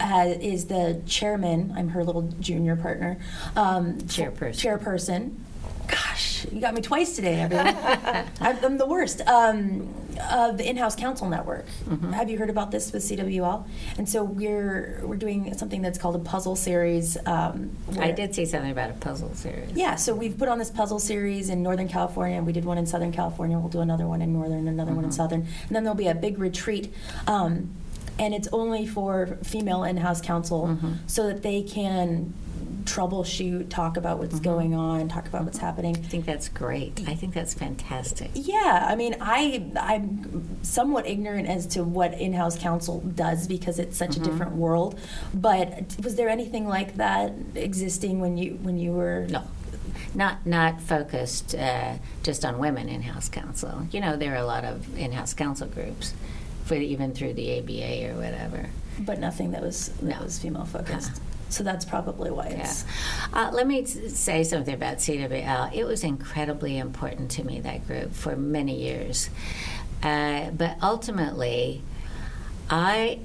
uh, 0.00 0.34
is 0.40 0.66
the 0.66 1.00
chairman. 1.06 1.72
I'm 1.76 1.90
her 1.90 2.02
little 2.02 2.22
junior 2.40 2.74
partner. 2.76 3.18
Um, 3.56 3.98
Chairperson. 4.02 4.80
Chairperson. 4.80 5.34
Gosh, 5.88 6.46
you 6.50 6.60
got 6.60 6.74
me 6.74 6.80
twice 6.80 7.16
today, 7.16 7.40
everyone. 7.40 7.76
I'm, 8.40 8.64
I'm 8.64 8.78
the 8.78 8.86
worst. 8.86 9.20
Um, 9.22 9.92
of 10.30 10.58
the 10.58 10.68
in-house 10.68 10.96
counsel 10.96 11.28
network. 11.28 11.66
Mm-hmm. 11.88 12.12
Have 12.12 12.30
you 12.30 12.38
heard 12.38 12.50
about 12.50 12.70
this 12.70 12.92
with 12.92 13.02
CWL? 13.02 13.66
And 13.98 14.08
so 14.08 14.22
we're 14.22 15.00
we're 15.02 15.16
doing 15.16 15.56
something 15.56 15.82
that's 15.82 15.98
called 15.98 16.16
a 16.16 16.20
puzzle 16.20 16.56
series. 16.56 17.16
Um, 17.26 17.76
I 17.98 18.10
did 18.10 18.34
see 18.34 18.44
something 18.44 18.70
about 18.70 18.90
a 18.90 18.94
puzzle 18.94 19.34
series. 19.34 19.72
yeah, 19.72 19.96
so 19.96 20.14
we've 20.14 20.36
put 20.36 20.48
on 20.48 20.58
this 20.58 20.70
puzzle 20.70 20.98
series 20.98 21.48
in 21.50 21.62
Northern 21.62 21.88
California. 21.88 22.40
We 22.42 22.52
did 22.52 22.64
one 22.64 22.78
in 22.78 22.86
Southern 22.86 23.12
California. 23.12 23.58
We'll 23.58 23.68
do 23.68 23.80
another 23.80 24.06
one 24.06 24.22
in 24.22 24.32
Northern, 24.32 24.68
another 24.68 24.92
one 24.92 25.04
in 25.04 25.12
Southern, 25.12 25.40
and 25.40 25.70
then 25.70 25.84
there'll 25.84 25.96
be 25.96 26.08
a 26.08 26.14
big 26.14 26.38
retreat. 26.38 26.92
Um, 27.26 27.70
and 28.18 28.32
it's 28.32 28.46
only 28.52 28.86
for 28.86 29.38
female 29.42 29.82
in-house 29.82 30.20
counsel, 30.20 30.78
so 31.08 31.26
that 31.26 31.42
they 31.42 31.62
can 31.62 32.32
troubleshoot, 32.84 33.68
talk 33.68 33.96
about 33.96 34.18
what's 34.18 34.34
mm-hmm. 34.34 34.44
going 34.44 34.74
on, 34.74 35.08
talk 35.08 35.26
about 35.26 35.44
what's 35.44 35.58
happening. 35.58 35.96
I 35.96 36.00
think 36.00 36.24
that's 36.26 36.48
great. 36.48 37.02
I 37.06 37.14
think 37.14 37.34
that's 37.34 37.54
fantastic. 37.54 38.30
Yeah, 38.34 38.86
I 38.88 38.94
mean, 38.94 39.16
I 39.20 39.70
I'm 39.76 40.62
somewhat 40.62 41.06
ignorant 41.06 41.48
as 41.48 41.66
to 41.68 41.84
what 41.84 42.14
in-house 42.14 42.58
counsel 42.58 43.00
does 43.00 43.46
because 43.46 43.78
it's 43.78 43.96
such 43.96 44.16
a 44.16 44.20
mm-hmm. 44.20 44.30
different 44.30 44.52
world. 44.52 44.98
But 45.32 45.96
was 46.02 46.16
there 46.16 46.28
anything 46.28 46.68
like 46.68 46.96
that 46.96 47.32
existing 47.54 48.20
when 48.20 48.36
you 48.36 48.58
when 48.62 48.78
you 48.78 48.92
were 48.92 49.26
No, 49.28 49.42
not 50.14 50.46
not 50.46 50.80
focused 50.80 51.54
uh, 51.54 51.94
just 52.22 52.44
on 52.44 52.58
women 52.58 52.88
in-house 52.88 53.28
counsel. 53.28 53.86
You 53.90 54.00
know, 54.00 54.16
there 54.16 54.32
are 54.32 54.42
a 54.42 54.46
lot 54.46 54.64
of 54.64 54.96
in-house 54.98 55.34
counsel 55.34 55.68
groups, 55.68 56.14
for 56.64 56.74
even 56.74 57.12
through 57.12 57.34
the 57.34 57.58
ABA 57.58 58.12
or 58.12 58.16
whatever. 58.16 58.70
But 58.98 59.18
nothing 59.18 59.50
that 59.52 59.62
was 59.62 59.88
that 60.00 60.18
No. 60.20 60.24
was 60.24 60.38
female 60.38 60.64
focused. 60.64 61.10
Uh-huh. 61.10 61.20
So 61.54 61.62
that's 61.62 61.84
probably 61.84 62.32
why 62.32 62.48
Yeah. 62.48 62.72
Uh, 63.32 63.50
let 63.52 63.68
me 63.68 63.84
say 63.84 64.42
something 64.42 64.74
about 64.74 64.96
CWL. 64.96 65.72
It 65.72 65.84
was 65.84 66.02
incredibly 66.02 66.78
important 66.78 67.30
to 67.32 67.44
me, 67.44 67.60
that 67.60 67.86
group, 67.86 68.12
for 68.12 68.34
many 68.34 68.76
years. 68.80 69.30
Uh, 70.02 70.50
but 70.50 70.76
ultimately, 70.82 71.80
I, 72.68 73.20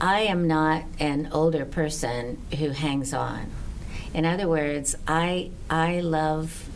I 0.00 0.20
am 0.20 0.46
not 0.46 0.84
an 1.00 1.30
older 1.32 1.64
person 1.64 2.38
who 2.56 2.70
hangs 2.70 3.12
on. 3.12 3.50
In 4.14 4.24
other 4.26 4.46
words, 4.46 4.94
I, 5.08 5.50
I 5.68 6.00
love 6.00 6.68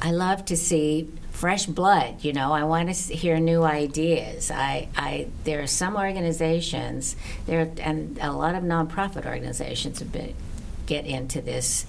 I 0.00 0.12
love 0.12 0.44
to 0.44 0.56
see 0.56 1.08
fresh 1.36 1.66
blood. 1.66 2.24
You 2.24 2.32
know, 2.32 2.52
I 2.52 2.64
want 2.64 2.92
to 2.94 3.14
hear 3.14 3.38
new 3.38 3.62
ideas. 3.62 4.50
I, 4.50 4.88
I, 4.96 5.28
there 5.44 5.60
are 5.62 5.66
some 5.66 5.94
organizations 5.94 7.14
there, 7.44 7.70
and 7.80 8.18
a 8.22 8.32
lot 8.32 8.54
of 8.54 8.64
nonprofit 8.64 9.26
organizations 9.26 9.98
have 9.98 10.10
been, 10.10 10.34
get 10.86 11.04
into 11.04 11.42
this 11.42 11.84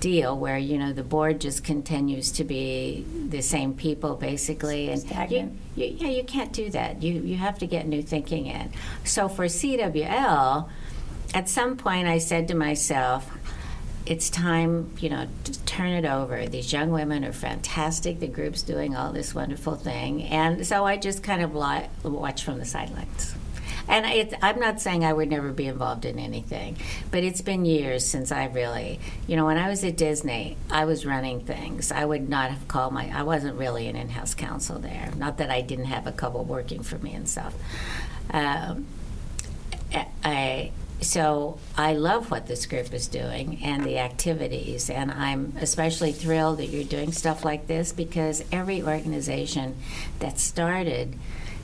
deal 0.00 0.36
where 0.36 0.58
you 0.58 0.76
know 0.76 0.92
the 0.92 1.02
board 1.02 1.40
just 1.40 1.64
continues 1.64 2.30
to 2.32 2.44
be 2.44 3.06
the 3.30 3.40
same 3.40 3.72
people 3.72 4.16
basically, 4.16 4.90
and. 4.90 5.02
You, 5.76 5.84
you, 5.86 5.96
yeah, 5.98 6.08
you 6.08 6.24
can't 6.24 6.52
do 6.52 6.68
that. 6.70 7.02
You 7.02 7.14
you 7.22 7.36
have 7.36 7.58
to 7.60 7.66
get 7.66 7.86
new 7.86 8.02
thinking 8.02 8.46
in. 8.46 8.70
So 9.02 9.28
for 9.28 9.46
CWL, 9.46 10.68
at 11.32 11.48
some 11.48 11.76
point 11.78 12.06
I 12.06 12.18
said 12.18 12.48
to 12.48 12.54
myself 12.54 13.30
it's 14.06 14.28
time, 14.28 14.92
you 14.98 15.08
know, 15.08 15.26
to 15.44 15.64
turn 15.64 15.92
it 15.92 16.04
over. 16.04 16.46
These 16.46 16.72
young 16.72 16.90
women 16.90 17.24
are 17.24 17.32
fantastic. 17.32 18.20
The 18.20 18.28
group's 18.28 18.62
doing 18.62 18.94
all 18.94 19.12
this 19.12 19.34
wonderful 19.34 19.76
thing, 19.76 20.24
and 20.24 20.66
so 20.66 20.84
I 20.84 20.96
just 20.96 21.22
kind 21.22 21.42
of 21.42 21.54
watch 21.54 22.44
from 22.44 22.58
the 22.58 22.64
sidelines. 22.64 23.34
And 23.86 24.34
I'm 24.40 24.58
not 24.58 24.80
saying 24.80 25.04
I 25.04 25.12
would 25.12 25.28
never 25.28 25.52
be 25.52 25.66
involved 25.66 26.06
in 26.06 26.18
anything, 26.18 26.78
but 27.10 27.22
it's 27.22 27.42
been 27.42 27.66
years 27.66 28.04
since 28.06 28.32
I 28.32 28.46
really, 28.46 28.98
you 29.26 29.36
know, 29.36 29.44
when 29.44 29.58
I 29.58 29.68
was 29.68 29.84
at 29.84 29.98
Disney, 29.98 30.56
I 30.70 30.86
was 30.86 31.04
running 31.04 31.40
things. 31.40 31.92
I 31.92 32.06
would 32.06 32.26
not 32.26 32.50
have 32.50 32.66
called 32.66 32.94
my, 32.94 33.10
I 33.14 33.22
wasn't 33.24 33.58
really 33.58 33.86
an 33.88 33.96
in-house 33.96 34.34
counsel 34.34 34.78
there. 34.78 35.12
Not 35.18 35.36
that 35.36 35.50
I 35.50 35.60
didn't 35.60 35.84
have 35.86 36.06
a 36.06 36.12
couple 36.12 36.42
working 36.44 36.82
for 36.82 36.96
me 36.98 37.12
and 37.12 37.28
stuff. 37.28 37.54
Um, 38.30 38.86
so 41.04 41.58
I 41.76 41.94
love 41.94 42.30
what 42.30 42.46
this 42.46 42.66
group 42.66 42.92
is 42.92 43.06
doing 43.08 43.60
and 43.62 43.84
the 43.84 43.98
activities, 43.98 44.90
and 44.90 45.10
I'm 45.10 45.52
especially 45.60 46.12
thrilled 46.12 46.58
that 46.58 46.66
you're 46.66 46.84
doing 46.84 47.12
stuff 47.12 47.44
like 47.44 47.66
this 47.66 47.92
because 47.92 48.44
every 48.50 48.82
organization 48.82 49.76
that 50.20 50.38
started 50.38 51.16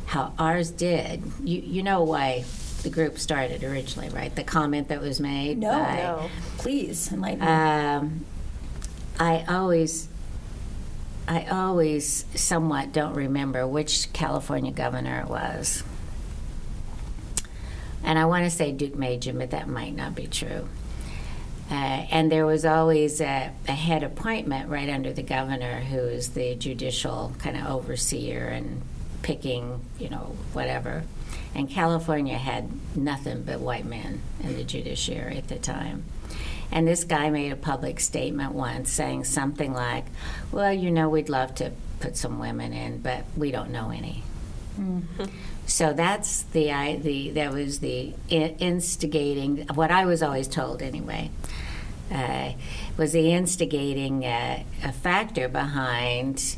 how 0.06 0.32
ours 0.40 0.72
did, 0.72 1.22
you, 1.44 1.60
you 1.60 1.82
know 1.84 2.02
why 2.02 2.44
the 2.82 2.90
group 2.90 3.16
started 3.18 3.62
originally, 3.62 4.08
right? 4.08 4.34
The 4.34 4.42
comment 4.42 4.88
that 4.88 5.00
was 5.00 5.20
made. 5.20 5.58
No, 5.58 5.70
by, 5.70 5.96
No. 5.98 6.30
please 6.58 7.12
enlighten 7.12 7.40
me. 7.40 7.46
um, 7.46 8.24
I 9.20 9.44
always, 9.48 10.08
I 11.28 11.44
always 11.44 12.24
somewhat 12.34 12.92
don't 12.92 13.14
remember 13.14 13.66
which 13.68 14.12
California 14.12 14.72
governor 14.72 15.20
it 15.20 15.28
was. 15.28 15.84
And 18.02 18.18
I 18.18 18.24
want 18.24 18.44
to 18.44 18.50
say 18.50 18.72
Deukmejian, 18.72 19.38
but 19.38 19.50
that 19.50 19.68
might 19.68 19.94
not 19.94 20.14
be 20.14 20.26
true. 20.26 20.68
Uh, 21.70 22.04
and 22.10 22.32
there 22.32 22.46
was 22.46 22.64
always 22.64 23.20
a, 23.20 23.52
a 23.68 23.72
head 23.72 24.02
appointment 24.02 24.68
right 24.68 24.88
under 24.88 25.12
the 25.12 25.22
governor 25.22 25.80
who 25.80 25.98
is 25.98 26.30
the 26.30 26.56
judicial 26.56 27.32
kind 27.38 27.56
of 27.56 27.66
overseer 27.66 28.48
and 28.48 28.82
picking, 29.22 29.80
you 29.98 30.08
know, 30.08 30.36
whatever. 30.52 31.04
And 31.54 31.70
California 31.70 32.38
had 32.38 32.70
nothing 32.96 33.42
but 33.42 33.60
white 33.60 33.84
men 33.84 34.20
in 34.42 34.56
the 34.56 34.64
judiciary 34.64 35.36
at 35.36 35.48
the 35.48 35.58
time. 35.58 36.04
And 36.72 36.86
this 36.86 37.04
guy 37.04 37.30
made 37.30 37.52
a 37.52 37.56
public 37.56 38.00
statement 38.00 38.52
once 38.52 38.90
saying 38.90 39.24
something 39.24 39.72
like, 39.72 40.06
Well, 40.52 40.72
you 40.72 40.90
know, 40.90 41.08
we'd 41.08 41.28
love 41.28 41.54
to 41.56 41.72
put 42.00 42.16
some 42.16 42.38
women 42.38 42.72
in, 42.72 43.00
but 43.00 43.24
we 43.36 43.50
don't 43.50 43.70
know 43.70 43.90
any. 43.90 44.22
So 45.70 45.92
that's 45.92 46.42
the 46.42 46.72
I, 46.72 46.96
the 46.96 47.30
that 47.30 47.52
was 47.52 47.78
the 47.78 48.12
instigating 48.28 49.68
what 49.74 49.92
I 49.92 50.04
was 50.04 50.20
always 50.20 50.48
told 50.48 50.82
anyway. 50.82 51.30
Uh, 52.10 52.54
was 52.96 53.12
the 53.12 53.32
instigating 53.32 54.26
uh, 54.26 54.64
factor 55.00 55.48
behind 55.48 56.56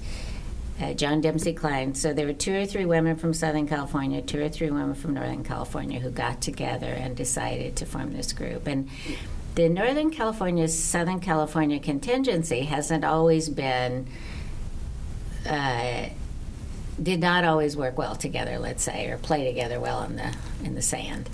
uh, 0.81 0.95
Joan 0.95 1.21
Dempsey 1.21 1.53
Klein. 1.53 1.95
So 1.95 2.15
there 2.15 2.27
were 2.27 2.33
two 2.33 2.55
or 2.55 2.65
three 2.65 2.87
women 2.87 3.17
from 3.17 3.35
Southern 3.35 3.69
California, 3.69 4.23
two 4.23 4.43
or 4.43 4.49
three 4.49 4.71
women 4.71 4.95
from 4.95 5.13
Northern 5.13 5.45
California 5.45 6.01
who 6.01 6.11
got 6.11 6.41
together 6.41 6.87
and 6.87 7.15
decided 7.15 7.77
to 7.77 7.85
form 7.85 8.15
this 8.15 8.33
group. 8.33 8.67
And 8.67 8.89
the 9.57 9.69
Northern 9.69 10.11
California 10.11 10.67
Southern 10.69 11.21
California 11.21 11.79
contingency 11.79 12.63
hasn't 12.63 13.05
always 13.05 13.51
been. 13.51 14.07
Uh, 15.47 16.07
did 17.01 17.21
not 17.21 17.45
always 17.45 17.77
work 17.77 17.97
well 17.97 18.17
together, 18.17 18.59
let's 18.59 18.83
say, 18.83 19.11
or 19.11 19.19
play 19.19 19.45
together 19.47 19.79
well 19.79 20.03
in 20.03 20.17
the 20.17 20.35
in 20.65 20.75
the 20.75 20.83
sand. 20.83 21.29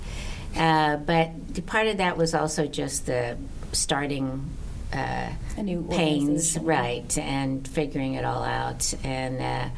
Uh, 0.55 0.97
but 0.97 1.31
part 1.65 1.87
of 1.87 1.97
that 1.97 2.17
was 2.17 2.33
also 2.33 2.65
just 2.65 3.05
the 3.05 3.37
starting 3.71 4.49
uh, 4.93 5.29
A 5.57 5.63
new 5.63 5.83
pains, 5.89 6.57
right, 6.59 7.17
and 7.17 7.67
figuring 7.67 8.15
it 8.15 8.25
all 8.25 8.43
out. 8.43 8.93
And 9.03 9.39
uh, 9.41 9.69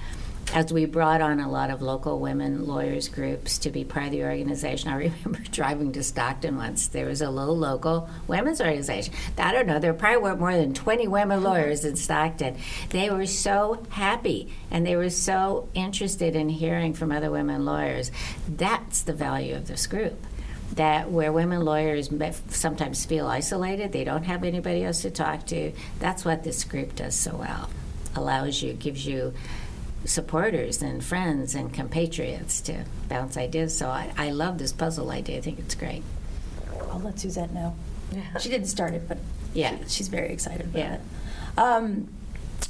as 0.54 0.74
we 0.74 0.86
brought 0.86 1.22
on 1.22 1.40
a 1.40 1.50
lot 1.50 1.70
of 1.70 1.82
local 1.82 2.20
women 2.20 2.66
lawyers 2.68 3.08
groups 3.08 3.58
to 3.60 3.70
be 3.70 3.86
part 3.86 4.08
of 4.08 4.12
the 4.12 4.24
organization, 4.24 4.90
I 4.90 4.96
remember 4.96 5.40
driving 5.52 5.92
to 5.94 6.04
Stockton 6.04 6.58
once. 6.58 6.88
There 6.88 7.06
was 7.06 7.22
a 7.22 7.30
little 7.30 7.58
local 7.58 8.10
women's 8.28 8.60
organization. 8.60 9.14
I 9.38 9.54
don't 9.54 9.68
know, 9.68 9.80
there 9.80 9.94
probably 9.94 10.22
were 10.22 10.36
more 10.36 10.56
than 10.56 10.74
20 10.74 11.08
women 11.08 11.44
lawyers 11.52 11.86
in 11.86 11.96
Stockton. 11.96 12.58
They 12.90 13.10
were 13.10 13.26
so 13.26 13.84
happy 13.90 14.54
and 14.70 14.86
they 14.86 14.96
were 14.96 15.10
so 15.10 15.70
interested 15.74 16.36
in 16.36 16.50
hearing 16.50 16.94
from 16.94 17.12
other 17.12 17.32
women 17.32 17.66
lawyers. 17.66 18.12
That's 18.48 19.04
the 19.04 19.14
value 19.14 19.56
of 19.56 19.68
this 19.68 19.88
group 19.88 20.26
that 20.74 21.12
where 21.12 21.34
women 21.34 21.66
lawyers 21.66 22.10
sometimes 22.48 23.06
feel 23.06 23.28
isolated, 23.28 23.92
they 23.92 24.06
don't 24.06 24.24
have 24.24 24.44
anybody 24.44 24.86
else 24.86 25.02
to 25.02 25.12
talk 25.12 25.46
to. 25.48 25.74
That's 26.00 26.24
what 26.24 26.44
this 26.44 26.64
group 26.64 26.96
does 26.96 27.16
so 27.16 27.36
well. 27.36 27.70
Allows 28.16 28.62
you, 28.62 28.74
gives 28.74 29.06
you 29.06 29.34
supporters 30.06 30.82
and 30.82 31.04
friends 31.04 31.54
and 31.56 31.74
compatriots 31.74 32.62
to 32.62 32.86
bounce 33.08 33.38
ideas. 33.38 33.78
So 33.78 33.88
I, 33.90 34.12
I 34.18 34.32
love 34.32 34.58
this 34.58 34.74
puzzle 34.74 35.12
idea. 35.12 35.38
I 35.38 35.42
think 35.42 35.60
it's 35.60 35.76
great. 35.76 36.04
I'll 36.92 37.00
let 37.00 37.20
Suzette 37.20 37.54
know. 37.54 37.76
She 38.40 38.50
didn't 38.50 38.68
start 38.68 38.94
it, 38.94 39.08
but 39.08 39.18
Yeah. 39.54 39.78
she- 39.84 39.90
she's 39.90 40.08
very 40.10 40.34
excited 40.34 40.66
about 40.68 40.80
Yeah. 40.80 40.94
it. 40.96 41.02
Um, 41.58 42.08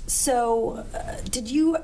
so, 0.07 0.85
uh, 0.93 1.15
did 1.29 1.49
you? 1.49 1.75
Uh, 1.75 1.81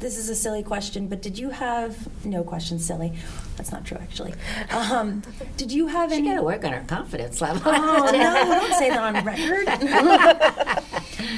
this 0.00 0.16
is 0.16 0.28
a 0.28 0.34
silly 0.34 0.62
question, 0.62 1.06
but 1.08 1.22
did 1.22 1.38
you 1.38 1.50
have 1.50 2.08
no 2.24 2.42
question? 2.42 2.78
Silly. 2.78 3.12
That's 3.56 3.72
not 3.72 3.84
true, 3.84 3.98
actually. 4.00 4.34
Um, 4.70 5.22
did 5.56 5.72
you 5.72 5.88
have 5.88 6.10
She 6.10 6.18
any? 6.18 6.28
got 6.28 6.36
to 6.36 6.42
work 6.42 6.64
on 6.64 6.72
her 6.72 6.84
confidence 6.86 7.40
level. 7.40 7.62
Oh 7.66 8.10
no! 8.12 8.12
Don't 8.60 8.74
say 8.74 8.88
that 8.90 9.02
on 9.02 9.24
record. 9.24 9.68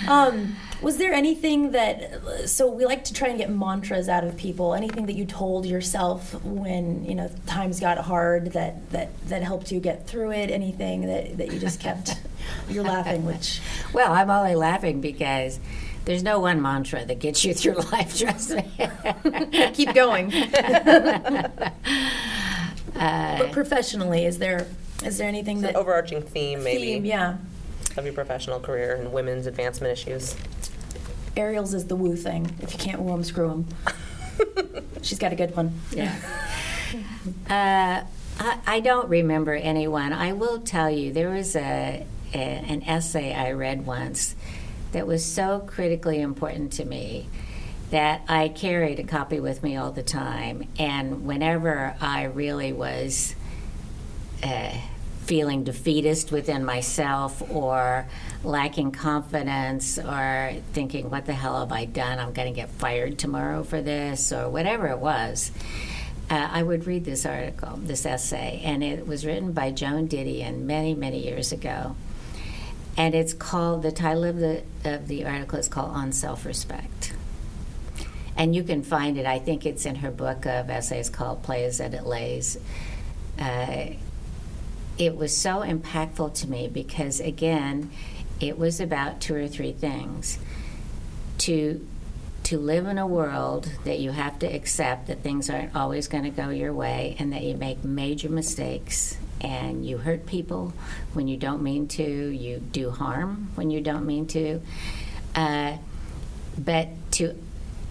um, 0.09 0.55
was 0.83 0.99
there 0.99 1.13
anything 1.13 1.73
that? 1.73 2.49
So 2.49 2.71
we 2.71 2.85
like 2.85 3.05
to 3.05 3.15
try 3.15 3.29
and 3.29 3.39
get 3.39 3.51
mantras 3.51 4.09
out 4.09 4.25
of 4.25 4.37
people. 4.37 4.75
Anything 4.75 5.07
that 5.07 5.15
you 5.15 5.25
told 5.25 5.67
yourself 5.67 6.35
when 6.45 7.05
you 7.05 7.15
know 7.15 7.31
times 7.47 7.81
got 7.81 7.99
hard 7.99 8.53
that 8.53 8.91
that 8.91 9.09
that 9.29 9.43
helped 9.43 9.73
you 9.73 9.81
get 9.81 10.07
through 10.07 10.33
it? 10.33 10.51
Anything 10.51 11.07
that 11.07 11.39
that 11.39 11.53
you 11.53 11.59
just 11.59 11.81
kept? 11.81 12.21
You're 12.69 12.85
laughing, 12.85 13.25
which 13.25 13.61
Well, 13.93 14.13
I'm 14.13 14.31
only 14.31 14.55
laughing 14.55 15.01
because 15.01 15.59
there's 16.05 16.23
no 16.23 16.41
one 16.41 16.61
mantra 16.61 17.05
that 17.05 17.19
gets 17.19 17.45
you 17.45 17.55
through 17.55 17.75
life, 17.93 18.19
trust 18.19 18.51
me. 18.51 18.71
keep 19.75 19.95
going. 19.95 20.33
Uh, 22.97 23.39
but 23.39 23.53
professionally, 23.53 24.27
is 24.27 24.39
there 24.39 24.67
is 25.05 25.17
there 25.17 25.27
anything 25.29 25.59
An 25.59 25.63
that 25.63 25.77
overarching 25.77 26.21
theme, 26.21 26.63
maybe, 26.63 26.95
theme? 26.95 27.05
Yeah, 27.07 27.37
of 27.97 28.05
your 28.05 28.13
professional 28.13 28.61
career 28.61 28.95
and 28.97 29.11
women's 29.13 29.47
advancement 29.47 29.93
issues. 29.93 30.37
Ariel's 31.37 31.73
is 31.73 31.87
the 31.87 31.97
woo 31.97 32.17
thing. 32.17 32.55
If 32.61 32.73
you 32.75 32.79
can't 32.79 33.01
woo 33.01 33.15
'em, 33.15 33.25
screw 33.25 33.51
'em. 33.51 33.67
She's 35.01 35.19
got 35.19 35.33
a 35.33 35.37
good 35.37 35.57
one. 35.57 35.81
Yeah. 35.93 36.15
Uh, 37.49 38.05
I, 38.39 38.59
I 38.67 38.81
don't 38.81 39.09
remember 39.09 39.55
anyone. 39.55 40.13
I 40.13 40.33
will 40.33 40.59
tell 40.61 40.91
you, 40.91 41.13
there 41.13 41.31
was 41.31 41.57
a, 41.57 42.05
a 42.35 42.37
an 42.37 42.83
essay 42.83 43.33
I 43.33 43.53
read 43.53 43.87
once 43.87 44.35
that 44.93 45.07
was 45.07 45.25
so 45.25 45.61
critically 45.67 46.21
important 46.21 46.73
to 46.75 46.85
me 46.85 47.29
that 47.91 48.23
I 48.29 48.49
carried 48.49 49.01
a 49.01 49.05
copy 49.05 49.41
with 49.41 49.63
me 49.63 49.77
all 49.77 49.91
the 49.93 50.03
time. 50.03 50.69
And 50.79 51.27
whenever 51.27 51.97
I 52.01 52.25
really 52.25 52.73
was 52.73 53.35
uh, 54.43 54.73
feeling 55.25 55.65
defeatist 55.65 56.33
within 56.33 56.65
myself 56.65 57.43
or 57.51 58.07
lacking 58.43 58.93
confidence 58.93 59.99
or 59.99 60.55
thinking, 60.73 61.11
what 61.11 61.27
the 61.27 61.33
hell 61.33 61.61
have 61.61 61.73
I 61.73 61.85
done? 61.85 62.19
I'm 62.19 62.33
going 62.33 62.53
to 62.53 62.55
get 62.55 62.71
fired 62.71 63.19
tomorrow 63.19 63.63
for 63.65 63.81
this 63.81 64.33
or 64.33 64.49
whatever 64.49 64.87
it 64.89 64.99
was. 64.99 65.51
Uh, 66.29 66.49
I 66.53 66.63
would 66.63 66.87
read 66.87 67.05
this 67.05 67.27
article, 67.27 67.77
this 67.83 68.07
essay, 68.07 68.61
and 68.65 68.85
it 68.85 69.05
was 69.05 69.27
written 69.27 69.51
by 69.51 69.73
Joan 69.73 70.07
Didion 70.07 70.63
many, 70.63 70.95
many 70.95 71.25
years 71.25 71.51
ago. 71.51 71.97
And 72.97 73.15
it's 73.15 73.33
called, 73.33 73.83
the 73.83 73.93
title 73.93 74.25
of 74.25 74.37
the, 74.39 74.63
of 74.85 75.09
the 75.09 75.25
article 75.25 75.59
is 75.59 75.69
called 75.69 75.91
On 75.91 76.13
Self 76.13 76.45
Respect. 76.45 77.15
And 78.37 78.55
you 78.55 78.63
can 78.63 78.83
find 78.83 79.19
it, 79.19 79.27
I 79.27 79.39
think 79.39 79.67
it's 79.67 79.87
in 79.87 79.97
her 79.97 80.11
book 80.11 80.47
of 80.47 80.71
essays 80.71 81.11
called 81.11 81.43
"Plays 81.43 81.81
as 81.81 81.93
It 81.93 82.07
Lays. 82.07 82.59
Uh, 83.39 83.91
it 85.01 85.17
was 85.17 85.35
so 85.35 85.61
impactful 85.61 86.35
to 86.35 86.49
me 86.49 86.69
because 86.69 87.21
again 87.21 87.91
it 88.39 88.59
was 88.59 88.81
about 88.81 89.21
two 89.21 89.35
or 89.35 89.49
three 89.49 89.73
things 89.73 90.39
to 91.39 91.87
to 92.43 92.59
live 92.59 92.87
in 92.87 92.99
a 92.99 93.07
world 93.07 93.71
that 93.85 93.99
you 93.99 94.11
have 94.11 94.39
to 94.39 94.47
accept 94.47 95.07
that 95.07 95.23
things 95.23 95.49
aren't 95.49 95.75
always 95.75 96.09
going 96.09 96.25
to 96.25 96.31
go 96.31 96.51
your 96.51 96.73
way 96.73 97.17
and 97.19 97.33
that 97.33 97.43
you 97.43 97.57
make 97.57 97.83
major 97.83 98.29
mistakes 98.29 99.17
and 99.41 99.87
you 99.87 99.99
hurt 99.99 100.27
people 100.27 100.73
when 101.13 101.29
you 101.29 101.37
don't 101.37 101.63
mean 101.63 101.89
to 101.89 102.03
you 102.03 102.59
do 102.59 102.91
harm 102.91 103.51
when 103.55 103.71
you 103.71 103.81
don't 103.81 104.07
mean 104.07 104.27
to 104.27 104.61
uh, 105.35 105.77
but 106.59 106.89
to 107.13 107.35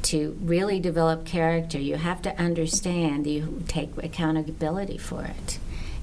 to 0.02 0.38
really 0.42 0.80
develop 0.80 1.26
character, 1.26 1.78
you 1.78 1.96
have 1.96 2.22
to 2.24 2.36
understand 2.40 3.28
you 3.28 3.64
take 3.68 3.92
accountability 4.02 4.98
for 4.98 5.24
it. 5.24 5.60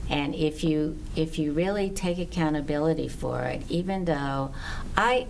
And 0.09 0.35
if 0.35 0.63
you 0.63 0.99
if 1.17 1.39
you 1.39 1.53
really 1.53 1.91
take 1.91 2.19
accountability 2.19 3.09
for 3.09 3.43
it, 3.43 3.63
even 3.69 4.05
though 4.05 4.53
I 4.97 5.27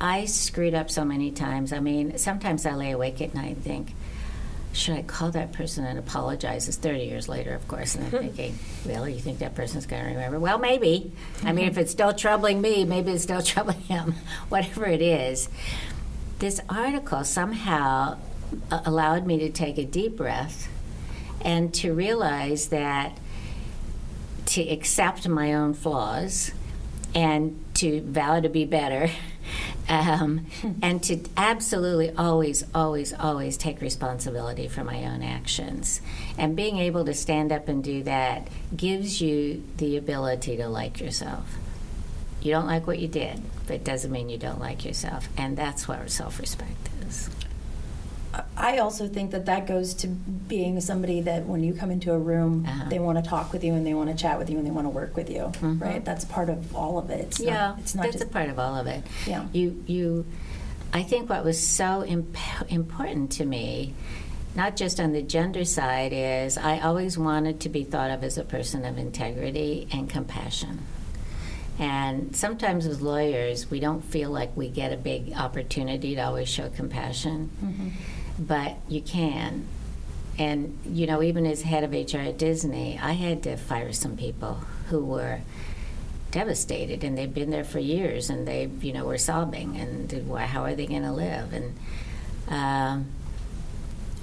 I 0.00 0.26
screwed 0.26 0.74
up 0.74 0.90
so 0.90 1.04
many 1.04 1.30
times. 1.30 1.72
I 1.72 1.80
mean, 1.80 2.18
sometimes 2.18 2.66
I 2.66 2.74
lay 2.74 2.90
awake 2.90 3.20
at 3.22 3.34
night 3.34 3.56
and 3.56 3.64
think, 3.64 3.94
should 4.76 4.96
I 4.96 5.02
call 5.02 5.30
that 5.32 5.52
person 5.52 5.84
and 5.84 5.98
apologize? 5.98 6.68
It's 6.68 6.76
30 6.76 7.04
years 7.04 7.28
later, 7.28 7.54
of 7.54 7.66
course, 7.66 7.94
and 7.94 8.04
I'm 8.04 8.10
thinking, 8.10 8.58
really, 8.84 9.14
you 9.14 9.20
think 9.20 9.38
that 9.38 9.54
person's 9.54 9.86
going 9.86 10.02
to 10.02 10.08
remember? 10.10 10.38
Well, 10.38 10.58
maybe. 10.58 11.12
I 11.42 11.52
mean, 11.52 11.66
if 11.66 11.78
it's 11.78 11.90
still 11.90 12.12
troubling 12.12 12.60
me, 12.60 12.84
maybe 12.84 13.12
it's 13.12 13.22
still 13.22 13.42
troubling 13.54 13.80
him. 13.80 14.14
Whatever 14.48 14.86
it 14.86 15.02
is, 15.02 15.48
this 16.38 16.60
article 16.68 17.24
somehow 17.24 18.18
uh, 18.70 18.80
allowed 18.84 19.26
me 19.26 19.38
to 19.38 19.50
take 19.50 19.78
a 19.78 19.84
deep 19.84 20.16
breath 20.16 20.68
and 21.40 21.72
to 21.74 21.94
realize 21.94 22.68
that 22.68 23.18
to 24.46 24.62
accept 24.68 25.26
my 25.26 25.54
own 25.54 25.74
flaws 25.74 26.52
and 27.14 27.58
to 27.74 28.02
vow 28.02 28.40
to 28.40 28.48
be 28.48 28.64
better 28.64 29.10
um, 29.88 30.46
and 30.82 31.02
to 31.04 31.20
absolutely 31.36 32.10
always, 32.10 32.64
always, 32.74 33.12
always 33.12 33.56
take 33.56 33.80
responsibility 33.80 34.68
for 34.68 34.84
my 34.84 35.04
own 35.04 35.22
actions. 35.22 36.00
And 36.36 36.56
being 36.56 36.78
able 36.78 37.04
to 37.04 37.14
stand 37.14 37.52
up 37.52 37.68
and 37.68 37.82
do 37.82 38.02
that 38.02 38.48
gives 38.76 39.20
you 39.20 39.62
the 39.76 39.96
ability 39.96 40.56
to 40.56 40.68
like 40.68 41.00
yourself. 41.00 41.56
You 42.42 42.52
don't 42.52 42.66
like 42.66 42.86
what 42.86 42.98
you 42.98 43.08
did, 43.08 43.42
but 43.66 43.74
it 43.74 43.84
doesn't 43.84 44.10
mean 44.10 44.28
you 44.28 44.38
don't 44.38 44.60
like 44.60 44.84
yourself. 44.84 45.28
And 45.36 45.56
that's 45.56 45.88
what 45.88 46.08
self 46.10 46.38
respect 46.38 46.88
is. 47.06 47.30
I 48.56 48.78
also 48.78 49.08
think 49.08 49.30
that 49.30 49.46
that 49.46 49.66
goes 49.66 49.94
to 49.94 50.08
being 50.08 50.80
somebody 50.80 51.20
that 51.22 51.46
when 51.46 51.62
you 51.62 51.72
come 51.74 51.90
into 51.90 52.12
a 52.12 52.18
room, 52.18 52.64
Uh-huh. 52.66 52.88
they 52.88 52.98
want 52.98 53.22
to 53.22 53.28
talk 53.28 53.52
with 53.52 53.62
you 53.64 53.74
and 53.74 53.86
they 53.86 53.94
want 53.94 54.10
to 54.10 54.16
chat 54.16 54.38
with 54.38 54.50
you 54.50 54.58
and 54.58 54.66
they 54.66 54.70
want 54.70 54.86
to 54.86 54.90
work 54.90 55.16
with 55.16 55.30
you, 55.30 55.52
Mhm. 55.60 55.80
right? 55.80 56.04
That's 56.04 56.24
part 56.24 56.48
of 56.50 56.74
all 56.74 56.98
of 56.98 57.10
it. 57.10 57.20
It's 57.20 57.40
yeah, 57.40 57.54
not, 57.68 57.78
it's 57.78 57.94
not 57.94 58.02
that's 58.02 58.16
just 58.16 58.24
a 58.24 58.32
part 58.32 58.48
of 58.50 58.58
all 58.58 58.76
of 58.76 58.86
it. 58.86 59.02
Yeah. 59.26 59.44
You, 59.52 59.82
you, 59.86 60.26
I 60.92 61.02
think 61.02 61.28
what 61.30 61.44
was 61.44 61.58
so 61.64 62.04
imp- 62.04 62.36
important 62.68 63.30
to 63.32 63.44
me, 63.44 63.94
not 64.54 64.76
just 64.76 64.98
on 65.00 65.12
the 65.12 65.22
gender 65.22 65.64
side, 65.64 66.12
is 66.14 66.56
I 66.58 66.80
always 66.80 67.16
wanted 67.18 67.60
to 67.60 67.68
be 67.68 67.84
thought 67.84 68.10
of 68.10 68.24
as 68.24 68.38
a 68.38 68.44
person 68.44 68.84
of 68.84 68.98
integrity 68.98 69.86
and 69.92 70.08
compassion. 70.08 70.80
And 71.78 72.34
sometimes 72.34 72.86
as 72.86 73.02
lawyers, 73.02 73.70
we 73.70 73.80
don't 73.80 74.02
feel 74.02 74.30
like 74.30 74.56
we 74.56 74.68
get 74.70 74.92
a 74.94 74.96
big 74.96 75.34
opportunity 75.36 76.14
to 76.14 76.22
always 76.22 76.48
show 76.48 76.70
compassion, 76.70 77.50
Mhm. 77.62 77.90
But 78.38 78.76
you 78.88 79.00
can. 79.00 79.66
And, 80.38 80.78
you 80.84 81.06
know, 81.06 81.22
even 81.22 81.46
as 81.46 81.62
head 81.62 81.82
of 81.84 81.92
HR 81.92 82.18
at 82.18 82.38
Disney, 82.38 82.98
I 83.02 83.12
had 83.12 83.42
to 83.44 83.56
fire 83.56 83.92
some 83.92 84.16
people 84.16 84.60
who 84.90 85.04
were 85.04 85.40
devastated 86.30 87.02
and 87.02 87.16
they've 87.16 87.32
been 87.32 87.50
there 87.50 87.64
for 87.64 87.78
years 87.78 88.28
and 88.28 88.46
they, 88.46 88.68
you 88.80 88.92
know, 88.92 89.04
were 89.04 89.16
sobbing 89.18 89.76
and 89.78 90.12
how 90.38 90.64
are 90.64 90.74
they 90.74 90.86
going 90.86 91.02
to 91.02 91.12
live? 91.12 91.52
And 91.52 91.74
Um, 92.48 93.06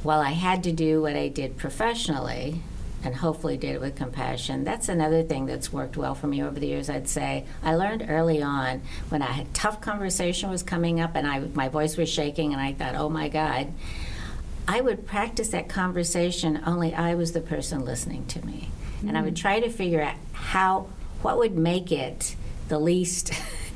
while 0.01 0.21
I 0.21 0.31
had 0.31 0.63
to 0.63 0.71
do 0.71 1.01
what 1.01 1.15
I 1.15 1.27
did 1.27 1.57
professionally, 1.57 2.61
and 3.05 3.15
hopefully 3.15 3.57
did 3.57 3.75
it 3.75 3.81
with 3.81 3.95
compassion. 3.95 4.63
That's 4.63 4.89
another 4.89 5.23
thing 5.23 5.45
that's 5.45 5.71
worked 5.71 5.97
well 5.97 6.15
for 6.15 6.27
me 6.27 6.43
over 6.43 6.59
the 6.59 6.67
years. 6.67 6.89
I'd 6.89 7.07
say 7.07 7.45
I 7.61 7.75
learned 7.75 8.05
early 8.07 8.41
on 8.41 8.81
when 9.09 9.21
a 9.21 9.45
tough 9.53 9.81
conversation 9.81 10.49
was 10.49 10.63
coming 10.63 10.99
up 10.99 11.15
and 11.15 11.27
I 11.27 11.39
my 11.39 11.69
voice 11.69 11.97
was 11.97 12.09
shaking 12.09 12.53
and 12.53 12.61
I 12.61 12.73
thought, 12.73 12.95
oh 12.95 13.09
my 13.09 13.29
God. 13.29 13.73
I 14.65 14.79
would 14.79 15.05
practice 15.05 15.49
that 15.49 15.67
conversation 15.67 16.61
only 16.65 16.93
I 16.93 17.15
was 17.15 17.33
the 17.33 17.41
person 17.41 17.83
listening 17.83 18.25
to 18.27 18.45
me. 18.45 18.69
Mm-hmm. 18.97 19.09
And 19.09 19.17
I 19.17 19.21
would 19.21 19.35
try 19.35 19.59
to 19.59 19.69
figure 19.69 20.01
out 20.01 20.15
how 20.31 20.87
what 21.21 21.37
would 21.37 21.57
make 21.57 21.91
it 21.91 22.35
the 22.69 22.79
least 22.79 23.33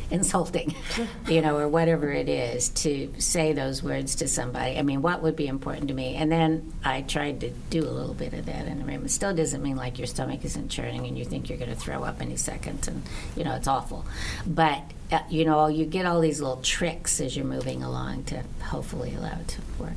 insulting, 0.10 0.76
you 1.28 1.41
know, 1.41 1.58
or 1.58 1.68
whatever 1.68 2.12
it 2.12 2.30
is 2.30 2.70
to 2.70 3.14
say 3.18 3.53
those 3.53 3.84
words 3.84 4.16
to 4.16 4.28
somebody. 4.28 4.78
I 4.78 4.82
mean, 4.82 5.01
what 5.01 5.22
would 5.22 5.36
be 5.36 5.47
important 5.47 5.89
to 5.89 5.93
me? 5.93 6.16
And 6.16 6.32
then 6.32 6.74
I 6.84 7.01
tried 7.01 7.41
to 7.41 7.49
do 7.70 7.82
a 7.82 7.91
little 7.91 8.14
bit 8.14 8.34
of 8.34 8.45
that 8.45 8.68
in 8.68 8.80
the 8.80 8.86
room. 8.86 9.05
It 9.05 9.12
still 9.12 9.36
doesn't 9.36 9.62
mean 9.62 9.76
like 9.76 9.97
your 9.97 10.08
stomach 10.08 10.43
isn't 10.45 10.70
churning 10.70 11.05
and 11.05 11.18
you 11.18 11.26
think 11.26 11.49
you're 11.49 11.58
going 11.58 11.72
to 11.72 11.76
throw 11.76 12.03
up 12.03 12.22
any 12.22 12.38
second, 12.38 12.88
and 12.88 13.03
you 13.36 13.43
know 13.43 13.55
it's 13.55 13.68
awful. 13.68 14.05
But 14.45 14.82
uh, 15.12 15.20
you 15.30 15.45
know, 15.45 15.68
you 15.68 15.86
get 15.86 16.05
all 16.05 16.20
these 16.20 16.41
little 16.41 16.62
tricks 16.62 17.22
as 17.22 17.36
you're 17.36 17.45
moving 17.45 17.84
along 17.84 18.24
to 18.26 18.43
hopefully 18.64 19.14
allow 19.16 19.39
it 19.39 19.47
to 19.47 19.62
work. 19.80 19.93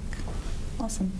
Awesome. 0.78 1.12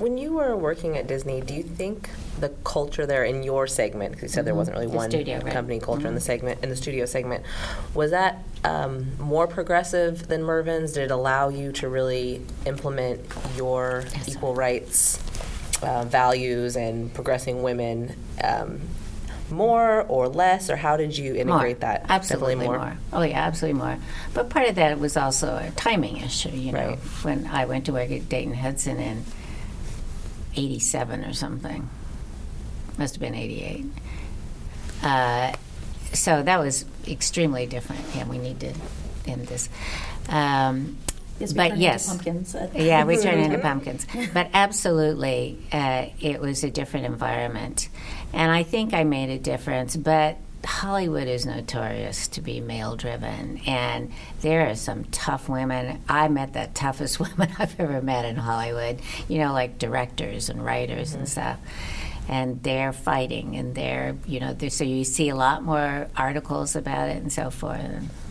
When 0.00 0.16
you 0.16 0.32
were 0.32 0.56
working 0.56 0.96
at 0.96 1.06
Disney, 1.06 1.42
do 1.42 1.52
you 1.52 1.62
think 1.62 2.08
the 2.38 2.48
culture 2.64 3.04
there 3.04 3.22
in 3.22 3.42
your 3.42 3.66
segment, 3.66 4.12
because 4.12 4.22
you 4.22 4.28
said 4.30 4.40
mm-hmm. 4.40 4.46
there 4.46 4.54
wasn't 4.54 4.76
really 4.76 4.86
the 4.86 4.96
one 4.96 5.10
studio, 5.10 5.40
right? 5.40 5.52
company 5.52 5.78
culture 5.78 6.00
mm-hmm. 6.00 6.08
in 6.08 6.14
the 6.14 6.22
segment, 6.22 6.62
in 6.62 6.70
the 6.70 6.76
studio 6.76 7.04
segment, 7.04 7.44
was 7.92 8.10
that 8.10 8.42
um, 8.64 9.18
more 9.18 9.46
progressive 9.46 10.26
than 10.28 10.42
Mervyn's? 10.42 10.92
Did 10.92 11.04
it 11.04 11.10
allow 11.10 11.50
you 11.50 11.70
to 11.72 11.88
really 11.88 12.40
implement 12.64 13.20
your 13.56 14.04
yes, 14.14 14.30
equal 14.30 14.54
rights 14.54 15.18
uh, 15.82 16.04
values 16.04 16.76
and 16.76 17.12
progressing 17.12 17.62
women 17.62 18.16
um, 18.42 18.80
more 19.50 20.02
or 20.08 20.28
less, 20.28 20.70
or 20.70 20.76
how 20.76 20.96
did 20.96 21.18
you 21.18 21.34
integrate 21.34 21.76
more. 21.76 21.92
that? 21.92 22.06
Absolutely 22.08 22.54
more. 22.54 22.78
more. 22.78 22.96
Oh 23.12 23.20
yeah, 23.20 23.38
absolutely 23.38 23.78
more. 23.78 23.98
But 24.32 24.48
part 24.48 24.66
of 24.66 24.76
that 24.76 24.98
was 24.98 25.18
also 25.18 25.56
a 25.56 25.70
timing 25.72 26.18
issue. 26.18 26.50
You 26.50 26.72
know, 26.72 26.88
right. 26.88 26.98
when 27.22 27.46
I 27.46 27.66
went 27.66 27.84
to 27.86 27.92
work 27.92 28.10
at 28.10 28.30
Dayton 28.30 28.54
Hudson 28.54 28.98
in 28.98 29.24
87 30.56 31.24
or 31.24 31.32
something. 31.32 31.88
Must 32.98 33.14
have 33.14 33.20
been 33.20 33.34
88. 33.34 33.86
Uh, 35.02 35.52
so 36.12 36.42
that 36.42 36.58
was 36.58 36.84
extremely 37.06 37.66
different. 37.66 38.04
Yeah, 38.14 38.26
we 38.26 38.38
need 38.38 38.60
to 38.60 38.74
end 39.26 39.46
this. 39.46 39.68
Um, 40.28 40.98
yes, 41.38 41.52
but 41.52 41.76
yes, 41.78 42.08
pumpkins. 42.08 42.54
yeah, 42.74 43.04
we 43.04 43.16
turned 43.16 43.40
into 43.40 43.58
pumpkins. 43.62 44.06
But 44.34 44.50
absolutely, 44.52 45.58
uh, 45.72 46.06
it 46.20 46.40
was 46.40 46.64
a 46.64 46.70
different 46.70 47.06
environment, 47.06 47.88
and 48.32 48.50
I 48.50 48.62
think 48.62 48.92
I 48.92 49.04
made 49.04 49.30
a 49.30 49.38
difference. 49.38 49.96
But 49.96 50.36
Hollywood 50.64 51.28
is 51.28 51.46
notorious 51.46 52.28
to 52.28 52.40
be 52.40 52.60
male 52.60 52.96
driven, 52.96 53.58
and 53.66 54.12
there 54.40 54.68
are 54.68 54.74
some 54.74 55.04
tough 55.04 55.48
women. 55.48 56.02
I 56.08 56.28
met 56.28 56.52
the 56.52 56.68
toughest 56.74 57.20
women 57.20 57.50
I've 57.58 57.78
ever 57.78 58.02
met 58.02 58.24
in 58.24 58.36
Hollywood, 58.36 59.00
you 59.28 59.38
know, 59.38 59.52
like 59.52 59.78
directors 59.78 60.48
and 60.48 60.64
writers 60.64 61.10
mm-hmm. 61.10 61.20
and 61.20 61.28
stuff. 61.28 61.58
And 62.28 62.62
they're 62.62 62.92
fighting, 62.92 63.56
and 63.56 63.74
they're, 63.74 64.16
you 64.26 64.38
know, 64.38 64.54
they're, 64.54 64.70
so 64.70 64.84
you 64.84 65.04
see 65.04 65.30
a 65.30 65.34
lot 65.34 65.62
more 65.62 66.08
articles 66.16 66.76
about 66.76 67.08
it 67.08 67.16
and 67.16 67.32
so 67.32 67.50
forth. 67.50 67.80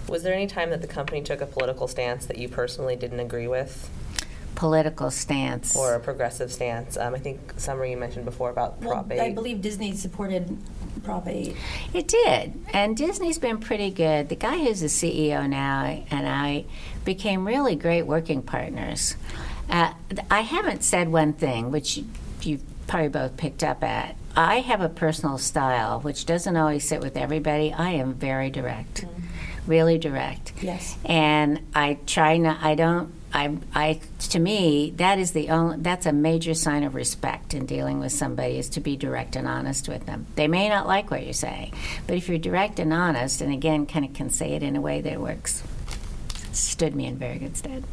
Was 0.08 0.24
there 0.24 0.34
any 0.34 0.48
time 0.48 0.70
that 0.70 0.82
the 0.82 0.88
company 0.88 1.22
took 1.22 1.42
a 1.42 1.46
political 1.46 1.88
stance 1.88 2.26
that 2.28 2.38
you 2.38 2.48
personally 2.48 2.96
didn't 2.96 3.20
agree 3.20 3.48
with? 3.48 3.90
political 4.56 5.10
stance 5.10 5.74
or 5.74 5.94
a 5.94 6.00
progressive 6.02 6.52
stance. 6.52 6.98
Um, 6.98 7.16
I 7.16 7.18
think 7.18 7.54
Summer 7.56 7.86
you 7.86 7.96
mentioned 7.96 8.26
before 8.26 8.50
about 8.50 8.82
well, 8.82 8.96
Prop 8.96 9.12
8. 9.12 9.18
I 9.18 9.32
believe 9.32 9.62
Disney 9.62 9.96
supported 9.96 10.58
Prop 11.04 11.28
8. 11.28 11.56
It 11.94 12.08
did, 12.08 12.60
and 12.74 12.96
Disney's 12.96 13.40
been 13.40 13.60
pretty 13.60 13.92
good. 13.92 14.30
The 14.30 14.36
guy 14.36 14.58
who's 14.58 14.82
the 14.82 14.88
CEO 14.88 15.48
now 15.48 15.84
and 16.12 16.28
I 16.28 16.66
became 17.06 17.48
really 17.48 17.76
great 17.76 18.04
working 18.04 18.42
partners. 18.42 19.16
Uh, 19.70 19.94
I 20.30 20.42
haven't 20.42 20.84
said 20.84 21.10
one 21.10 21.34
thing, 21.34 21.72
which 21.72 22.00
you've 22.42 22.64
probably 22.88 23.10
both 23.10 23.38
picked 23.38 23.64
up 23.64 23.84
at. 23.84 24.16
I 24.36 24.60
have 24.62 24.82
a 24.82 24.90
personal 24.90 25.38
style 25.38 26.00
which 26.00 26.26
doesn't 26.26 26.56
always 26.56 26.88
sit 26.88 27.02
with 27.02 27.18
everybody. 27.18 27.74
I 27.74 27.92
am 27.92 28.14
very 28.14 28.50
direct. 28.50 29.06
Mm-hmm 29.06 29.20
really 29.70 29.98
direct. 29.98 30.52
Yes. 30.62 30.98
And 31.06 31.62
I 31.74 32.00
try 32.06 32.38
not. 32.38 32.62
I 32.62 32.76
don't 32.76 33.14
I, 33.32 33.58
I, 33.76 34.00
to 34.30 34.40
me, 34.40 34.92
that 34.98 35.20
is 35.20 35.34
the 35.34 35.50
only. 35.50 35.78
That's 35.78 36.06
a 36.06 36.12
major 36.12 36.56
sign 36.56 36.84
of 36.84 36.96
respect 36.96 37.54
in 37.54 37.66
dealing 37.66 38.00
with 38.00 38.12
somebody 38.12 38.58
is 38.58 38.70
to 38.70 38.80
be 38.80 38.98
direct 38.98 39.36
and 39.36 39.48
honest 39.48 39.88
with 39.88 40.06
them. 40.08 40.26
They 40.36 40.48
may 40.48 40.68
not 40.68 40.88
like 40.88 41.12
what 41.12 41.26
you 41.26 41.34
say, 41.34 41.72
but 42.08 42.18
if 42.18 42.28
you're 42.28 42.40
direct 42.40 42.80
and 42.80 42.92
honest, 42.92 43.42
and 43.42 43.54
again, 43.54 43.86
kind 43.86 44.04
of 44.04 44.14
can 44.14 44.32
say 44.32 44.54
it 44.54 44.64
in 44.64 44.76
a 44.76 44.82
way 44.82 45.02
that 45.02 45.22
works, 45.22 45.64
stood 46.52 46.96
me 46.96 47.06
in 47.06 47.18
very 47.18 47.38
good 47.38 47.56
stead. 47.56 47.84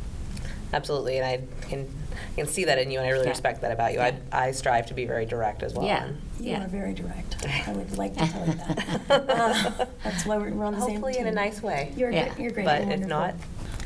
Absolutely, 0.72 1.18
and 1.18 1.26
I 1.26 1.66
can 1.68 1.88
can 2.34 2.46
see 2.46 2.64
that 2.64 2.78
in 2.78 2.90
you, 2.90 2.98
and 2.98 3.06
I 3.06 3.10
really 3.10 3.24
yeah. 3.24 3.30
respect 3.30 3.62
that 3.62 3.72
about 3.72 3.92
you. 3.92 3.98
Yeah. 3.98 4.14
I, 4.32 4.46
I 4.48 4.50
strive 4.50 4.86
to 4.86 4.94
be 4.94 5.06
very 5.06 5.26
direct 5.26 5.62
as 5.62 5.74
well. 5.74 5.86
Yeah, 5.86 6.08
you 6.38 6.50
yeah. 6.50 6.64
are 6.64 6.68
very 6.68 6.92
direct. 6.92 7.36
I 7.66 7.72
would 7.72 7.96
like 7.96 8.16
to 8.16 8.26
tell 8.26 8.46
you 8.46 8.54
that. 8.54 9.00
uh, 9.08 9.86
that's 10.04 10.26
why 10.26 10.36
we're, 10.36 10.48
on 10.64 10.74
the 10.74 10.80
Hopefully 10.80 10.86
same 10.86 11.02
Hopefully, 11.02 11.18
in 11.18 11.26
a 11.26 11.32
nice 11.32 11.62
way. 11.62 11.92
You're, 11.96 12.10
yeah. 12.10 12.34
you're 12.38 12.50
great. 12.50 12.66
But 12.66 12.82
if 12.82 13.06
not, 13.06 13.34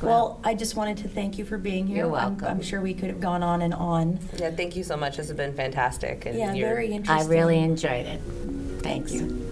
well, 0.02 0.40
I 0.42 0.54
just 0.54 0.76
wanted 0.76 0.98
to 0.98 1.08
thank 1.08 1.38
you 1.38 1.44
for 1.44 1.58
being 1.58 1.86
here. 1.86 1.98
You're 1.98 2.08
welcome. 2.08 2.44
I'm, 2.44 2.56
I'm 2.56 2.62
sure 2.62 2.80
we 2.80 2.94
could 2.94 3.10
have 3.10 3.20
gone 3.20 3.42
on 3.42 3.62
and 3.62 3.74
on. 3.74 4.18
Yeah, 4.36 4.50
thank 4.50 4.76
you 4.76 4.84
so 4.84 4.96
much. 4.96 5.16
This 5.16 5.28
has 5.28 5.36
been 5.36 5.54
fantastic. 5.54 6.26
And 6.26 6.38
yeah, 6.38 6.52
very 6.52 6.92
interesting. 6.92 7.26
I 7.26 7.30
really 7.30 7.58
enjoyed 7.58 8.06
it. 8.06 8.20
Thanks. 8.78 9.12
Thank 9.12 9.30
you. 9.30 9.46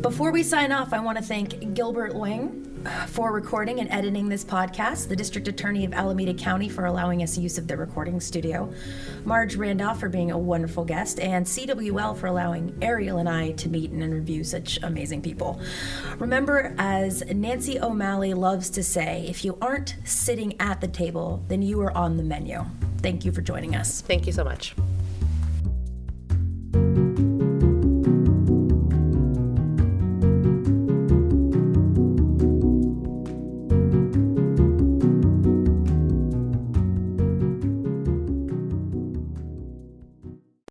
Before 0.00 0.32
we 0.32 0.42
sign 0.42 0.72
off, 0.72 0.92
I 0.92 1.00
want 1.00 1.18
to 1.18 1.24
thank 1.24 1.74
Gilbert 1.74 2.14
Wing 2.14 2.69
for 3.08 3.32
recording 3.32 3.80
and 3.80 3.90
editing 3.90 4.28
this 4.28 4.44
podcast, 4.44 5.08
the 5.08 5.16
District 5.16 5.46
Attorney 5.48 5.84
of 5.84 5.92
Alameda 5.92 6.34
County 6.34 6.68
for 6.68 6.86
allowing 6.86 7.22
us 7.22 7.36
use 7.36 7.58
of 7.58 7.66
the 7.66 7.76
recording 7.76 8.20
studio, 8.20 8.72
Marge 9.24 9.56
Randolph 9.56 10.00
for 10.00 10.08
being 10.08 10.30
a 10.30 10.38
wonderful 10.38 10.84
guest, 10.84 11.20
and 11.20 11.44
CWL 11.44 12.16
for 12.16 12.26
allowing 12.26 12.76
Ariel 12.80 13.18
and 13.18 13.28
I 13.28 13.52
to 13.52 13.68
meet 13.68 13.90
and 13.90 14.02
interview 14.02 14.44
such 14.44 14.78
amazing 14.82 15.22
people. 15.22 15.60
Remember, 16.18 16.74
as 16.78 17.22
Nancy 17.26 17.78
O'Malley 17.78 18.34
loves 18.34 18.70
to 18.70 18.82
say, 18.82 19.26
if 19.28 19.44
you 19.44 19.58
aren't 19.60 19.96
sitting 20.04 20.58
at 20.60 20.80
the 20.80 20.88
table, 20.88 21.44
then 21.48 21.62
you 21.62 21.80
are 21.80 21.96
on 21.96 22.16
the 22.16 22.22
menu. 22.22 22.64
Thank 22.98 23.24
you 23.24 23.32
for 23.32 23.42
joining 23.42 23.74
us. 23.74 24.00
Thank 24.00 24.26
you 24.26 24.32
so 24.32 24.44
much. 24.44 24.74